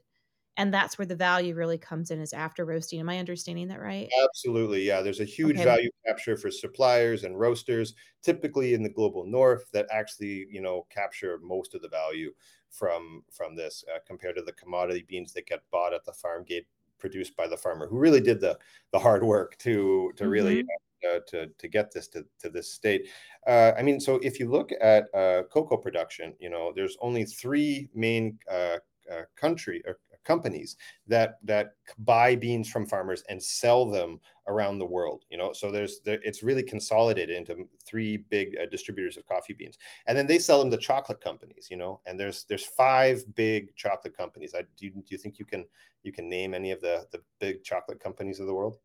and 0.57 0.73
that's 0.73 0.97
where 0.97 1.07
the 1.07 1.15
value 1.15 1.55
really 1.55 1.77
comes 1.79 2.11
in 2.11 2.19
is 2.21 2.33
after 2.33 2.65
roasting. 2.65 2.99
Am 2.99 3.09
I 3.09 3.19
understanding 3.19 3.69
that 3.69 3.81
right? 3.81 4.13
Absolutely, 4.23 4.83
yeah. 4.83 5.01
There's 5.01 5.19
a 5.21 5.25
huge 5.25 5.59
Okay. 5.59 5.63
value 5.63 5.89
capture 6.05 6.37
for 6.37 6.51
suppliers 6.51 7.23
and 7.23 7.39
roasters, 7.39 7.95
typically 8.21 8.73
in 8.73 8.83
the 8.83 8.89
global 8.89 9.25
north, 9.25 9.71
that 9.71 9.87
actually, 9.91 10.45
you 10.49 10.61
know, 10.61 10.83
capture 10.89 11.39
most 11.39 11.73
of 11.73 11.81
the 11.81 11.89
value 11.89 12.33
from 12.69 13.23
from 13.31 13.55
this 13.55 13.83
uh, 13.93 13.99
compared 14.05 14.35
to 14.35 14.41
the 14.43 14.53
commodity 14.53 15.03
beans 15.07 15.33
that 15.33 15.47
get 15.47 15.67
bought 15.71 15.93
at 15.93 16.05
the 16.05 16.13
farm 16.13 16.43
gate 16.43 16.67
produced 17.03 17.35
by 17.41 17.47
the 17.47 17.57
farmer 17.65 17.85
who 17.87 17.97
really 18.05 18.21
did 18.29 18.39
the 18.45 18.53
the 18.93 18.99
hard 19.07 19.23
work 19.33 19.57
to 19.65 19.75
to 20.17 20.23
really 20.35 20.57
Mhm. 20.63 20.67
uh, 21.09 21.19
to 21.31 21.39
to 21.61 21.67
get 21.67 21.91
this 21.93 22.07
to, 22.13 22.19
to 22.41 22.47
this 22.49 22.67
state. 22.79 23.01
Uh, 23.45 23.71
I 23.79 23.81
mean, 23.87 23.99
so 23.99 24.11
if 24.29 24.39
you 24.39 24.47
look 24.57 24.69
at 24.93 25.03
uh, 25.21 25.43
cocoa 25.53 25.77
production, 25.77 26.27
you 26.39 26.49
know, 26.49 26.65
there's 26.75 26.97
only 27.07 27.25
three 27.25 27.89
main 27.93 28.25
uh, 28.49 28.77
uh, 29.13 29.23
country 29.35 29.81
or 29.85 29.99
companies 30.23 30.77
that 31.13 31.29
that 31.43 31.65
buy 31.97 32.29
beans 32.45 32.67
from 32.71 32.85
farmers 32.87 33.23
and 33.29 33.39
sell 33.43 33.83
them 33.97 34.19
around 34.47 34.77
the 34.77 34.85
world 34.85 35.25
you 35.29 35.37
know 35.37 35.53
so 35.53 35.71
there's 35.71 36.01
there, 36.01 36.19
it's 36.23 36.43
really 36.43 36.63
consolidated 36.63 37.35
into 37.35 37.67
three 37.85 38.17
big 38.17 38.55
uh, 38.61 38.65
distributors 38.65 39.15
of 39.17 39.25
coffee 39.25 39.53
beans 39.53 39.77
and 40.07 40.17
then 40.17 40.27
they 40.27 40.37
sell 40.39 40.59
them 40.59 40.69
to 40.71 40.77
chocolate 40.77 41.21
companies 41.21 41.67
you 41.71 41.77
know 41.77 42.01
and 42.05 42.19
there's 42.19 42.43
there's 42.45 42.65
five 42.65 43.23
big 43.35 43.75
chocolate 43.75 44.15
companies 44.15 44.53
I, 44.53 44.63
do, 44.77 44.87
you, 44.87 44.91
do 44.91 45.03
you 45.09 45.17
think 45.17 45.39
you 45.39 45.45
can 45.45 45.65
you 46.03 46.11
can 46.11 46.27
name 46.29 46.53
any 46.53 46.71
of 46.71 46.81
the 46.81 47.05
the 47.11 47.21
big 47.39 47.63
chocolate 47.63 47.99
companies 47.99 48.39
of 48.39 48.47
the 48.47 48.53
world 48.53 48.77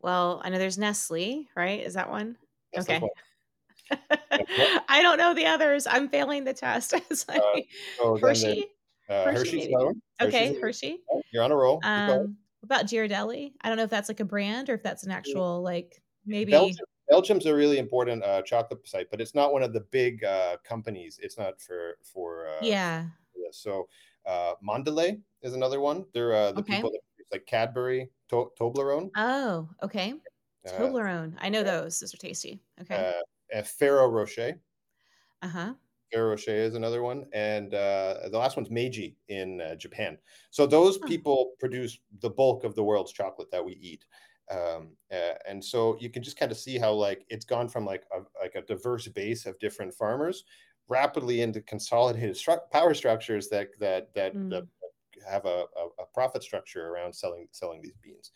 Well, 0.00 0.40
I 0.44 0.50
know 0.50 0.58
there's 0.58 0.78
Nestle, 0.78 1.48
right? 1.56 1.80
Is 1.80 1.94
that 1.94 2.10
one? 2.10 2.36
that's 2.72 2.88
Okay. 2.88 3.00
one 3.00 3.10
that's 4.30 4.50
one 4.56 4.80
I 4.88 5.02
don't 5.02 5.18
know 5.18 5.34
the 5.34 5.46
others. 5.46 5.86
I'm 5.86 6.08
failing 6.08 6.44
the 6.44 6.54
test. 6.54 6.92
It's 7.10 7.28
uh, 7.28 7.38
so 7.96 8.18
Hershey? 8.20 8.66
uh, 9.08 9.24
Hershey, 9.24 9.50
hershey's 9.50 9.68
maybe? 9.70 10.00
hershey's 10.18 10.38
Okay, 10.38 10.60
Hershey. 10.60 10.98
you're 11.32 11.42
on 11.42 11.52
a 11.52 11.56
roll 11.56 11.80
Um, 11.82 12.36
about 12.64 12.86
Ghirardelli? 12.86 13.54
I 13.60 13.68
don't 13.68 13.78
know 13.78 13.84
if 13.84 13.90
that's 13.90 14.08
like 14.08 14.20
a 14.20 14.24
brand 14.24 14.68
or 14.70 14.74
if 14.74 14.82
that's 14.82 15.04
an 15.04 15.10
actual, 15.12 15.62
like, 15.62 16.02
maybe 16.26 16.50
Belgium 16.50 16.86
Belgium's 17.10 17.46
a 17.46 17.54
really 17.54 17.78
important 17.78 18.22
uh, 18.24 18.42
chocolate 18.42 18.86
site, 18.88 19.10
but 19.10 19.20
it's 19.20 19.34
not 19.34 19.52
one 19.52 19.62
of 19.62 19.72
the 19.74 19.80
big 19.80 20.24
uh, 20.24 20.56
companies. 20.64 21.18
It's 21.22 21.36
not 21.38 21.60
for 21.60 21.98
for 22.02 22.48
uh, 22.48 22.60
Yeah. 22.60 23.10
So 23.52 23.88
uh, 24.26 24.54
Mondelez 24.62 25.22
is 25.42 25.54
another 25.54 25.80
one. 25.80 26.06
They're 26.14 26.34
uh, 26.34 26.52
the 26.52 26.62
Okay. 26.62 26.64
people 26.64 26.90
that 26.92 27.00
like 27.32 27.46
Cadbury, 27.46 28.10
to- 28.30 28.52
Toblerone, 28.58 29.12
Oh, 29.16 29.70
okay. 29.82 30.20
uh, 30.66 30.70
Toblerone. 30.78 31.36
I 31.38 31.48
know 31.48 31.62
those. 31.62 32.00
Those 32.00 32.14
are 32.14 32.18
tasty. 32.18 32.62
Okay. 32.80 33.06
uh, 33.06 33.22
uh, 33.54 33.62
Ferrero 33.62 34.08
Rocher. 34.08 34.60
Uh-huh. 35.42 35.74
Ferrero 36.12 36.30
Rocher 36.30 36.52
is 36.54 36.74
another 36.74 37.02
one, 37.02 37.26
and 37.32 37.74
uh, 37.74 38.28
the 38.30 38.38
last 38.38 38.56
one's 38.56 38.70
Meiji 38.70 39.18
in 39.28 39.60
uh, 39.60 39.74
Japan. 39.76 40.18
So 40.50 40.66
those 40.66 40.98
Huh. 41.00 41.10
people 41.10 41.54
produce 41.58 41.98
the 42.20 42.30
bulk 42.30 42.64
of 42.64 42.74
the 42.74 42.84
world's 42.84 43.12
chocolate 43.12 43.50
that 43.50 43.64
we 43.64 43.74
eat, 43.74 44.04
um, 44.50 44.96
uh, 45.12 45.34
and 45.46 45.64
so 45.64 45.96
you 46.00 46.10
can 46.10 46.22
just 46.22 46.36
kind 46.38 46.52
of 46.52 46.58
see 46.58 46.78
how 46.78 46.92
like 46.92 47.24
it's 47.28 47.44
gone 47.44 47.68
from 47.68 47.84
like 47.86 48.04
a, 48.12 48.20
like 48.40 48.54
a 48.54 48.62
diverse 48.62 49.08
base 49.08 49.46
of 49.46 49.58
different 49.58 49.94
farmers 49.94 50.44
rapidly 50.88 51.40
into 51.40 51.62
consolidated 51.62 52.36
stru- 52.36 52.70
power 52.70 52.92
structures 52.94 53.48
that 53.48 53.68
that 53.80 54.12
that, 54.14 54.36
that 54.50 54.62
Mm. 54.62 54.68
have 55.26 55.46
a, 55.46 55.64
a, 55.76 56.02
a 56.02 56.06
profit 56.12 56.42
structure 56.42 56.88
around 56.88 57.12
selling 57.14 57.48
selling 57.52 57.80
these 57.80 57.96
beans. 58.02 58.32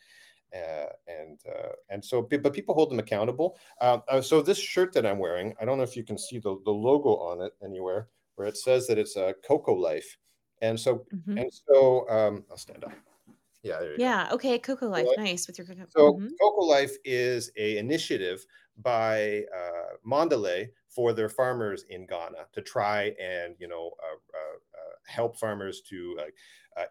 Uh, 0.55 0.87
and 1.07 1.41
uh, 1.47 1.73
and 1.91 2.03
so, 2.05 2.23
but 2.23 2.53
people 2.55 2.75
hold 2.75 2.91
them 2.91 2.99
accountable. 2.99 3.59
Uh, 3.81 3.99
uh, 4.09 4.21
so 4.23 4.41
this 4.41 4.59
shirt 4.59 4.93
that 4.95 5.05
I'm 5.05 5.19
wearing, 5.19 5.55
I 5.61 5.65
don't 5.65 5.77
know 5.77 5.85
if 5.85 5.97
you 5.97 6.05
can 6.05 6.17
see 6.19 6.39
the, 6.39 6.57
the 6.65 6.71
logo 6.71 7.17
on 7.17 7.43
it 7.43 7.53
anywhere, 7.63 8.09
where 8.37 8.49
it 8.49 8.57
says 8.57 8.87
that 8.87 8.97
it's 8.99 9.17
a 9.17 9.35
Cocoa 9.47 9.75
Life, 9.75 10.17
and 10.63 10.79
so 10.81 11.07
Mhm. 11.13 11.39
and 11.39 11.53
so 11.53 12.09
um, 12.09 12.45
I'll 12.51 12.57
stand 12.57 12.85
up. 12.85 12.93
Yeah, 13.63 13.81
you 13.83 13.89
go. 13.89 13.95
Yeah, 13.99 14.29
okay, 14.33 14.59
Cocoa 14.59 14.87
Life. 14.89 15.09
Nice 15.17 15.47
with 15.47 15.59
your 15.59 15.67
cocoa. 15.67 15.87
so 15.89 16.13
Mhm. 16.13 16.31
Cocoa 16.41 16.65
Life 16.65 16.97
is 17.05 17.51
a 17.57 17.77
initiative 17.77 18.47
by 18.79 19.45
uh, 19.55 19.97
Mondelez 20.07 20.69
for 20.89 21.13
their 21.13 21.29
farmers 21.29 21.83
in 21.91 22.07
Ghana 22.07 22.47
to 22.53 22.63
try 22.63 23.15
and 23.21 23.57
you 23.59 23.69
know 23.69 23.93
uh, 24.03 24.15
uh, 24.39 24.57
uh, 24.79 24.95
help 25.07 25.37
farmers 25.39 25.83
to 25.83 26.19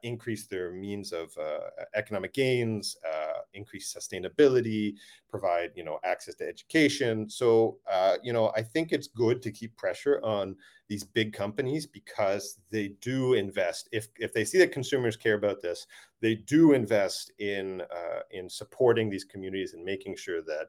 increase 0.03 0.47
their 0.47 0.71
means 0.71 1.11
of 1.11 1.35
uh, 1.37 1.69
economic 1.95 2.33
gains, 2.33 2.97
uh, 3.07 3.39
increase 3.53 3.93
sustainability, 3.93 4.95
provide 5.29 5.71
you 5.75 5.83
know 5.83 5.99
access 6.03 6.35
to 6.35 6.47
education. 6.47 7.29
So 7.29 7.77
uh, 7.91 8.17
you 8.23 8.33
know 8.33 8.51
I 8.55 8.61
think 8.61 8.91
it's 8.91 9.07
good 9.07 9.41
to 9.43 9.51
keep 9.51 9.75
pressure 9.77 10.19
on 10.23 10.55
these 10.87 11.03
big 11.03 11.33
companies 11.33 11.85
because 11.85 12.59
they 12.71 12.89
do 13.01 13.33
invest. 13.33 13.89
If 13.91 14.07
if 14.17 14.33
they 14.33 14.45
see 14.45 14.57
that 14.59 14.71
consumers 14.71 15.17
care 15.17 15.35
about 15.35 15.61
this, 15.61 15.87
they 16.21 16.35
do 16.35 16.73
invest 16.73 17.31
in 17.39 17.81
uh, 17.81 18.21
in 18.31 18.49
supporting 18.49 19.09
these 19.09 19.23
communities 19.23 19.73
and 19.73 19.83
making 19.83 20.15
sure 20.15 20.41
that 20.43 20.67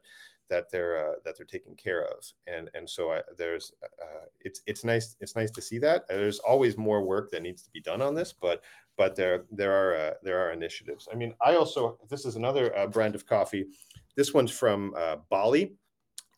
that 0.49 0.69
they're 0.71 1.11
uh, 1.11 1.13
that 1.23 1.37
they're 1.37 1.45
taken 1.45 1.75
care 1.75 2.03
of. 2.03 2.25
And 2.47 2.69
and 2.73 2.89
so 2.89 3.11
I, 3.11 3.21
there's 3.37 3.71
uh, 3.83 4.25
it's 4.41 4.61
it's 4.65 4.83
nice 4.83 5.15
it's 5.21 5.35
nice 5.35 5.51
to 5.51 5.61
see 5.61 5.79
that. 5.79 6.07
There's 6.07 6.39
always 6.39 6.77
more 6.77 7.03
work 7.03 7.31
that 7.31 7.41
needs 7.43 7.61
to 7.63 7.71
be 7.71 7.81
done 7.81 8.01
on 8.01 8.15
this 8.15 8.33
but 8.33 8.63
but 8.97 9.15
there 9.15 9.45
there 9.51 9.71
are 9.71 9.95
uh, 9.95 10.13
there 10.23 10.39
are 10.39 10.51
initiatives. 10.51 11.07
I 11.11 11.15
mean 11.15 11.33
i 11.41 11.55
also 11.55 11.97
this 12.09 12.25
is 12.25 12.35
another 12.35 12.75
uh, 12.77 12.87
brand 12.87 13.15
of 13.15 13.25
coffee. 13.25 13.65
This 14.15 14.33
one's 14.33 14.51
from 14.51 14.93
uh, 14.97 15.17
bali. 15.29 15.71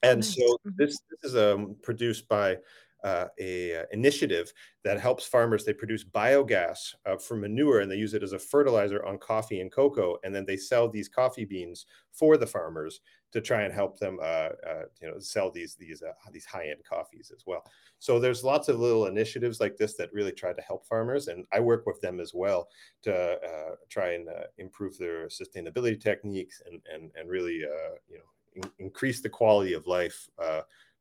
Oh, 0.03 0.09
and 0.09 0.19
nice. 0.19 0.35
so 0.35 0.57
Mhm. 0.67 0.75
this 0.77 0.99
this 1.09 1.31
is 1.31 1.35
um, 1.35 1.75
produced 1.81 2.27
by 2.27 2.57
uh, 3.03 3.27
a 3.39 3.81
uh, 3.81 3.83
initiative 3.91 4.51
that 4.83 4.99
helps 4.99 5.25
farmers. 5.25 5.65
They 5.65 5.73
produce 5.73 6.03
biogas 6.03 6.95
uh, 7.05 7.17
for 7.17 7.35
manure 7.35 7.79
and 7.79 7.91
they 7.91 7.95
use 7.95 8.13
it 8.13 8.23
as 8.23 8.33
a 8.33 8.39
fertilizer 8.39 9.05
on 9.05 9.17
coffee 9.17 9.61
and 9.61 9.71
cocoa, 9.71 10.17
and 10.23 10.33
then 10.33 10.45
they 10.45 10.57
sell 10.57 10.89
these 10.89 11.09
coffee 11.09 11.45
beans 11.45 11.85
for 12.11 12.37
the 12.37 12.47
farmers 12.47 13.01
to 13.31 13.39
try 13.39 13.61
and 13.61 13.73
help 13.73 13.97
them, 13.97 14.19
uh, 14.21 14.49
uh, 14.67 14.83
you 15.01 15.07
know, 15.09 15.17
sell 15.19 15.49
these 15.49 15.75
these 15.75 16.03
these 16.31 16.45
high 16.45 16.67
end 16.69 16.81
coffees 16.87 17.31
as 17.33 17.43
well. 17.45 17.63
So 17.99 18.19
there's 18.19 18.43
lots 18.43 18.67
of 18.67 18.79
little 18.79 19.05
initiatives 19.05 19.59
like 19.59 19.77
this 19.77 19.95
that 19.95 20.11
really 20.11 20.33
try 20.33 20.53
to 20.53 20.61
help 20.61 20.85
farmers, 20.85 21.27
and 21.27 21.45
I 21.51 21.59
work 21.59 21.85
with 21.85 22.01
them 22.01 22.19
as 22.19 22.33
well 22.33 22.67
to 23.03 23.39
try 23.89 24.13
and 24.13 24.27
improve 24.57 24.97
their 24.97 25.27
sustainability 25.27 25.99
techniques 25.99 26.61
and 26.69 26.81
and 26.93 27.11
and 27.15 27.29
really, 27.29 27.55
you 27.55 28.17
know, 28.17 28.29
in- 28.55 28.71
increase 28.79 29.21
the 29.21 29.29
quality 29.29 29.73
of 29.73 29.87
life 29.87 30.27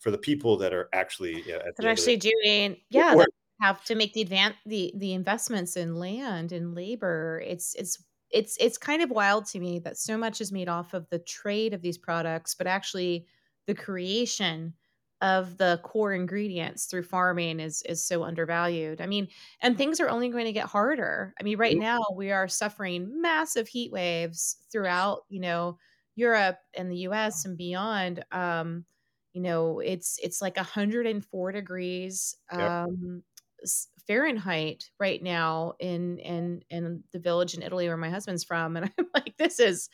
for 0.01 0.11
the 0.11 0.19
people 0.19 0.57
that 0.57 0.73
are 0.73 0.89
actually 0.93 1.37
at 1.37 1.45
the 1.45 1.53
They're 1.53 1.61
end 1.61 1.77
the 1.77 1.89
actually 1.89 2.17
doing 2.17 2.77
yeah, 2.91 3.15
that 3.15 3.29
have 3.61 3.85
to 3.85 3.95
make 3.95 4.15
the 4.15 4.23
advance 4.23 4.57
the 4.67 4.93
the 4.97 5.13
investments 5.13 5.77
in 5.77 5.97
land 5.97 6.53
and 6.53 6.75
labor. 6.75 7.43
It's 7.47 7.75
it's 7.75 8.03
it's 8.31 8.57
it's 8.59 8.79
kind 8.79 9.03
of 9.03 9.11
wild 9.11 9.47
to 9.47 9.61
me 9.61 9.79
that 9.81 9.99
so 9.99 10.17
much 10.17 10.41
is 10.41 10.53
made 10.53 10.69
off 10.69 10.95
of 10.95 11.09
the 11.11 11.19
trade 11.21 11.75
of 11.75 11.83
these 11.83 11.99
products, 11.99 12.55
but 12.55 12.67
actually 12.67 13.27
the 13.67 13.75
creation 13.75 14.75
of 15.21 15.59
the 15.59 15.79
core 15.83 16.15
ingredients 16.15 16.87
through 16.87 17.03
farming 17.03 17.61
is 17.61 17.83
is 17.83 18.03
so 18.03 18.25
undervalued. 18.25 19.03
I 19.03 19.07
mean, 19.07 19.29
and 19.61 19.77
things 19.77 20.01
are 20.01 20.09
only 20.09 20.31
going 20.31 20.47
to 20.47 20.53
get 20.53 20.67
harder. 20.67 21.35
I 21.39 21.43
mean, 21.43 21.59
right 21.59 21.77
now 21.77 22.01
we 22.15 22.31
are 22.33 22.49
suffering 22.49 23.21
massive 23.21 23.69
heat 23.69 23.93
waves 23.93 24.57
throughout, 24.73 25.25
you 25.29 25.41
know, 25.41 25.79
Europe 26.15 26.59
and 26.75 26.91
the 26.91 26.99
US 27.09 27.45
and 27.45 27.59
beyond. 27.59 28.25
Um, 28.33 28.87
you 29.33 29.41
know, 29.43 29.81
it's 29.81 30.19
it's 30.23 30.43
like 30.43 30.57
104 30.57 31.53
degrees 31.53 32.37
um 32.51 33.23
s- 33.63 33.89
Fahrenheit 34.07 34.91
right 35.01 35.23
now 35.23 35.75
in 35.81 36.19
in 36.19 36.63
in 36.71 37.05
the 37.13 37.19
village 37.21 37.55
in 37.55 37.63
Italy 37.63 37.89
where 37.89 37.97
my 37.97 38.11
husband's 38.11 38.45
from 38.45 38.77
and 38.77 38.93
I'm 38.99 39.07
like 39.15 39.37
this 39.39 39.61
is 39.61 39.89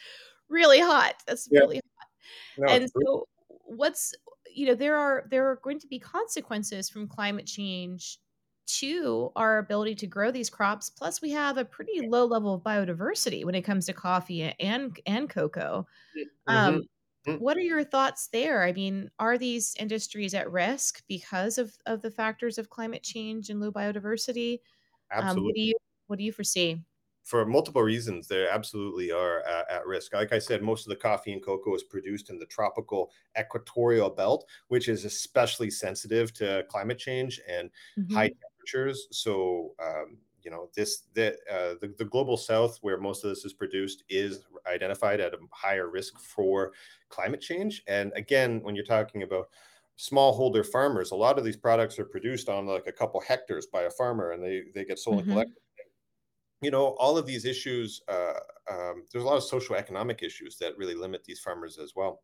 really 0.48 0.80
hot. 0.80 1.16
That's 1.26 1.50
Yeah. 1.50 1.60
really 1.60 1.80
No, 2.56 2.68
and 2.68 2.88
so 2.90 3.28
what's 3.48 4.14
you 4.54 4.66
know 4.66 4.74
there 4.74 4.96
are 4.96 5.26
there 5.30 5.46
are 5.50 5.56
going 5.56 5.78
to 5.80 5.86
be 5.86 5.98
consequences 5.98 6.88
from 6.88 7.08
climate 7.08 7.46
change 7.46 8.18
to 8.66 9.30
our 9.36 9.58
ability 9.58 9.94
to 9.94 10.06
grow 10.08 10.30
these 10.32 10.50
crops 10.50 10.90
plus 10.90 11.22
we 11.22 11.30
have 11.30 11.56
a 11.56 11.64
pretty 11.64 12.00
low 12.00 12.24
level 12.24 12.54
of 12.54 12.62
biodiversity 12.62 13.44
when 13.44 13.54
it 13.54 13.62
comes 13.62 13.86
to 13.86 13.92
coffee 13.92 14.42
and 14.60 14.98
and 15.06 15.30
cocoa 15.30 15.86
Mhm. 16.48 16.80
um, 16.80 16.82
what 17.38 17.56
are 17.56 17.60
your 17.60 17.84
thoughts 17.84 18.28
there? 18.32 18.62
I 18.62 18.72
mean, 18.72 19.10
are 19.18 19.38
these 19.38 19.74
industries 19.78 20.34
at 20.34 20.50
risk 20.50 21.02
because 21.08 21.58
of 21.58 21.76
of 21.86 22.02
the 22.02 22.10
factors 22.10 22.58
of 22.58 22.70
climate 22.70 23.02
change 23.02 23.50
and 23.50 23.60
low 23.60 23.72
biodiversity? 23.72 24.60
Um, 25.12 25.18
what 25.18 25.24
absolutely. 25.24 25.52
do 25.52 25.60
you 25.60 25.74
what 26.06 26.18
do 26.18 26.24
you 26.24 26.32
foresee? 26.32 26.80
for 27.26 27.44
multiple 27.44 27.82
reasons, 27.82 28.28
they 28.28 28.46
absolutely 28.46 29.10
are 29.10 29.40
at, 29.40 29.68
at, 29.68 29.86
risk. 29.86 30.14
Like 30.14 30.32
I 30.32 30.38
said, 30.38 30.62
most 30.62 30.86
of 30.86 30.90
the 30.90 30.96
coffee 30.96 31.32
and 31.32 31.44
cocoa 31.44 31.74
is 31.74 31.82
produced 31.82 32.30
in 32.30 32.38
the 32.38 32.46
tropical 32.46 33.10
equatorial 33.36 34.10
belt, 34.10 34.48
which 34.68 34.88
is 34.88 35.04
especially 35.04 35.68
sensitive 35.68 36.32
to 36.34 36.64
climate 36.68 36.98
change 36.98 37.40
and 37.48 37.68
mm-hmm. 37.98 38.14
high 38.14 38.30
temperatures. 38.30 39.08
So, 39.10 39.74
um, 39.84 40.18
you 40.46 40.52
know, 40.52 40.70
this 40.74 41.02
the, 41.12 41.32
uh, 41.52 41.74
the 41.80 41.92
the 41.98 42.04
global 42.04 42.36
south, 42.36 42.78
where 42.80 42.98
most 42.98 43.24
of 43.24 43.30
this 43.30 43.44
is 43.44 43.52
produced, 43.52 44.04
is 44.08 44.44
identified 44.72 45.20
at 45.20 45.34
a 45.34 45.38
higher 45.50 45.90
risk 45.90 46.18
for 46.20 46.72
climate 47.08 47.40
change. 47.40 47.82
And 47.88 48.12
again, 48.14 48.60
when 48.62 48.76
you're 48.76 48.84
talking 48.84 49.24
about 49.24 49.48
smallholder 49.98 50.64
farmers, 50.64 51.10
a 51.10 51.16
lot 51.16 51.36
of 51.36 51.44
these 51.44 51.56
products 51.56 51.98
are 51.98 52.04
produced 52.04 52.48
on 52.48 52.66
like 52.66 52.86
a 52.86 52.92
couple 52.92 53.20
hectares 53.20 53.66
by 53.66 53.82
a 53.82 53.90
farmer, 53.90 54.30
and 54.30 54.42
they 54.42 54.62
they 54.72 54.84
get 54.84 55.00
sold 55.00 55.16
mm-hmm. 55.16 55.30
and 55.30 55.32
collected 55.32 55.62
you 56.62 56.70
know, 56.70 56.96
all 56.98 57.18
of 57.18 57.26
these 57.26 57.44
issues, 57.44 58.00
uh, 58.08 58.32
um, 58.70 59.04
there's 59.12 59.24
a 59.24 59.26
lot 59.26 59.36
of 59.36 59.42
social 59.42 59.76
economic 59.76 60.22
issues 60.22 60.56
that 60.56 60.76
really 60.78 60.94
limit 60.94 61.22
these 61.24 61.40
farmers 61.40 61.78
as 61.78 61.92
well. 61.94 62.22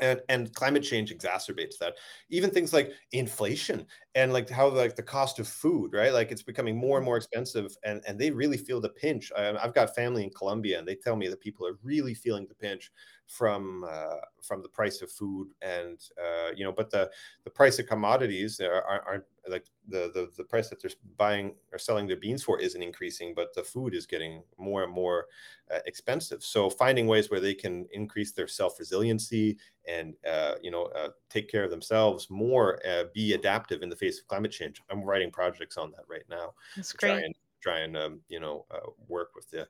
And, 0.00 0.20
and 0.28 0.52
climate 0.54 0.82
change 0.82 1.14
exacerbates 1.14 1.76
that. 1.78 1.94
Even 2.30 2.50
things 2.50 2.72
like 2.72 2.92
inflation 3.12 3.86
and 4.14 4.32
like 4.32 4.48
how 4.48 4.68
like 4.68 4.96
the 4.96 5.02
cost 5.02 5.38
of 5.38 5.46
food 5.46 5.92
right? 5.92 6.12
Like 6.12 6.32
it's 6.32 6.42
becoming 6.42 6.76
more 6.76 6.96
and 6.96 7.02
mm-hmm. 7.02 7.10
more 7.10 7.16
expensive 7.18 7.76
and 7.84 8.02
and 8.06 8.18
they 8.18 8.30
really 8.30 8.56
feel 8.56 8.80
the 8.80 8.88
pinch. 8.88 9.30
I, 9.36 9.56
i've 9.62 9.74
got 9.74 9.94
family 9.94 10.24
in 10.24 10.30
colombia 10.30 10.78
and 10.78 10.86
they 10.86 10.94
tell 10.94 11.16
me 11.16 11.28
that 11.28 11.40
people 11.40 11.66
are 11.66 11.78
really 11.82 12.14
feeling 12.14 12.46
the 12.48 12.54
pinch 12.54 12.90
from 13.30 13.84
uh, 13.88 14.16
from 14.42 14.60
the 14.60 14.68
price 14.68 15.02
of 15.02 15.10
food 15.10 15.48
and 15.62 16.00
uh, 16.20 16.50
you 16.56 16.64
know 16.64 16.72
but 16.72 16.90
the 16.90 17.08
the 17.44 17.50
price 17.50 17.78
of 17.78 17.86
commodities 17.86 18.60
are, 18.60 18.82
aren't 18.82 19.24
like 19.48 19.66
the, 19.86 20.10
the 20.12 20.28
the 20.36 20.42
price 20.42 20.68
that 20.68 20.82
they're 20.82 20.90
buying 21.16 21.54
or 21.72 21.78
selling 21.78 22.08
their 22.08 22.16
beans 22.16 22.42
for 22.42 22.58
isn't 22.58 22.82
increasing 22.82 23.32
but 23.32 23.54
the 23.54 23.62
food 23.62 23.94
is 23.94 24.04
getting 24.04 24.42
more 24.58 24.82
and 24.82 24.92
more 24.92 25.26
uh, 25.72 25.78
expensive. 25.86 26.42
So 26.42 26.68
finding 26.68 27.06
ways 27.06 27.30
where 27.30 27.38
they 27.38 27.54
can 27.54 27.86
increase 27.92 28.32
their 28.32 28.48
self 28.48 28.80
resiliency 28.80 29.58
and 29.86 30.16
uh, 30.28 30.56
you 30.60 30.72
know 30.72 30.86
uh, 30.86 31.10
take 31.28 31.48
care 31.48 31.62
of 31.62 31.70
themselves 31.70 32.28
more 32.30 32.84
uh, 32.84 33.04
be 33.14 33.34
adaptive 33.34 33.82
in 33.82 33.88
the 33.88 33.96
face 33.96 34.18
of 34.18 34.26
climate 34.26 34.50
change. 34.50 34.82
I'm 34.90 35.04
writing 35.04 35.30
projects 35.30 35.76
on 35.76 35.92
that 35.92 36.04
right 36.08 36.24
now 36.28 36.54
that's 36.74 36.92
great 36.92 37.24
try 37.60 37.80
and 37.80 37.96
um, 37.96 38.20
you 38.28 38.40
know 38.40 38.64
uh, 38.70 38.90
work 39.08 39.30
with 39.34 39.48
the 39.50 39.66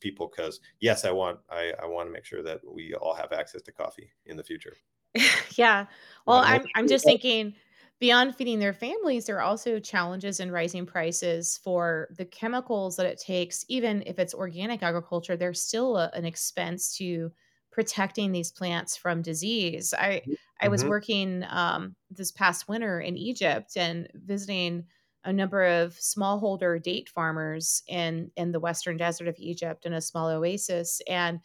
people 0.00 0.30
because 0.34 0.60
yes 0.80 1.04
i 1.04 1.10
want 1.10 1.38
i 1.50 1.72
i 1.82 1.86
want 1.86 2.08
to 2.08 2.12
make 2.12 2.24
sure 2.24 2.42
that 2.42 2.60
we 2.66 2.94
all 2.94 3.14
have 3.14 3.32
access 3.32 3.62
to 3.62 3.72
coffee 3.72 4.10
in 4.26 4.36
the 4.36 4.42
future 4.42 4.76
yeah 5.56 5.86
well 6.26 6.38
i'm 6.38 6.64
i'm 6.74 6.88
just 6.88 7.04
thinking 7.04 7.54
beyond 8.00 8.34
feeding 8.34 8.58
their 8.58 8.72
families 8.72 9.26
there 9.26 9.36
are 9.36 9.42
also 9.42 9.78
challenges 9.78 10.40
in 10.40 10.50
rising 10.50 10.84
prices 10.84 11.60
for 11.62 12.08
the 12.16 12.24
chemicals 12.24 12.96
that 12.96 13.06
it 13.06 13.20
takes 13.20 13.64
even 13.68 14.02
if 14.06 14.18
it's 14.18 14.34
organic 14.34 14.82
agriculture 14.82 15.36
there's 15.36 15.62
still 15.62 15.96
a, 15.96 16.10
an 16.14 16.24
expense 16.24 16.96
to 16.96 17.30
protecting 17.70 18.32
these 18.32 18.50
plants 18.50 18.96
from 18.96 19.22
disease 19.22 19.94
i 19.94 20.20
mm-hmm. 20.20 20.32
i 20.60 20.68
was 20.68 20.80
mm-hmm. 20.80 20.90
working 20.90 21.44
um, 21.48 21.94
this 22.10 22.32
past 22.32 22.68
winter 22.68 23.00
in 23.00 23.16
egypt 23.16 23.76
and 23.76 24.08
visiting 24.14 24.84
a 25.24 25.32
number 25.32 25.64
of 25.64 25.94
smallholder 25.94 26.82
date 26.82 27.08
farmers 27.08 27.82
in 27.88 28.30
in 28.36 28.52
the 28.52 28.60
western 28.60 28.96
desert 28.96 29.28
of 29.28 29.36
Egypt 29.38 29.86
in 29.86 29.92
a 29.92 30.00
small 30.00 30.28
oasis 30.28 31.00
and 31.08 31.40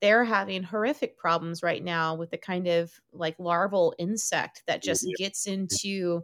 they're 0.00 0.24
having 0.24 0.62
horrific 0.62 1.16
problems 1.16 1.62
right 1.62 1.82
now 1.82 2.14
with 2.14 2.30
the 2.30 2.36
kind 2.36 2.66
of 2.66 2.92
like 3.12 3.36
larval 3.38 3.94
insect 3.98 4.62
that 4.66 4.82
just 4.82 5.06
gets 5.16 5.46
into 5.46 6.22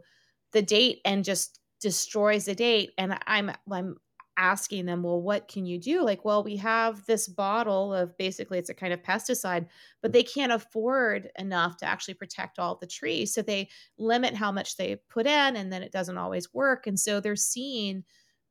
the 0.51 0.61
date 0.61 0.99
and 1.05 1.23
just 1.23 1.59
destroys 1.79 2.45
the 2.45 2.55
date 2.55 2.91
and 2.97 3.17
I'm 3.25 3.51
I'm 3.71 3.97
asking 4.41 4.87
them, 4.87 5.03
well, 5.03 5.21
what 5.21 5.47
can 5.47 5.65
you 5.65 5.79
do? 5.79 6.03
Like, 6.03 6.25
well, 6.25 6.43
we 6.43 6.55
have 6.57 7.05
this 7.05 7.27
bottle 7.27 7.93
of 7.93 8.17
basically 8.17 8.57
it's 8.57 8.69
a 8.69 8.73
kind 8.73 8.91
of 8.91 9.03
pesticide, 9.03 9.67
but 10.01 10.11
they 10.11 10.23
can't 10.23 10.51
afford 10.51 11.29
enough 11.37 11.77
to 11.77 11.85
actually 11.85 12.15
protect 12.15 12.57
all 12.57 12.75
the 12.75 12.87
trees. 12.87 13.33
So 13.33 13.43
they 13.43 13.69
limit 13.99 14.33
how 14.33 14.51
much 14.51 14.77
they 14.77 14.97
put 15.09 15.27
in, 15.27 15.55
and 15.55 15.71
then 15.71 15.83
it 15.83 15.91
doesn't 15.91 16.17
always 16.17 16.51
work. 16.53 16.87
And 16.87 16.99
so 16.99 17.19
they're 17.19 17.35
seeing 17.35 18.03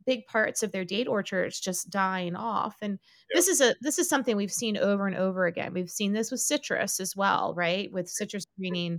big 0.07 0.25
parts 0.27 0.63
of 0.63 0.73
their 0.73 0.85
date 0.85 1.09
orchards 1.09 1.61
just 1.61 1.91
dying 1.91 2.35
off 2.35 2.75
and 2.81 2.99
this 3.35 3.49
is 3.49 3.61
a 3.61 3.75
this 3.83 3.99
is 3.99 4.09
something 4.09 4.35
we've 4.35 4.51
seen 4.51 4.79
over 4.79 5.07
and 5.07 5.15
over 5.15 5.45
again 5.45 5.75
we've 5.75 5.91
seen 5.91 6.15
this 6.15 6.31
with 6.31 6.41
citrus 6.41 7.01
as 7.01 7.15
well 7.15 7.53
right 7.55 7.93
with 7.93 8.09
citrus 8.09 8.47
greening 8.59 8.99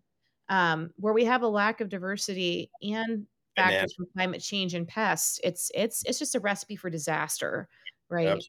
um, 0.50 0.92
where 0.98 1.14
we 1.14 1.26
have 1.26 1.42
a 1.42 1.48
lack 1.48 1.82
of 1.82 1.89
diversity 1.89 2.70
and 2.84 3.26
factors 3.70 3.93
from 3.93 4.05
climate 4.14 4.41
change 4.41 4.74
and 4.74 4.88
pests 4.88 5.39
it's 5.43 5.72
it's 5.74 6.03
it's 6.05 6.20
just 6.20 6.36
a 6.36 6.39
recipe 6.39 6.76
for 6.76 6.89
disaster 6.89 7.68
right 8.09 8.28
absolutely, 8.28 8.47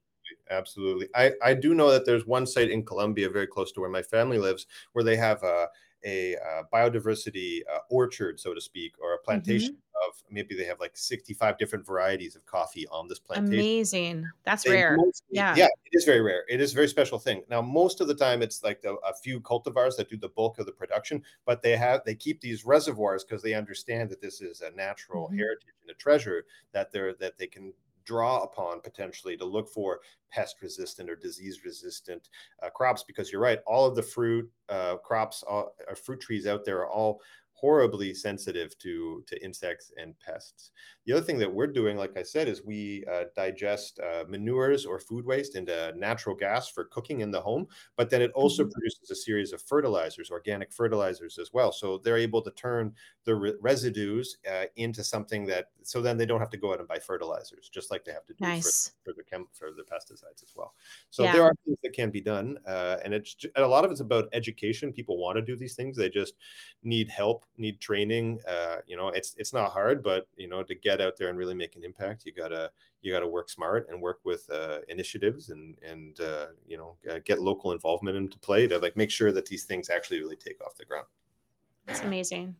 absolutely. 0.50 1.08
i 1.14 1.32
i 1.42 1.54
do 1.54 1.74
know 1.74 1.90
that 1.90 2.04
there's 2.06 2.26
one 2.26 2.46
site 2.46 2.70
in 2.70 2.84
colombia 2.84 3.28
very 3.28 3.46
close 3.46 3.72
to 3.72 3.80
where 3.80 3.90
my 3.90 4.02
family 4.02 4.38
lives 4.38 4.66
where 4.92 5.04
they 5.04 5.16
have 5.16 5.42
a 5.42 5.66
a 6.04 6.36
uh, 6.36 6.62
biodiversity 6.72 7.60
uh, 7.72 7.78
orchard, 7.90 8.40
so 8.40 8.54
to 8.54 8.60
speak, 8.60 8.94
or 9.00 9.14
a 9.14 9.18
plantation 9.18 9.74
mm-hmm. 9.74 9.91
Of 10.08 10.22
maybe 10.30 10.54
they 10.54 10.64
have 10.64 10.80
like 10.80 10.96
65 10.96 11.58
different 11.58 11.86
varieties 11.86 12.36
of 12.36 12.44
coffee 12.46 12.86
on 12.88 13.08
this 13.08 13.18
plantation. 13.18 13.54
Amazing. 13.54 14.30
That's 14.44 14.64
they 14.64 14.72
rare. 14.72 14.96
Mostly, 14.96 15.26
yeah. 15.30 15.54
Yeah, 15.56 15.66
it 15.84 15.96
is 15.96 16.04
very 16.04 16.20
rare. 16.20 16.44
It 16.48 16.60
is 16.60 16.72
a 16.72 16.74
very 16.74 16.88
special 16.88 17.18
thing. 17.18 17.42
Now, 17.48 17.62
most 17.62 18.00
of 18.00 18.08
the 18.08 18.14
time 18.14 18.42
it's 18.42 18.62
like 18.62 18.82
the, 18.82 18.94
a 19.06 19.14
few 19.22 19.40
cultivars 19.40 19.96
that 19.96 20.08
do 20.08 20.16
the 20.16 20.28
bulk 20.28 20.58
of 20.58 20.66
the 20.66 20.72
production, 20.72 21.22
but 21.44 21.62
they 21.62 21.76
have 21.76 22.02
they 22.04 22.14
keep 22.14 22.40
these 22.40 22.64
reservoirs 22.64 23.24
because 23.24 23.42
they 23.42 23.54
understand 23.54 24.10
that 24.10 24.20
this 24.20 24.40
is 24.40 24.60
a 24.60 24.70
natural 24.76 25.26
mm-hmm. 25.26 25.38
heritage 25.38 25.68
and 25.82 25.90
a 25.90 25.94
treasure 25.94 26.44
that 26.72 26.92
they're 26.92 27.14
that 27.14 27.38
they 27.38 27.46
can 27.46 27.72
draw 28.04 28.42
upon 28.42 28.80
potentially 28.80 29.36
to 29.36 29.44
look 29.44 29.68
for 29.68 30.00
pest 30.30 30.56
resistant 30.62 31.08
or 31.08 31.16
disease 31.16 31.60
resistant 31.64 32.30
uh, 32.62 32.70
crops 32.70 33.02
because 33.02 33.30
you're 33.30 33.40
right 33.40 33.60
all 33.66 33.86
of 33.86 33.94
the 33.94 34.02
fruit 34.02 34.50
uh, 34.68 34.96
crops 34.96 35.42
all, 35.44 35.74
uh, 35.90 35.94
fruit 35.94 36.20
trees 36.20 36.46
out 36.46 36.64
there 36.64 36.78
are 36.78 36.88
all 36.88 37.20
horribly 37.62 38.12
sensitive 38.12 38.76
to 38.80 39.22
to 39.28 39.42
insects 39.42 39.92
and 39.96 40.18
pests. 40.18 40.72
The 41.06 41.12
other 41.12 41.22
thing 41.22 41.38
that 41.38 41.52
we're 41.52 41.68
doing, 41.68 41.96
like 41.96 42.18
I 42.18 42.24
said, 42.24 42.48
is 42.48 42.64
we 42.64 43.04
uh, 43.10 43.24
digest 43.36 44.00
uh, 44.00 44.24
manures 44.28 44.84
or 44.84 44.98
food 44.98 45.24
waste 45.24 45.54
into 45.54 45.92
natural 45.96 46.34
gas 46.34 46.68
for 46.68 46.84
cooking 46.84 47.20
in 47.20 47.30
the 47.30 47.40
home, 47.40 47.66
but 47.96 48.10
then 48.10 48.20
it 48.20 48.32
also 48.34 48.64
mm-hmm. 48.64 48.72
produces 48.72 49.10
a 49.10 49.14
series 49.14 49.52
of 49.52 49.62
fertilizers, 49.62 50.30
organic 50.30 50.72
fertilizers 50.72 51.38
as 51.38 51.50
well. 51.52 51.70
So 51.70 51.98
they're 51.98 52.18
able 52.18 52.42
to 52.42 52.50
turn 52.50 52.92
the 53.24 53.36
re- 53.36 53.54
residues 53.60 54.38
uh, 54.50 54.64
into 54.76 55.04
something 55.04 55.46
that, 55.46 55.66
so 55.82 56.02
then 56.02 56.16
they 56.16 56.26
don't 56.26 56.40
have 56.40 56.50
to 56.50 56.56
go 56.56 56.72
out 56.72 56.80
and 56.80 56.88
buy 56.88 56.98
fertilizers, 56.98 57.70
just 57.72 57.92
like 57.92 58.04
they 58.04 58.12
have 58.12 58.26
to 58.26 58.34
do 58.34 58.44
nice. 58.44 58.92
for, 59.04 59.12
for, 59.12 59.16
the 59.16 59.22
chem- 59.22 59.48
for 59.52 59.68
the 59.70 59.84
pesticides 59.84 60.42
as 60.42 60.52
well. 60.56 60.74
So 61.10 61.22
yeah. 61.22 61.32
there 61.32 61.42
are 61.44 61.54
things 61.64 61.78
that 61.84 61.92
can 61.92 62.10
be 62.10 62.20
done, 62.20 62.58
uh, 62.66 62.96
and 63.04 63.14
it's 63.14 63.36
and 63.54 63.64
a 63.64 63.68
lot 63.68 63.84
of 63.84 63.92
it's 63.92 64.00
about 64.00 64.28
education. 64.32 64.92
People 64.92 65.18
want 65.18 65.36
to 65.36 65.42
do 65.42 65.56
these 65.56 65.74
things; 65.74 65.96
they 65.96 66.08
just 66.08 66.34
need 66.82 67.08
help 67.08 67.44
need 67.56 67.80
training. 67.80 68.40
Uh, 68.48 68.76
you 68.86 68.96
know, 68.96 69.08
it's 69.08 69.34
it's 69.38 69.52
not 69.52 69.72
hard, 69.72 70.02
but 70.02 70.26
you 70.36 70.48
know, 70.48 70.62
to 70.62 70.74
get 70.74 71.00
out 71.00 71.16
there 71.16 71.28
and 71.28 71.38
really 71.38 71.54
make 71.54 71.76
an 71.76 71.84
impact, 71.84 72.24
you 72.24 72.32
gotta 72.32 72.70
you 73.00 73.12
gotta 73.12 73.28
work 73.28 73.48
smart 73.48 73.86
and 73.90 74.00
work 74.00 74.20
with 74.24 74.48
uh, 74.50 74.78
initiatives 74.88 75.50
and 75.50 75.76
and 75.86 76.20
uh, 76.20 76.46
you 76.66 76.76
know 76.76 76.96
uh, 77.10 77.18
get 77.24 77.40
local 77.40 77.72
involvement 77.72 78.16
into 78.16 78.38
play 78.38 78.66
to 78.66 78.78
like 78.78 78.96
make 78.96 79.10
sure 79.10 79.32
that 79.32 79.46
these 79.46 79.64
things 79.64 79.90
actually 79.90 80.20
really 80.20 80.36
take 80.36 80.60
off 80.64 80.76
the 80.76 80.84
ground. 80.84 81.06
That's 81.86 82.02
amazing. 82.02 82.56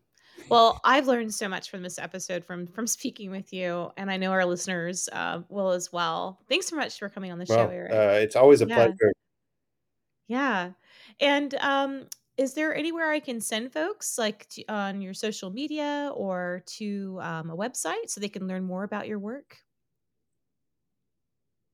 Well, 0.48 0.80
I've 0.84 1.06
learned 1.06 1.32
so 1.32 1.48
much 1.48 1.70
from 1.70 1.82
this 1.82 1.98
episode 1.98 2.44
from 2.44 2.66
from 2.66 2.86
speaking 2.86 3.30
with 3.30 3.52
you, 3.52 3.90
and 3.96 4.10
I 4.10 4.16
know 4.16 4.32
our 4.32 4.44
listeners 4.44 5.08
uh, 5.12 5.42
will 5.48 5.70
as 5.70 5.92
well. 5.92 6.40
Thanks 6.48 6.66
so 6.66 6.76
much 6.76 6.98
for 6.98 7.08
coming 7.08 7.32
on 7.32 7.38
the 7.38 7.46
well, 7.48 7.66
show, 7.66 7.72
Eric. 7.72 7.92
Uh, 7.92 8.20
it's 8.22 8.36
always 8.36 8.62
a 8.62 8.66
yeah. 8.66 8.74
pleasure. 8.74 9.12
Yeah, 10.28 10.70
and 11.20 11.54
um, 11.56 12.06
is 12.42 12.54
there 12.54 12.74
anywhere 12.74 13.10
I 13.10 13.20
can 13.20 13.40
send 13.40 13.72
folks, 13.72 14.18
like 14.18 14.48
to, 14.50 14.64
on 14.66 15.00
your 15.00 15.14
social 15.14 15.50
media 15.50 16.10
or 16.14 16.62
to 16.78 17.18
um, 17.22 17.50
a 17.50 17.56
website, 17.56 18.08
so 18.08 18.20
they 18.20 18.28
can 18.28 18.46
learn 18.46 18.64
more 18.64 18.82
about 18.82 19.06
your 19.06 19.18
work? 19.18 19.56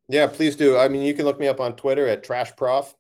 Yeah, 0.08 0.26
please 0.26 0.56
do. 0.56 0.76
I 0.76 0.88
mean, 0.88 1.02
you 1.02 1.14
can 1.14 1.24
look 1.24 1.40
me 1.40 1.48
up 1.48 1.60
on 1.60 1.74
Twitter 1.74 2.06
at 2.06 2.22
Trash 2.22 2.54
Prof. 2.56 2.94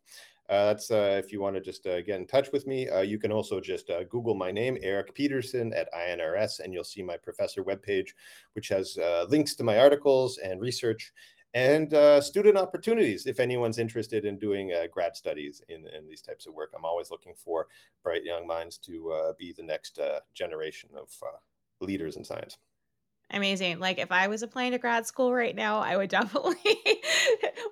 Uh, 0.48 0.66
that's 0.66 0.90
uh, 0.90 1.20
if 1.22 1.30
you 1.30 1.42
want 1.42 1.54
to 1.56 1.60
just 1.60 1.86
uh, 1.86 2.00
get 2.00 2.18
in 2.18 2.26
touch 2.26 2.50
with 2.52 2.66
me. 2.66 2.88
Uh, 2.88 3.02
you 3.02 3.18
can 3.18 3.30
also 3.30 3.60
just 3.60 3.90
uh, 3.90 4.04
Google 4.04 4.34
my 4.34 4.50
name, 4.50 4.78
Eric 4.80 5.14
Peterson 5.14 5.72
at 5.74 5.92
INRS, 5.92 6.60
and 6.60 6.72
you'll 6.72 6.84
see 6.84 7.02
my 7.02 7.18
professor 7.18 7.62
webpage, 7.62 8.08
which 8.54 8.68
has 8.68 8.96
uh, 8.96 9.26
links 9.28 9.54
to 9.56 9.64
my 9.64 9.78
articles 9.78 10.38
and 10.38 10.60
research 10.60 11.12
and 11.54 11.94
uh, 11.94 12.20
student 12.20 12.56
opportunities 12.56 13.26
if 13.26 13.40
anyone's 13.40 13.78
interested 13.78 14.24
in 14.24 14.38
doing 14.38 14.72
uh, 14.72 14.86
grad 14.90 15.16
studies 15.16 15.62
in, 15.68 15.86
in 15.96 16.06
these 16.06 16.20
types 16.20 16.46
of 16.46 16.54
work. 16.54 16.72
I'm 16.76 16.84
always 16.84 17.10
looking 17.10 17.34
for 17.34 17.66
bright 18.02 18.24
young 18.24 18.46
minds 18.46 18.78
to 18.78 19.10
uh, 19.12 19.32
be 19.38 19.52
the 19.56 19.62
next 19.62 19.98
uh, 19.98 20.20
generation 20.34 20.90
of 20.96 21.08
uh, 21.22 21.38
leaders 21.84 22.16
in 22.16 22.24
science. 22.24 22.58
Amazing. 23.30 23.78
Like 23.78 23.98
if 23.98 24.10
I 24.10 24.28
was 24.28 24.42
applying 24.42 24.72
to 24.72 24.78
grad 24.78 25.06
school 25.06 25.32
right 25.34 25.54
now, 25.54 25.80
I 25.80 25.96
would 25.96 26.10
definitely 26.10 26.56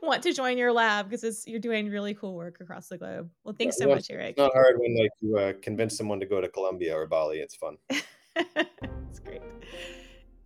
want 0.02 0.22
to 0.24 0.32
join 0.32 0.58
your 0.58 0.72
lab 0.72 1.08
because 1.08 1.46
you're 1.46 1.60
doing 1.60 1.90
really 1.90 2.14
cool 2.14 2.34
work 2.34 2.60
across 2.60 2.88
the 2.88 2.98
globe. 2.98 3.30
Well, 3.44 3.54
thanks 3.58 3.78
so 3.78 3.88
much, 3.88 4.10
Eric. 4.10 4.30
It's 4.30 4.38
not 4.38 4.52
hard 4.52 4.76
when 4.78 4.98
like 4.98 5.10
you 5.20 5.38
uh, 5.38 5.52
convince 5.62 5.96
someone 5.96 6.20
to 6.20 6.26
go 6.26 6.40
to 6.40 6.48
Colombia 6.48 6.94
or 6.94 7.06
Bali. 7.06 7.38
It's 7.38 7.56
fun. 7.56 7.76
it's 7.90 9.18
great. 9.20 9.42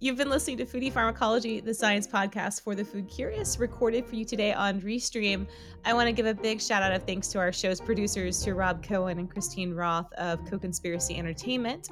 You've 0.03 0.17
been 0.17 0.31
listening 0.31 0.57
to 0.57 0.65
Foodie 0.65 0.91
Pharmacology, 0.91 1.61
the 1.61 1.75
science 1.75 2.07
podcast 2.07 2.63
for 2.63 2.75
the 2.75 2.83
food 2.83 3.07
curious, 3.07 3.59
recorded 3.59 4.07
for 4.07 4.15
you 4.15 4.25
today 4.25 4.55
on 4.55 4.81
Restream. 4.81 5.47
I 5.85 5.93
want 5.93 6.07
to 6.07 6.13
give 6.13 6.25
a 6.25 6.33
big 6.33 6.63
shout 6.63 6.83
out 6.83 6.95
of 6.95 7.03
thanks 7.03 7.29
to 7.29 7.39
our 7.39 7.53
show's 7.53 7.83
producers, 7.83 8.43
to 8.45 8.55
Rob 8.55 8.83
Cohen 8.83 9.19
and 9.19 9.31
Christine 9.31 9.75
Roth 9.75 10.11
of 10.15 10.43
Co-Conspiracy 10.47 11.19
Entertainment. 11.19 11.91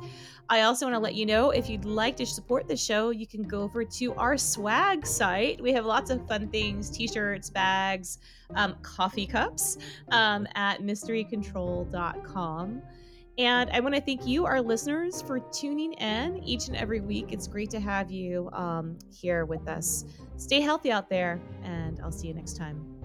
I 0.49 0.63
also 0.63 0.87
want 0.87 0.95
to 0.95 1.01
let 1.01 1.17
you 1.17 1.27
know 1.27 1.51
if 1.51 1.69
you'd 1.69 1.85
like 1.85 2.17
to 2.17 2.25
support 2.25 2.67
the 2.67 2.79
show, 2.79 3.11
you 3.11 3.27
can 3.27 3.43
go 3.43 3.61
over 3.61 3.85
to 3.85 4.15
our 4.15 4.39
swag 4.39 5.07
site. 5.07 5.61
We 5.61 5.75
have 5.75 5.85
lots 5.85 6.09
of 6.09 6.27
fun 6.27 6.49
things: 6.49 6.89
t-shirts, 6.89 7.51
bags, 7.51 8.21
um, 8.55 8.77
coffee 8.81 9.27
cups 9.27 9.77
um, 10.13 10.49
at 10.55 10.81
mysterycontrol.com. 10.81 12.83
And 13.39 13.71
I 13.71 13.79
want 13.79 13.95
to 13.95 14.01
thank 14.01 14.27
you, 14.27 14.47
our 14.47 14.61
listeners, 14.61 15.23
for 15.23 15.39
tuning 15.39 15.93
in 15.93 16.43
each 16.43 16.67
and 16.67 16.77
every 16.77 17.01
week. 17.01 17.27
It's 17.33 17.47
great 17.47 17.71
to 17.71 17.79
have 17.79 18.11
you 18.11 18.51
um, 18.53 18.99
here 19.13 19.45
with 19.45 19.69
us. 19.69 20.05
Stay 20.37 20.61
healthy 20.61 20.91
out 20.91 21.09
there, 21.09 21.41
and 21.63 22.01
I'll 22.03 22.11
see 22.11 22.27
you 22.27 22.35
next 22.35 22.57
time. 22.57 22.98